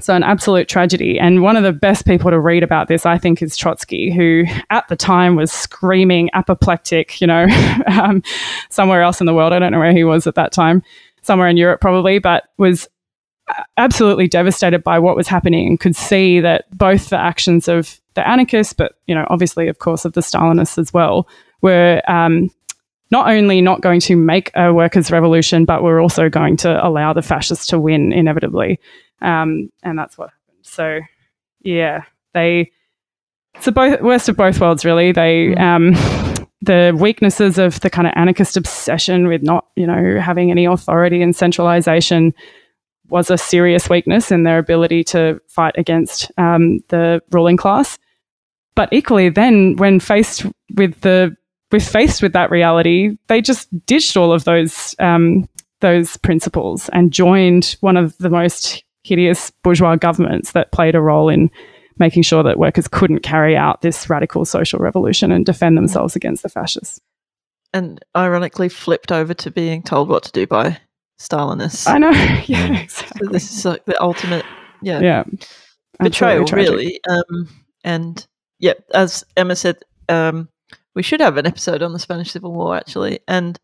so, 0.00 0.14
an 0.14 0.22
absolute 0.22 0.68
tragedy. 0.68 1.18
And 1.18 1.42
one 1.42 1.56
of 1.56 1.62
the 1.62 1.72
best 1.72 2.06
people 2.06 2.30
to 2.30 2.40
read 2.40 2.62
about 2.62 2.88
this, 2.88 3.04
I 3.04 3.18
think, 3.18 3.42
is 3.42 3.56
Trotsky, 3.56 4.10
who 4.10 4.44
at 4.70 4.88
the 4.88 4.96
time 4.96 5.36
was 5.36 5.52
screaming 5.52 6.30
apoplectic, 6.32 7.20
you 7.20 7.26
know, 7.26 7.46
um, 7.86 8.22
somewhere 8.70 9.02
else 9.02 9.20
in 9.20 9.26
the 9.26 9.34
world. 9.34 9.52
I 9.52 9.58
don't 9.58 9.72
know 9.72 9.78
where 9.78 9.92
he 9.92 10.04
was 10.04 10.26
at 10.26 10.34
that 10.36 10.52
time, 10.52 10.82
somewhere 11.20 11.48
in 11.48 11.58
Europe 11.58 11.80
probably, 11.80 12.18
but 12.18 12.44
was 12.56 12.88
absolutely 13.76 14.28
devastated 14.28 14.82
by 14.82 14.98
what 14.98 15.16
was 15.16 15.28
happening 15.28 15.66
and 15.66 15.80
could 15.80 15.96
see 15.96 16.40
that 16.40 16.64
both 16.76 17.10
the 17.10 17.18
actions 17.18 17.68
of 17.68 18.00
the 18.14 18.26
anarchists, 18.26 18.72
but, 18.72 18.94
you 19.06 19.14
know, 19.14 19.26
obviously, 19.30 19.68
of 19.68 19.78
course, 19.78 20.04
of 20.04 20.12
the 20.12 20.20
Stalinists 20.20 20.78
as 20.78 20.92
well, 20.92 21.28
were 21.60 22.02
um, 22.08 22.50
not 23.10 23.28
only 23.28 23.60
not 23.60 23.80
going 23.80 24.00
to 24.00 24.16
make 24.16 24.50
a 24.54 24.72
workers' 24.72 25.10
revolution, 25.10 25.64
but 25.64 25.82
were 25.82 26.00
also 26.00 26.28
going 26.28 26.56
to 26.58 26.86
allow 26.86 27.12
the 27.12 27.22
fascists 27.22 27.66
to 27.66 27.78
win 27.78 28.12
inevitably. 28.12 28.80
Um, 29.22 29.70
and 29.82 29.98
that's 29.98 30.18
what 30.18 30.30
happened. 30.30 30.66
So, 30.66 31.00
yeah, 31.60 32.04
they 32.34 32.72
it's 33.54 33.66
the 33.66 33.72
both, 33.72 34.00
worst 34.00 34.28
of 34.28 34.36
both 34.36 34.60
worlds, 34.60 34.84
really. 34.84 35.12
They 35.12 35.54
mm. 35.56 35.60
um, 35.60 36.48
the 36.62 36.96
weaknesses 36.98 37.58
of 37.58 37.80
the 37.80 37.90
kind 37.90 38.06
of 38.06 38.12
anarchist 38.16 38.56
obsession 38.56 39.26
with 39.26 39.42
not, 39.42 39.66
you 39.76 39.86
know, 39.86 40.20
having 40.20 40.50
any 40.50 40.64
authority 40.64 41.20
and 41.20 41.34
centralization 41.34 42.32
was 43.08 43.30
a 43.30 43.36
serious 43.36 43.90
weakness 43.90 44.30
in 44.30 44.44
their 44.44 44.58
ability 44.58 45.04
to 45.04 45.40
fight 45.48 45.74
against 45.76 46.30
um, 46.38 46.78
the 46.88 47.20
ruling 47.30 47.56
class. 47.56 47.98
But 48.74 48.90
equally, 48.92 49.28
then 49.28 49.76
when 49.76 50.00
faced 50.00 50.46
with 50.74 50.98
the 51.02 51.36
with 51.70 51.86
faced 51.86 52.22
with 52.22 52.32
that 52.34 52.50
reality, 52.50 53.16
they 53.28 53.40
just 53.40 53.68
ditched 53.86 54.16
all 54.16 54.32
of 54.32 54.44
those 54.44 54.94
um, 54.98 55.48
those 55.80 56.16
principles 56.18 56.88
and 56.90 57.12
joined 57.12 57.76
one 57.80 57.96
of 57.96 58.16
the 58.18 58.30
most 58.30 58.82
hideous 59.04 59.50
bourgeois 59.62 59.96
governments 59.96 60.52
that 60.52 60.72
played 60.72 60.94
a 60.94 61.00
role 61.00 61.28
in 61.28 61.50
making 61.98 62.22
sure 62.22 62.42
that 62.42 62.58
workers 62.58 62.88
couldn't 62.88 63.20
carry 63.20 63.56
out 63.56 63.82
this 63.82 64.08
radical 64.08 64.44
social 64.44 64.78
revolution 64.78 65.32
and 65.32 65.44
defend 65.44 65.76
themselves 65.76 66.16
against 66.16 66.42
the 66.42 66.48
fascists. 66.48 67.00
And 67.72 68.04
ironically, 68.16 68.68
flipped 68.68 69.12
over 69.12 69.34
to 69.34 69.50
being 69.50 69.82
told 69.82 70.08
what 70.08 70.24
to 70.24 70.32
do 70.32 70.46
by 70.46 70.78
Stalinists. 71.18 71.88
I 71.88 71.98
know. 71.98 72.10
yeah, 72.46 72.80
exactly. 72.82 73.26
So 73.26 73.32
this 73.32 73.50
is 73.50 73.64
like 73.64 73.84
the 73.86 74.00
ultimate, 74.02 74.44
yeah, 74.82 75.00
yeah, 75.00 75.24
betrayal, 75.98 76.44
really. 76.46 77.00
Um, 77.08 77.48
and 77.82 78.26
yeah, 78.58 78.74
as 78.92 79.24
Emma 79.36 79.56
said, 79.56 79.78
um, 80.08 80.48
we 80.94 81.02
should 81.02 81.20
have 81.20 81.38
an 81.38 81.46
episode 81.46 81.82
on 81.82 81.92
the 81.92 81.98
Spanish 81.98 82.30
Civil 82.32 82.52
War 82.52 82.76
actually, 82.76 83.20
and 83.26 83.58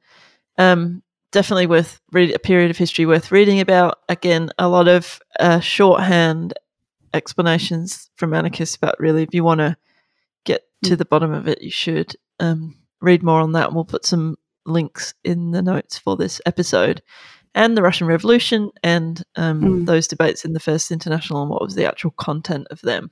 um, 0.56 1.02
definitely 1.32 1.66
worth 1.66 2.00
read 2.12 2.34
a 2.34 2.38
period 2.38 2.70
of 2.70 2.78
history 2.78 3.04
worth 3.04 3.30
reading 3.30 3.60
about. 3.60 3.98
Again, 4.08 4.50
a 4.58 4.68
lot 4.68 4.88
of 4.88 5.20
uh, 5.38 5.60
shorthand 5.60 6.54
explanations 7.14 8.10
from 8.16 8.34
anarchists, 8.34 8.76
but 8.76 8.98
really, 8.98 9.22
if 9.22 9.32
you 9.32 9.44
want 9.44 9.60
to 9.60 9.76
get 10.44 10.62
to 10.84 10.94
mm. 10.94 10.98
the 10.98 11.04
bottom 11.04 11.32
of 11.32 11.48
it, 11.48 11.62
you 11.62 11.70
should 11.70 12.16
um, 12.40 12.76
read 13.00 13.22
more 13.22 13.40
on 13.40 13.52
that. 13.52 13.72
We'll 13.72 13.84
put 13.84 14.04
some 14.04 14.36
links 14.66 15.14
in 15.24 15.52
the 15.52 15.62
notes 15.62 15.98
for 15.98 16.16
this 16.16 16.40
episode. 16.46 17.02
And 17.54 17.76
the 17.76 17.82
Russian 17.82 18.06
Revolution 18.06 18.70
and 18.82 19.22
um, 19.36 19.62
mm. 19.62 19.86
those 19.86 20.06
debates 20.06 20.44
in 20.44 20.52
the 20.52 20.60
First 20.60 20.90
International 20.90 21.40
and 21.42 21.50
what 21.50 21.62
was 21.62 21.74
the 21.74 21.86
actual 21.86 22.12
content 22.12 22.68
of 22.70 22.80
them. 22.82 23.10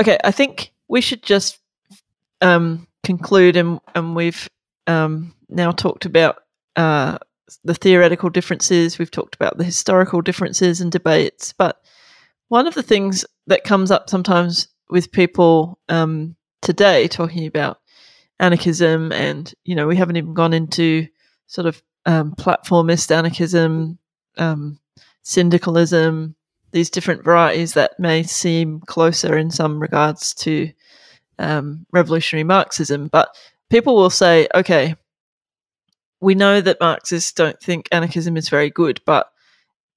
Okay, 0.00 0.18
I 0.22 0.30
think 0.30 0.72
we 0.88 1.00
should 1.00 1.22
just 1.22 1.58
um, 2.40 2.86
conclude, 3.02 3.56
and, 3.56 3.80
and 3.94 4.14
we've 4.14 4.48
um, 4.86 5.34
now 5.48 5.72
talked 5.72 6.04
about 6.04 6.42
uh, 6.76 7.18
the 7.64 7.74
theoretical 7.74 8.30
differences, 8.30 8.98
we've 8.98 9.10
talked 9.10 9.34
about 9.34 9.58
the 9.58 9.64
historical 9.64 10.20
differences 10.20 10.80
and 10.80 10.90
debates, 10.90 11.52
but 11.52 11.80
one 12.48 12.66
of 12.66 12.74
the 12.74 12.82
things 12.82 13.24
that 13.46 13.64
comes 13.64 13.90
up 13.90 14.10
sometimes 14.10 14.68
with 14.90 15.12
people 15.12 15.78
um, 15.88 16.36
today 16.60 17.08
talking 17.08 17.46
about 17.46 17.78
anarchism, 18.38 19.12
and 19.12 19.52
you 19.64 19.74
know, 19.74 19.86
we 19.86 19.96
haven't 19.96 20.16
even 20.16 20.34
gone 20.34 20.52
into 20.52 21.06
sort 21.46 21.66
of 21.66 21.82
um, 22.06 22.34
platformist 22.34 23.10
anarchism, 23.10 23.98
um, 24.38 24.78
syndicalism, 25.22 26.34
these 26.72 26.90
different 26.90 27.24
varieties 27.24 27.74
that 27.74 27.98
may 27.98 28.22
seem 28.22 28.80
closer 28.80 29.36
in 29.36 29.50
some 29.50 29.80
regards 29.80 30.34
to 30.34 30.70
um, 31.38 31.86
revolutionary 31.92 32.44
Marxism, 32.44 33.08
but 33.08 33.34
people 33.70 33.94
will 33.94 34.10
say, 34.10 34.48
okay, 34.54 34.96
we 36.22 36.34
know 36.34 36.60
that 36.60 36.80
Marxists 36.80 37.32
don't 37.32 37.60
think 37.60 37.88
anarchism 37.90 38.36
is 38.36 38.48
very 38.48 38.70
good, 38.70 39.00
but 39.04 39.30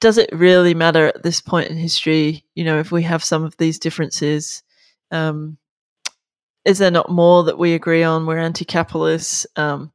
does 0.01 0.17
it 0.17 0.29
really 0.33 0.73
matter 0.73 1.07
at 1.07 1.23
this 1.23 1.39
point 1.39 1.69
in 1.69 1.77
history? 1.77 2.43
You 2.55 2.65
know, 2.65 2.79
if 2.79 2.91
we 2.91 3.03
have 3.03 3.23
some 3.23 3.43
of 3.43 3.55
these 3.57 3.79
differences, 3.79 4.63
um, 5.11 5.57
is 6.65 6.79
there 6.79 6.91
not 6.91 7.11
more 7.11 7.43
that 7.43 7.59
we 7.59 7.73
agree 7.73 8.03
on? 8.03 8.25
We're 8.25 8.39
anti-capitalists. 8.39 9.45
Um, 9.55 9.91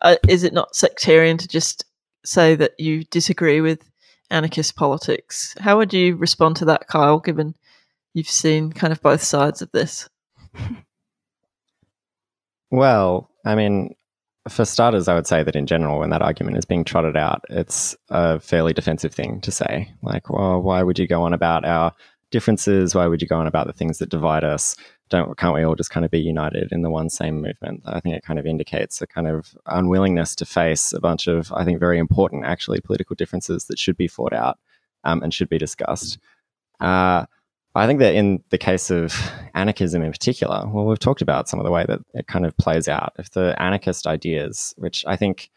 uh, 0.00 0.16
is 0.28 0.44
it 0.44 0.54
not 0.54 0.74
sectarian 0.74 1.36
to 1.38 1.46
just 1.46 1.84
say 2.24 2.54
that 2.54 2.72
you 2.78 3.04
disagree 3.04 3.60
with 3.60 3.88
anarchist 4.30 4.76
politics? 4.76 5.54
How 5.60 5.76
would 5.76 5.92
you 5.92 6.16
respond 6.16 6.56
to 6.56 6.64
that, 6.64 6.88
Kyle? 6.88 7.20
Given 7.20 7.54
you've 8.14 8.28
seen 8.30 8.72
kind 8.72 8.92
of 8.94 9.02
both 9.02 9.22
sides 9.22 9.62
of 9.62 9.70
this. 9.72 10.08
Well, 12.68 13.30
I 13.44 13.54
mean, 13.54 13.94
for 14.48 14.64
starters, 14.64 15.08
I 15.08 15.14
would 15.14 15.26
say 15.26 15.42
that 15.42 15.56
in 15.56 15.66
general, 15.66 15.98
when 15.98 16.10
that 16.10 16.22
argument 16.22 16.56
is 16.56 16.64
being 16.64 16.84
trotted 16.84 17.16
out, 17.16 17.44
it's 17.48 17.96
a 18.10 18.40
fairly 18.40 18.72
defensive 18.72 19.14
thing 19.14 19.40
to 19.42 19.50
say. 19.50 19.92
Like, 20.02 20.30
well, 20.30 20.60
why 20.60 20.82
would 20.82 20.98
you 20.98 21.06
go 21.06 21.22
on 21.22 21.32
about 21.32 21.64
our 21.64 21.92
differences? 22.30 22.94
Why 22.94 23.06
would 23.06 23.22
you 23.22 23.28
go 23.28 23.36
on 23.36 23.46
about 23.46 23.66
the 23.66 23.72
things 23.72 23.98
that 23.98 24.08
divide 24.08 24.44
us? 24.44 24.76
Don't 25.08 25.38
can't 25.38 25.54
we 25.54 25.62
all 25.62 25.76
just 25.76 25.90
kind 25.90 26.04
of 26.04 26.10
be 26.10 26.20
united 26.20 26.72
in 26.72 26.82
the 26.82 26.90
one 26.90 27.08
same 27.08 27.40
movement? 27.40 27.82
I 27.86 28.00
think 28.00 28.16
it 28.16 28.24
kind 28.24 28.38
of 28.38 28.46
indicates 28.46 29.00
a 29.00 29.06
kind 29.06 29.28
of 29.28 29.56
unwillingness 29.66 30.34
to 30.36 30.46
face 30.46 30.92
a 30.92 31.00
bunch 31.00 31.28
of, 31.28 31.52
I 31.52 31.64
think, 31.64 31.78
very 31.78 31.98
important 31.98 32.44
actually 32.44 32.80
political 32.80 33.14
differences 33.14 33.66
that 33.66 33.78
should 33.78 33.96
be 33.96 34.08
fought 34.08 34.32
out 34.32 34.58
um, 35.04 35.22
and 35.22 35.32
should 35.32 35.48
be 35.48 35.58
discussed. 35.58 36.18
Uh, 36.80 37.26
I 37.76 37.86
think 37.86 38.00
that 38.00 38.14
in 38.14 38.42
the 38.50 38.58
case 38.58 38.90
of 38.90 39.14
anarchism 39.54 40.02
in 40.02 40.10
particular, 40.10 40.66
well, 40.66 40.86
we've 40.86 40.98
talked 40.98 41.22
about 41.22 41.48
some 41.48 41.60
of 41.60 41.64
the 41.64 41.70
way 41.70 41.84
that 41.86 42.00
it 42.14 42.26
kind 42.26 42.46
of 42.46 42.56
plays 42.56 42.88
out. 42.88 43.12
If 43.18 43.30
the 43.30 43.54
anarchist 43.60 44.06
ideas, 44.06 44.74
which 44.78 45.04
I 45.06 45.16
think, 45.16 45.50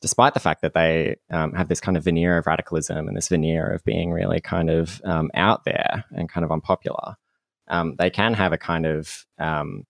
despite 0.00 0.34
the 0.34 0.40
fact 0.40 0.62
that 0.62 0.74
they 0.74 1.16
um, 1.30 1.52
have 1.54 1.68
this 1.68 1.80
kind 1.80 1.96
of 1.96 2.04
veneer 2.04 2.38
of 2.38 2.46
radicalism 2.46 3.08
and 3.08 3.16
this 3.16 3.28
veneer 3.28 3.66
of 3.66 3.84
being 3.84 4.12
really 4.12 4.40
kind 4.40 4.70
of 4.70 5.00
um, 5.04 5.30
out 5.34 5.64
there 5.64 6.04
and 6.12 6.28
kind 6.28 6.44
of 6.44 6.52
unpopular, 6.52 7.16
um, 7.68 7.96
they 7.98 8.10
can 8.10 8.34
have 8.34 8.52
a 8.52 8.58
kind 8.58 8.86
of 8.86 9.26
um, 9.38 9.84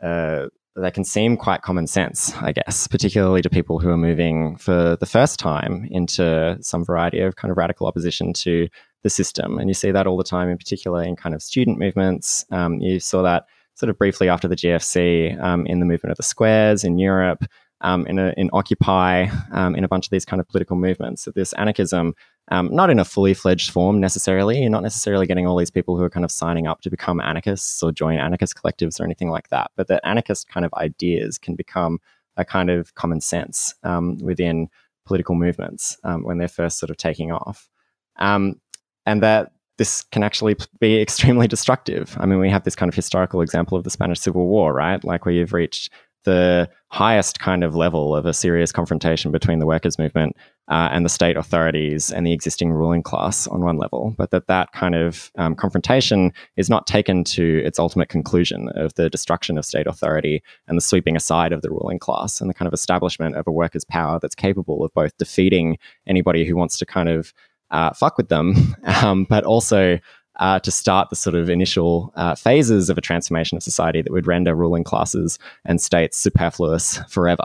uh, 0.00 0.46
they 0.74 0.90
can 0.90 1.04
seem 1.04 1.36
quite 1.36 1.62
common 1.62 1.86
sense, 1.86 2.34
I 2.36 2.52
guess, 2.52 2.88
particularly 2.88 3.42
to 3.42 3.50
people 3.50 3.78
who 3.78 3.90
are 3.90 3.96
moving 3.96 4.56
for 4.56 4.96
the 4.98 5.06
first 5.06 5.38
time 5.38 5.86
into 5.90 6.56
some 6.60 6.84
variety 6.84 7.20
of 7.20 7.36
kind 7.36 7.50
of 7.50 7.58
radical 7.58 7.86
opposition 7.86 8.32
to 8.34 8.68
the 9.02 9.10
system. 9.10 9.58
And 9.58 9.68
you 9.68 9.74
see 9.74 9.90
that 9.90 10.06
all 10.06 10.16
the 10.16 10.24
time, 10.24 10.48
in 10.48 10.56
particular 10.56 11.02
in 11.02 11.16
kind 11.16 11.34
of 11.34 11.42
student 11.42 11.78
movements. 11.78 12.46
Um, 12.50 12.78
you 12.80 13.00
saw 13.00 13.22
that 13.22 13.46
sort 13.74 13.90
of 13.90 13.98
briefly 13.98 14.28
after 14.28 14.48
the 14.48 14.56
GFC 14.56 15.40
um, 15.42 15.66
in 15.66 15.80
the 15.80 15.86
movement 15.86 16.12
of 16.12 16.16
the 16.16 16.22
squares 16.22 16.84
in 16.84 16.98
Europe, 16.98 17.44
um, 17.80 18.06
in, 18.06 18.18
a, 18.18 18.32
in 18.36 18.48
Occupy, 18.52 19.26
um, 19.50 19.74
in 19.74 19.84
a 19.84 19.88
bunch 19.88 20.06
of 20.06 20.10
these 20.10 20.24
kind 20.24 20.40
of 20.40 20.48
political 20.48 20.76
movements. 20.76 21.22
So 21.22 21.32
this 21.32 21.52
anarchism, 21.54 22.14
um, 22.52 22.68
not 22.72 22.90
in 22.90 22.98
a 22.98 23.04
fully 23.04 23.34
fledged 23.34 23.70
form 23.70 23.98
necessarily. 23.98 24.60
You're 24.60 24.70
not 24.70 24.82
necessarily 24.82 25.26
getting 25.26 25.46
all 25.46 25.56
these 25.56 25.70
people 25.70 25.96
who 25.96 26.02
are 26.02 26.10
kind 26.10 26.24
of 26.24 26.30
signing 26.30 26.66
up 26.66 26.82
to 26.82 26.90
become 26.90 27.20
anarchists 27.20 27.82
or 27.82 27.92
join 27.92 28.18
anarchist 28.18 28.54
collectives 28.56 29.00
or 29.00 29.04
anything 29.04 29.30
like 29.30 29.48
that. 29.48 29.70
But 29.76 29.88
the 29.88 30.06
anarchist 30.06 30.48
kind 30.48 30.66
of 30.66 30.72
ideas 30.74 31.38
can 31.38 31.54
become 31.56 31.98
a 32.36 32.44
kind 32.44 32.70
of 32.70 32.94
common 32.94 33.20
sense 33.20 33.74
um, 33.84 34.18
within 34.18 34.68
political 35.06 35.34
movements 35.34 35.96
when 36.22 36.38
they're 36.38 36.48
first 36.48 36.78
sort 36.78 36.90
of 36.90 36.96
taking 36.96 37.32
off. 37.32 37.68
um, 38.16 38.60
and 39.06 39.22
that 39.22 39.52
this 39.78 40.02
can 40.12 40.22
actually 40.22 40.56
be 40.80 41.00
extremely 41.06 41.48
destructive. 41.48 42.16
I 42.20 42.26
mean, 42.26 42.38
we 42.38 42.50
have 42.50 42.64
this 42.64 42.76
kind 42.76 42.88
of 42.88 42.94
historical 42.94 43.40
example 43.40 43.76
of 43.76 43.84
the 43.84 43.90
Spanish 43.90 44.20
Civil 44.20 44.46
War, 44.46 44.72
right? 44.72 45.02
Like 45.02 45.24
where 45.24 45.34
you've 45.34 45.52
reached 45.52 45.92
the 46.24 46.68
highest 46.88 47.40
kind 47.40 47.64
of 47.64 47.74
level 47.74 48.14
of 48.14 48.26
a 48.26 48.34
serious 48.34 48.70
confrontation 48.70 49.32
between 49.32 49.58
the 49.58 49.66
workers' 49.66 49.98
movement 49.98 50.36
uh, 50.68 50.88
and 50.92 51.04
the 51.04 51.10
state 51.10 51.36
authorities 51.36 52.12
and 52.12 52.26
the 52.26 52.32
existing 52.32 52.72
ruling 52.72 53.02
class 53.02 53.46
on 53.46 53.62
one 53.62 53.76
level, 53.76 54.14
but 54.16 54.30
that 54.30 54.46
that 54.46 54.72
kind 54.72 54.94
of 54.94 55.30
um, 55.36 55.54
confrontation 55.54 56.32
is 56.56 56.70
not 56.70 56.86
taken 56.86 57.24
to 57.24 57.62
its 57.64 57.78
ultimate 57.78 58.08
conclusion 58.08 58.68
of 58.74 58.94
the 58.94 59.10
destruction 59.10 59.58
of 59.58 59.64
state 59.64 59.86
authority 59.86 60.42
and 60.68 60.76
the 60.76 60.82
sweeping 60.82 61.16
aside 61.16 61.52
of 61.52 61.62
the 61.62 61.70
ruling 61.70 61.98
class 61.98 62.40
and 62.40 62.48
the 62.48 62.54
kind 62.54 62.66
of 62.66 62.74
establishment 62.74 63.36
of 63.36 63.46
a 63.46 63.52
workers' 63.52 63.84
power 63.84 64.18
that's 64.20 64.34
capable 64.34 64.84
of 64.84 64.92
both 64.94 65.16
defeating 65.16 65.78
anybody 66.06 66.44
who 66.44 66.56
wants 66.56 66.78
to 66.78 66.86
kind 66.86 67.08
of 67.08 67.32
uh, 67.72 67.92
fuck 67.94 68.18
with 68.18 68.28
them, 68.28 68.76
um, 68.84 69.24
but 69.24 69.44
also 69.44 69.98
uh, 70.42 70.58
to 70.58 70.72
start 70.72 71.08
the 71.08 71.14
sort 71.14 71.36
of 71.36 71.48
initial 71.48 72.12
uh, 72.16 72.34
phases 72.34 72.90
of 72.90 72.98
a 72.98 73.00
transformation 73.00 73.56
of 73.56 73.62
society 73.62 74.02
that 74.02 74.10
would 74.10 74.26
render 74.26 74.56
ruling 74.56 74.82
classes 74.82 75.38
and 75.64 75.80
states 75.80 76.18
superfluous 76.18 76.98
forever. 77.08 77.44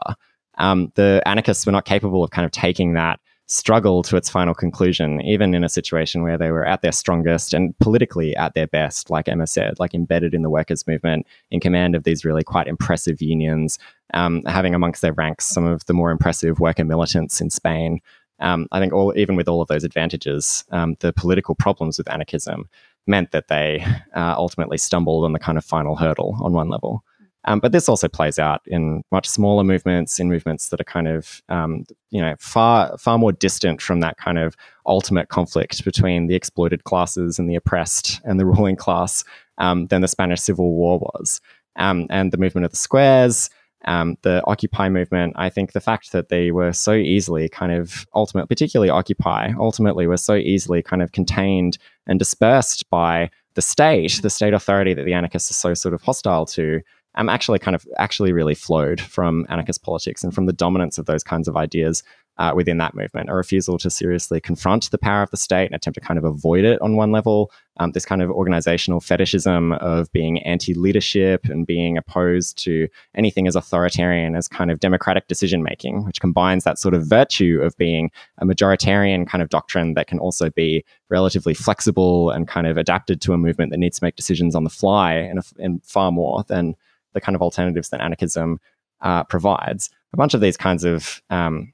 Um, 0.57 0.91
the 0.95 1.21
anarchists 1.27 1.67
were 1.67 1.71
not 1.71 1.85
capable 1.85 2.23
of 2.23 2.31
kind 2.31 2.43
of 2.43 2.51
taking 2.51 2.93
that 2.93 3.19
struggle 3.45 4.01
to 4.01 4.17
its 4.17 4.31
final 4.31 4.55
conclusion, 4.55 5.21
even 5.21 5.53
in 5.53 5.63
a 5.63 5.69
situation 5.69 6.23
where 6.23 6.39
they 6.39 6.49
were 6.49 6.65
at 6.65 6.81
their 6.81 6.91
strongest 6.91 7.53
and 7.53 7.77
politically 7.77 8.35
at 8.35 8.55
their 8.55 8.65
best, 8.65 9.11
like 9.11 9.29
Emma 9.29 9.45
said, 9.45 9.79
like 9.79 9.93
embedded 9.93 10.33
in 10.33 10.41
the 10.41 10.49
workers' 10.49 10.87
movement, 10.87 11.27
in 11.51 11.59
command 11.59 11.93
of 11.93 12.03
these 12.03 12.25
really 12.25 12.43
quite 12.43 12.67
impressive 12.67 13.21
unions, 13.21 13.77
um, 14.15 14.41
having 14.47 14.73
amongst 14.73 15.03
their 15.03 15.13
ranks 15.13 15.45
some 15.45 15.65
of 15.65 15.85
the 15.85 15.93
more 15.93 16.09
impressive 16.09 16.59
worker 16.59 16.83
militants 16.83 17.39
in 17.39 17.51
Spain. 17.51 18.01
Um, 18.39 18.67
I 18.71 18.79
think 18.79 18.93
all, 18.93 19.13
even 19.17 19.35
with 19.35 19.47
all 19.47 19.61
of 19.61 19.67
those 19.67 19.83
advantages, 19.83 20.63
um, 20.71 20.95
the 20.99 21.13
political 21.13 21.55
problems 21.55 21.97
with 21.97 22.09
anarchism 22.09 22.69
meant 23.07 23.31
that 23.31 23.47
they 23.47 23.85
uh, 24.15 24.35
ultimately 24.38 24.77
stumbled 24.77 25.25
on 25.25 25.33
the 25.33 25.39
kind 25.39 25.57
of 25.57 25.65
final 25.65 25.95
hurdle 25.95 26.38
on 26.41 26.53
one 26.53 26.69
level. 26.69 27.03
Um, 27.45 27.61
but 27.61 27.71
this 27.71 27.88
also 27.88 28.09
plays 28.09 28.38
out 28.38 28.61
in 28.67 29.03
much 29.09 29.27
smaller 29.27 29.63
movements, 29.63 30.19
in 30.19 30.27
movements 30.27 30.67
that 30.67 30.81
are 30.81 30.85
kind 30.85 31.07
of, 31.07 31.41
um, 31.47 31.85
you 32.11 32.21
know, 32.21 32.35
far 32.39 32.97
far 32.97 33.17
more 33.17 33.31
distant 33.31 33.81
from 33.81 34.01
that 34.01 34.17
kind 34.17 34.38
of 34.38 34.57
ultimate 34.85 35.29
conflict 35.29 35.85
between 35.85 36.27
the 36.27 36.35
exploited 36.35 36.83
classes 36.83 37.39
and 37.39 37.49
the 37.49 37.55
oppressed 37.55 38.19
and 38.25 38.38
the 38.38 38.45
ruling 38.45 38.75
class 38.75 39.23
um, 39.59 39.88
than 39.88 40.01
the 40.01 40.09
Spanish 40.09 40.41
Civil 40.41 40.73
War 40.73 40.99
was. 40.99 41.39
Um, 41.77 42.07
and 42.09 42.33
the 42.33 42.38
movement 42.38 42.65
of 42.65 42.71
the 42.71 42.77
squares, 42.77 43.49
um, 43.86 44.17
the 44.23 44.43
Occupy 44.45 44.89
movement, 44.89 45.34
I 45.36 45.49
think 45.49 45.71
the 45.71 45.80
fact 45.80 46.11
that 46.11 46.30
they 46.30 46.51
were 46.51 46.73
so 46.73 46.93
easily 46.93 47.47
kind 47.47 47.71
of 47.71 48.05
ultimate, 48.13 48.47
particularly 48.47 48.89
Occupy, 48.89 49.53
ultimately 49.59 50.07
were 50.07 50.17
so 50.17 50.36
easily 50.36 50.82
kind 50.82 51.01
of 51.01 51.11
contained 51.11 51.78
and 52.07 52.19
dispersed 52.19 52.89
by 52.89 53.30
the 53.53 53.61
state, 53.61 54.19
the 54.21 54.30
state 54.30 54.53
authority 54.53 54.93
that 54.93 55.05
the 55.05 55.13
anarchists 55.13 55.51
are 55.51 55.53
so 55.53 55.73
sort 55.73 55.93
of 55.93 56.01
hostile 56.01 56.45
to, 56.45 56.82
um, 57.15 57.30
actually 57.30 57.59
kind 57.59 57.75
of 57.75 57.86
actually 57.97 58.32
really 58.32 58.55
flowed 58.55 59.01
from 59.01 59.45
anarchist 59.49 59.84
politics 59.84 60.23
and 60.23 60.34
from 60.34 60.45
the 60.45 60.53
dominance 60.53 60.97
of 60.97 61.05
those 61.05 61.23
kinds 61.23 61.47
of 61.47 61.57
ideas 61.57 62.03
uh, 62.38 62.51
within 62.55 62.78
that 62.78 62.93
movement. 62.93 63.30
A 63.30 63.36
refusal 63.36 63.78
to 63.80 63.89
seriously 63.89 64.39
confront 64.39 64.91
the 64.91 64.97
power 64.97 65.23
of 65.23 65.32
the 65.32 65.38
state 65.38 65.65
and 65.65 65.75
attempt 65.75 65.95
to 65.95 66.05
kind 66.05 66.19
of 66.19 66.23
avoid 66.23 66.63
it 66.63 66.80
on 66.82 66.95
one 66.95 67.11
level. 67.11 67.51
Um, 67.80 67.91
this 67.91 68.05
kind 68.05 68.21
of 68.21 68.32
organizational 68.32 68.99
fetishism 68.99 69.73
of 69.73 70.11
being 70.11 70.41
anti 70.43 70.73
leadership 70.73 71.45
and 71.45 71.65
being 71.65 71.97
opposed 71.97 72.57
to 72.63 72.88
anything 73.15 73.47
as 73.47 73.55
authoritarian 73.55 74.36
as 74.36 74.47
kind 74.47 74.71
of 74.71 74.80
democratic 74.80 75.28
decision 75.28 75.63
making, 75.63 76.05
which 76.05 76.19
combines 76.19 76.63
that 76.63 76.80
sort 76.80 76.93
of 76.93 77.05
virtue 77.05 77.59
of 77.61 77.78
being 77.78 78.09
a 78.39 78.45
majoritarian 78.45 79.28
kind 79.28 79.41
of 79.41 79.49
doctrine 79.49 79.93
that 79.93 80.07
can 80.07 80.19
also 80.19 80.49
be 80.49 80.84
relatively 81.09 81.53
flexible 81.53 82.32
and 82.32 82.47
kind 82.47 82.67
of 82.67 82.78
adapted 82.78 83.21
to 83.21 83.34
a 83.34 83.38
movement 83.38 83.71
that 83.71 83.78
needs 83.78 83.99
to 83.99 84.03
make 84.03 84.15
decisions 84.15 84.55
on 84.55 84.63
the 84.63 84.69
fly 84.69 85.13
and, 85.13 85.39
and 85.59 85.84
far 85.84 86.11
more 86.11 86.43
than 86.47 86.75
the 87.13 87.21
kind 87.21 87.36
of 87.36 87.41
alternatives 87.41 87.89
that 87.89 88.01
anarchism 88.01 88.59
uh, 89.01 89.23
provides. 89.23 89.89
A 90.13 90.17
bunch 90.17 90.34
of 90.34 90.41
these 90.41 90.57
kinds 90.57 90.84
of 90.84 91.21
um, 91.30 91.73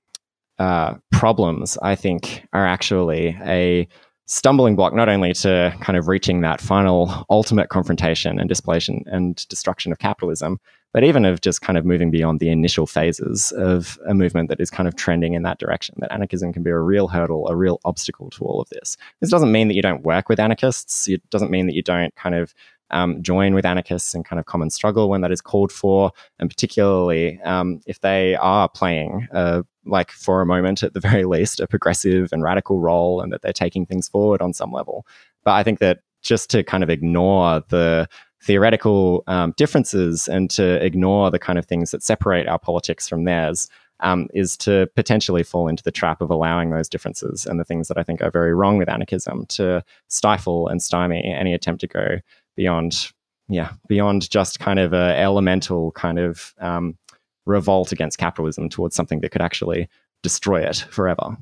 uh, 0.60 0.95
problems, 1.12 1.78
I 1.82 1.95
think, 1.95 2.45
are 2.54 2.66
actually 2.66 3.38
a 3.41 3.88
stumbling 4.26 4.76
block 4.76 4.93
not 4.93 5.09
only 5.09 5.34
to 5.34 5.76
kind 5.82 5.97
of 5.97 6.07
reaching 6.07 6.41
that 6.41 6.61
final 6.61 7.26
ultimate 7.30 7.69
confrontation 7.69 8.39
and 8.39 8.47
displacement 8.47 9.07
and 9.07 9.47
destruction 9.49 9.91
of 9.91 9.99
capitalism, 9.99 10.59
but 10.93 11.03
even 11.03 11.26
of 11.26 11.41
just 11.41 11.61
kind 11.61 11.78
of 11.78 11.86
moving 11.86 12.11
beyond 12.11 12.39
the 12.39 12.49
initial 12.49 12.86
phases 12.86 13.51
of 13.53 13.97
a 14.07 14.13
movement 14.13 14.47
that 14.49 14.61
is 14.61 14.69
kind 14.69 14.88
of 14.88 14.95
trending 14.95 15.34
in 15.34 15.41
that 15.41 15.57
direction. 15.57 15.95
That 15.97 16.13
anarchism 16.13 16.53
can 16.53 16.63
be 16.63 16.69
a 16.69 16.80
real 16.80 17.07
hurdle, 17.07 17.47
a 17.47 17.55
real 17.55 17.80
obstacle 17.84 18.30
to 18.32 18.45
all 18.45 18.61
of 18.61 18.69
this. 18.69 18.95
This 19.19 19.32
doesn't 19.32 19.51
mean 19.51 19.67
that 19.67 19.74
you 19.74 19.82
don't 19.82 20.03
work 20.03 20.30
with 20.30 20.39
anarchists. 20.39 21.07
It 21.07 21.28
doesn't 21.32 21.51
mean 21.51 21.65
that 21.65 21.76
you 21.76 21.82
don't 21.82 22.15
kind 22.15 22.36
of 22.36 22.53
um, 22.91 23.21
join 23.21 23.53
with 23.53 23.65
anarchists 23.65 24.13
in 24.13 24.23
kind 24.23 24.39
of 24.39 24.45
common 24.45 24.69
struggle 24.69 25.09
when 25.09 25.21
that 25.21 25.31
is 25.31 25.41
called 25.41 25.71
for, 25.71 26.11
and 26.39 26.49
particularly 26.49 27.41
um, 27.41 27.81
if 27.86 27.99
they 28.01 28.36
are 28.36 28.69
playing, 28.69 29.27
uh, 29.34 29.63
like 29.86 30.11
for 30.11 30.41
a 30.41 30.45
moment 30.45 30.84
at 30.84 30.93
the 30.93 30.99
very 30.99 31.25
least, 31.36 31.59
a 31.59 31.67
progressive 31.67 32.31
and 32.31 32.43
radical 32.43 32.79
role, 32.79 33.21
and 33.21 33.31
that 33.34 33.41
they're 33.41 33.53
taking 33.53 33.86
things 33.86 34.07
forward 34.07 34.41
on 34.41 34.53
some 34.53 34.71
level. 34.71 35.05
But 35.43 35.53
I 35.53 35.63
think 35.63 35.79
that 35.79 35.99
just 36.21 36.49
to 36.51 36.63
kind 36.63 36.84
of 36.84 36.89
ignore 36.89 37.61
the 37.69 38.07
theoretical 38.41 39.23
um, 39.27 39.53
differences 39.57 40.27
and 40.27 40.49
to 40.51 40.84
ignore 40.84 41.31
the 41.31 41.39
kind 41.39 41.57
of 41.57 41.65
things 41.65 41.91
that 41.91 42.03
separate 42.03 42.47
our 42.47 42.59
politics 42.59 43.07
from 43.07 43.23
theirs 43.23 43.69
um, 44.01 44.27
is 44.34 44.57
to 44.57 44.88
potentially 44.95 45.43
fall 45.43 45.67
into 45.67 45.84
the 45.84 45.91
trap 45.91 46.21
of 46.21 46.29
allowing 46.29 46.69
those 46.69 46.89
differences 46.89 47.45
and 47.45 47.59
the 47.59 47.63
things 47.63 47.88
that 47.88 47.97
I 47.97 48.03
think 48.03 48.21
are 48.21 48.31
very 48.31 48.53
wrong 48.53 48.77
with 48.77 48.89
anarchism 48.89 49.45
to 49.47 49.84
stifle 50.09 50.67
and 50.67 50.81
stymie 50.81 51.23
any 51.23 51.53
attempt 51.53 51.81
to 51.81 51.88
go 51.88 52.19
beyond 52.56 53.12
yeah 53.49 53.74
beyond 53.88 54.30
just 54.30 54.60
kind 54.60 54.80
of 54.80 54.93
a 54.93 55.20
elemental 55.20 55.91
kind 55.91 56.20
of 56.20 56.54
um, 56.60 56.97
revolt 57.45 57.91
against 57.91 58.18
capitalism 58.18 58.70
towards 58.70 58.95
something 58.95 59.20
that 59.22 59.32
could 59.32 59.41
actually 59.41 59.89
destroy 60.22 60.62
it 60.62 60.78
forever. 60.89 61.38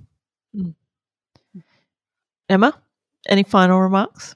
Mm. 0.55 0.73
Emma, 2.49 2.77
any 3.29 3.43
final 3.43 3.79
remarks? 3.79 4.35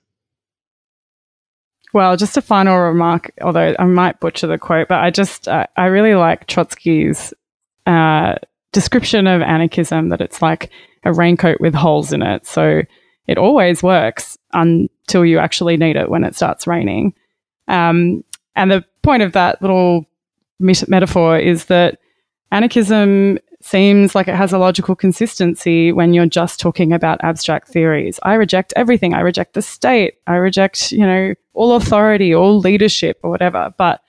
Well, 1.93 2.17
just 2.17 2.38
a 2.38 2.41
final 2.41 2.78
remark, 2.78 3.32
although 3.41 3.73
I 3.80 3.86
might 3.86 4.19
butcher 4.19 4.47
the 4.47 4.57
quote, 4.57 4.89
but 4.89 4.99
I 4.99 5.11
just 5.11 5.47
uh, 5.47 5.67
I 5.78 5.86
really 5.86 6.15
like 6.15 6.47
Trotsky's 6.47 7.34
uh, 7.86 8.36
description 8.73 9.28
of 9.28 9.41
anarchism 9.41 10.09
that 10.09 10.21
it's 10.21 10.41
like 10.41 10.71
a 11.03 11.13
raincoat 11.13 11.61
with 11.61 11.73
holes 11.73 12.11
in 12.11 12.21
it. 12.21 12.45
So 12.45 12.82
it 13.28 13.38
always 13.38 13.82
works 13.82 14.38
until 14.53 15.26
you 15.26 15.39
actually 15.39 15.78
need 15.78 15.95
it 15.95 16.09
when 16.09 16.23
it 16.23 16.36
starts 16.36 16.67
raining. 16.67 17.13
Um, 17.67 18.23
and 18.55 18.71
the 18.71 18.86
point 19.01 19.23
of 19.23 19.34
that 19.34 19.61
little 19.61 20.05
met- 20.59 20.88
metaphor 20.88 21.38
is 21.38 21.65
that 21.65 21.99
anarchism 22.51 23.39
seems 23.61 24.13
like 24.13 24.28
it 24.28 24.36
has 24.36 24.53
a 24.53 24.59
logical 24.59 24.95
consistency 24.95 25.91
when 25.91 26.13
you're 26.13 26.28
just 26.28 26.59
talking 26.59 26.93
about 26.93 27.23
abstract 27.23 27.67
theories. 27.67 28.19
I 28.21 28.36
reject 28.36 28.73
everything. 28.76 29.15
I 29.15 29.21
reject 29.21 29.55
the 29.55 29.61
state. 29.61 30.15
I 30.28 30.36
reject, 30.36 30.91
you 30.91 31.05
know, 31.05 31.34
all 31.53 31.76
authority, 31.76 32.36
all 32.36 32.59
leadership 32.59 33.19
or 33.23 33.32
whatever. 33.32 33.73
But 33.78 34.01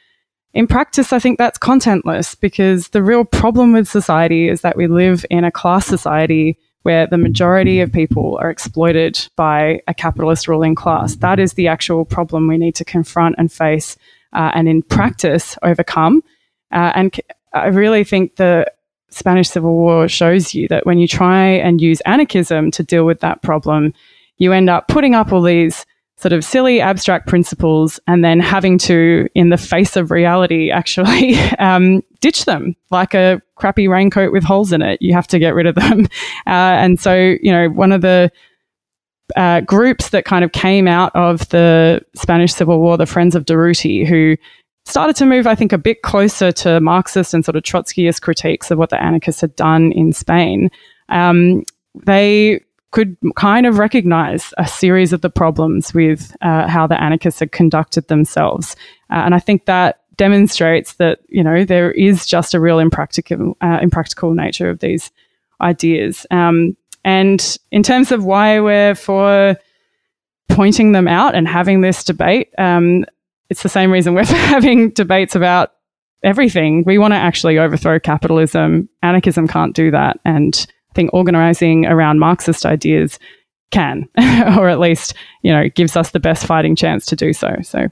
in 0.52 0.66
practice, 0.66 1.12
I 1.12 1.18
think 1.18 1.38
that's 1.38 1.58
contentless 1.58 2.38
because 2.38 2.88
the 2.88 3.02
real 3.02 3.24
problem 3.24 3.72
with 3.72 3.88
society 3.88 4.48
is 4.48 4.60
that 4.60 4.76
we 4.76 4.86
live 4.86 5.24
in 5.30 5.44
a 5.44 5.50
class 5.50 5.86
society 5.86 6.58
where 6.86 7.08
the 7.08 7.18
majority 7.18 7.80
of 7.80 7.90
people 7.90 8.38
are 8.40 8.48
exploited 8.48 9.28
by 9.34 9.80
a 9.88 9.92
capitalist 9.92 10.46
ruling 10.46 10.76
class. 10.76 11.16
That 11.16 11.40
is 11.40 11.54
the 11.54 11.66
actual 11.66 12.04
problem 12.04 12.46
we 12.46 12.58
need 12.58 12.76
to 12.76 12.84
confront 12.84 13.34
and 13.38 13.50
face 13.50 13.96
uh, 14.32 14.52
and 14.54 14.68
in 14.68 14.82
practice 14.82 15.58
overcome. 15.64 16.22
Uh, 16.70 16.92
and 16.94 17.20
I 17.52 17.66
really 17.66 18.04
think 18.04 18.36
the 18.36 18.70
Spanish 19.10 19.48
Civil 19.48 19.74
War 19.74 20.06
shows 20.06 20.54
you 20.54 20.68
that 20.68 20.86
when 20.86 20.98
you 20.98 21.08
try 21.08 21.44
and 21.44 21.80
use 21.80 22.00
anarchism 22.02 22.70
to 22.70 22.84
deal 22.84 23.04
with 23.04 23.18
that 23.18 23.42
problem, 23.42 23.92
you 24.38 24.52
end 24.52 24.70
up 24.70 24.86
putting 24.86 25.16
up 25.16 25.32
all 25.32 25.42
these 25.42 25.86
sort 26.18 26.32
of 26.32 26.44
silly 26.44 26.80
abstract 26.80 27.26
principles 27.26 28.00
and 28.06 28.24
then 28.24 28.40
having 28.40 28.78
to, 28.78 29.28
in 29.34 29.50
the 29.50 29.58
face 29.58 29.96
of 29.96 30.10
reality, 30.10 30.70
actually 30.72 31.36
um, 31.58 32.02
ditch 32.20 32.44
them 32.44 32.74
like 32.90 33.14
a 33.14 33.40
crappy 33.56 33.88
raincoat 33.88 34.32
with 34.32 34.44
holes 34.44 34.72
in 34.72 34.82
it. 34.82 35.00
You 35.02 35.12
have 35.12 35.26
to 35.28 35.38
get 35.38 35.54
rid 35.54 35.66
of 35.66 35.74
them. 35.74 36.06
Uh, 36.46 36.78
and 36.78 37.00
so, 37.00 37.34
you 37.42 37.50
know, 37.50 37.68
one 37.68 37.90
of 37.90 38.02
the 38.02 38.30
uh, 39.34 39.60
groups 39.62 40.10
that 40.10 40.24
kind 40.24 40.44
of 40.44 40.52
came 40.52 40.86
out 40.86 41.10
of 41.16 41.48
the 41.48 42.00
Spanish 42.14 42.54
Civil 42.54 42.78
War, 42.78 42.96
the 42.96 43.04
Friends 43.04 43.34
of 43.34 43.44
Durruti, 43.44 44.06
who 44.06 44.36
started 44.84 45.16
to 45.16 45.26
move, 45.26 45.48
I 45.48 45.56
think, 45.56 45.72
a 45.72 45.78
bit 45.78 46.02
closer 46.02 46.52
to 46.52 46.80
Marxist 46.80 47.34
and 47.34 47.44
sort 47.44 47.56
of 47.56 47.64
Trotskyist 47.64 48.22
critiques 48.22 48.70
of 48.70 48.78
what 48.78 48.90
the 48.90 49.02
anarchists 49.02 49.40
had 49.40 49.56
done 49.56 49.90
in 49.92 50.12
Spain. 50.12 50.70
Um, 51.08 51.64
they 52.04 52.60
could 52.96 53.14
kind 53.36 53.66
of 53.66 53.76
recognize 53.76 54.54
a 54.56 54.66
series 54.66 55.12
of 55.12 55.20
the 55.20 55.28
problems 55.28 55.92
with 55.92 56.34
uh, 56.40 56.66
how 56.66 56.86
the 56.86 56.98
anarchists 56.98 57.40
had 57.40 57.52
conducted 57.52 58.08
themselves. 58.08 58.74
Uh, 59.10 59.16
and 59.16 59.34
I 59.34 59.38
think 59.38 59.66
that 59.66 60.00
demonstrates 60.16 60.94
that, 60.94 61.18
you 61.28 61.44
know, 61.44 61.66
there 61.66 61.90
is 61.90 62.24
just 62.24 62.54
a 62.54 62.58
real 62.58 62.78
impractical, 62.78 63.54
uh, 63.60 63.80
impractical 63.82 64.32
nature 64.32 64.70
of 64.70 64.78
these 64.78 65.12
ideas. 65.60 66.26
Um, 66.30 66.74
And 67.04 67.58
in 67.70 67.82
terms 67.82 68.12
of 68.12 68.24
why 68.24 68.60
we're 68.60 68.94
for 68.94 69.56
pointing 70.48 70.92
them 70.92 71.06
out 71.06 71.34
and 71.34 71.46
having 71.46 71.82
this 71.82 72.02
debate, 72.02 72.48
um, 72.56 73.04
it's 73.50 73.62
the 73.62 73.68
same 73.68 73.92
reason 73.92 74.14
we're 74.14 74.24
having 74.56 74.88
debates 74.88 75.36
about 75.36 75.72
everything. 76.24 76.82
We 76.86 76.96
want 76.96 77.12
to 77.12 77.18
actually 77.18 77.58
overthrow 77.58 78.00
capitalism. 78.00 78.88
Anarchism 79.02 79.46
can't 79.48 79.76
do 79.76 79.90
that. 79.90 80.18
And 80.24 80.66
think 80.96 81.10
organizing 81.12 81.86
around 81.86 82.18
Marxist 82.18 82.66
ideas 82.66 83.20
can, 83.70 84.08
or 84.58 84.68
at 84.68 84.80
least, 84.80 85.14
you 85.42 85.52
know, 85.52 85.68
gives 85.68 85.96
us 85.96 86.10
the 86.10 86.20
best 86.20 86.46
fighting 86.46 86.74
chance 86.74 87.06
to 87.06 87.14
do 87.14 87.32
so. 87.32 87.54
So, 87.62 87.86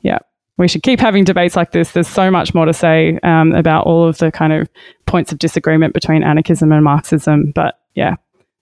yeah, 0.00 0.18
we 0.56 0.68
should 0.68 0.82
keep 0.82 1.00
having 1.00 1.24
debates 1.24 1.56
like 1.56 1.72
this. 1.72 1.92
There's 1.92 2.08
so 2.08 2.30
much 2.30 2.54
more 2.54 2.64
to 2.64 2.72
say 2.72 3.18
um, 3.22 3.52
about 3.52 3.86
all 3.86 4.08
of 4.08 4.18
the 4.18 4.32
kind 4.32 4.52
of 4.52 4.68
points 5.06 5.32
of 5.32 5.38
disagreement 5.38 5.92
between 5.92 6.22
anarchism 6.22 6.72
and 6.72 6.82
Marxism. 6.82 7.52
But 7.54 7.78
yeah, 7.94 8.14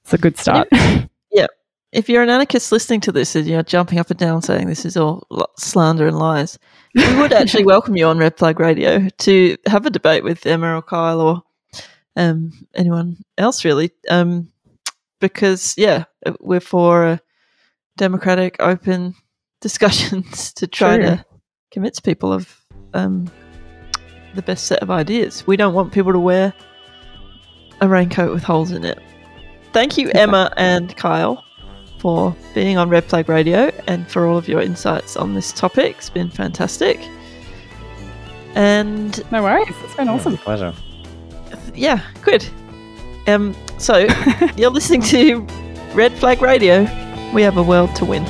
it's 0.02 0.14
a 0.14 0.18
good 0.18 0.38
start. 0.38 0.68
yeah. 1.32 1.46
If 1.92 2.08
you're 2.08 2.24
an 2.24 2.30
anarchist 2.30 2.72
listening 2.72 3.00
to 3.02 3.12
this 3.12 3.36
and 3.36 3.46
you're 3.46 3.62
jumping 3.62 4.00
up 4.00 4.10
and 4.10 4.18
down 4.18 4.42
saying 4.42 4.66
this 4.66 4.84
is 4.84 4.96
all 4.96 5.28
slander 5.56 6.08
and 6.08 6.18
lies, 6.18 6.58
we 6.96 7.16
would 7.16 7.32
actually 7.32 7.64
welcome 7.72 7.96
you 7.96 8.06
on 8.06 8.18
Red 8.18 8.36
Flag 8.36 8.58
Radio 8.58 9.08
to 9.18 9.56
have 9.66 9.86
a 9.86 9.90
debate 9.90 10.24
with 10.24 10.44
Emma 10.44 10.76
or 10.76 10.82
Kyle 10.82 11.20
or 11.20 11.43
um, 12.16 12.52
anyone 12.74 13.18
else, 13.38 13.64
really. 13.64 13.90
Um, 14.08 14.48
because, 15.20 15.74
yeah, 15.76 16.04
we're 16.40 16.60
for 16.60 17.20
democratic, 17.96 18.56
open 18.60 19.14
discussions 19.60 20.52
to 20.54 20.66
try 20.66 20.96
True. 20.96 21.06
to 21.06 21.24
convince 21.70 22.00
people 22.00 22.32
of 22.32 22.60
um, 22.92 23.30
the 24.34 24.42
best 24.42 24.66
set 24.66 24.80
of 24.80 24.90
ideas. 24.90 25.46
We 25.46 25.56
don't 25.56 25.74
want 25.74 25.92
people 25.92 26.12
to 26.12 26.18
wear 26.18 26.52
a 27.80 27.88
raincoat 27.88 28.32
with 28.32 28.42
holes 28.42 28.70
in 28.70 28.84
it. 28.84 28.98
Thank 29.72 29.98
you, 29.98 30.10
Emma 30.10 30.52
and 30.56 30.96
Kyle, 30.96 31.44
for 31.98 32.36
being 32.54 32.78
on 32.78 32.88
Red 32.88 33.04
Flag 33.04 33.28
Radio 33.28 33.72
and 33.88 34.08
for 34.08 34.26
all 34.26 34.38
of 34.38 34.46
your 34.46 34.60
insights 34.60 35.16
on 35.16 35.34
this 35.34 35.52
topic. 35.52 35.96
It's 35.96 36.10
been 36.10 36.30
fantastic. 36.30 37.00
And 38.54 39.20
no 39.32 39.42
worries, 39.42 39.74
it's 39.82 39.96
been 39.96 40.08
awesome. 40.08 40.36
pleasure. 40.38 40.72
Yeah, 41.74 42.00
good. 42.22 42.46
Um, 43.26 43.54
so 43.78 44.06
you're 44.56 44.70
listening 44.70 45.02
to 45.02 45.40
Red 45.94 46.12
Flag 46.14 46.42
Radio. 46.42 46.82
We 47.32 47.42
have 47.42 47.56
a 47.56 47.62
world 47.62 47.94
to 47.96 48.04
win. 48.04 48.24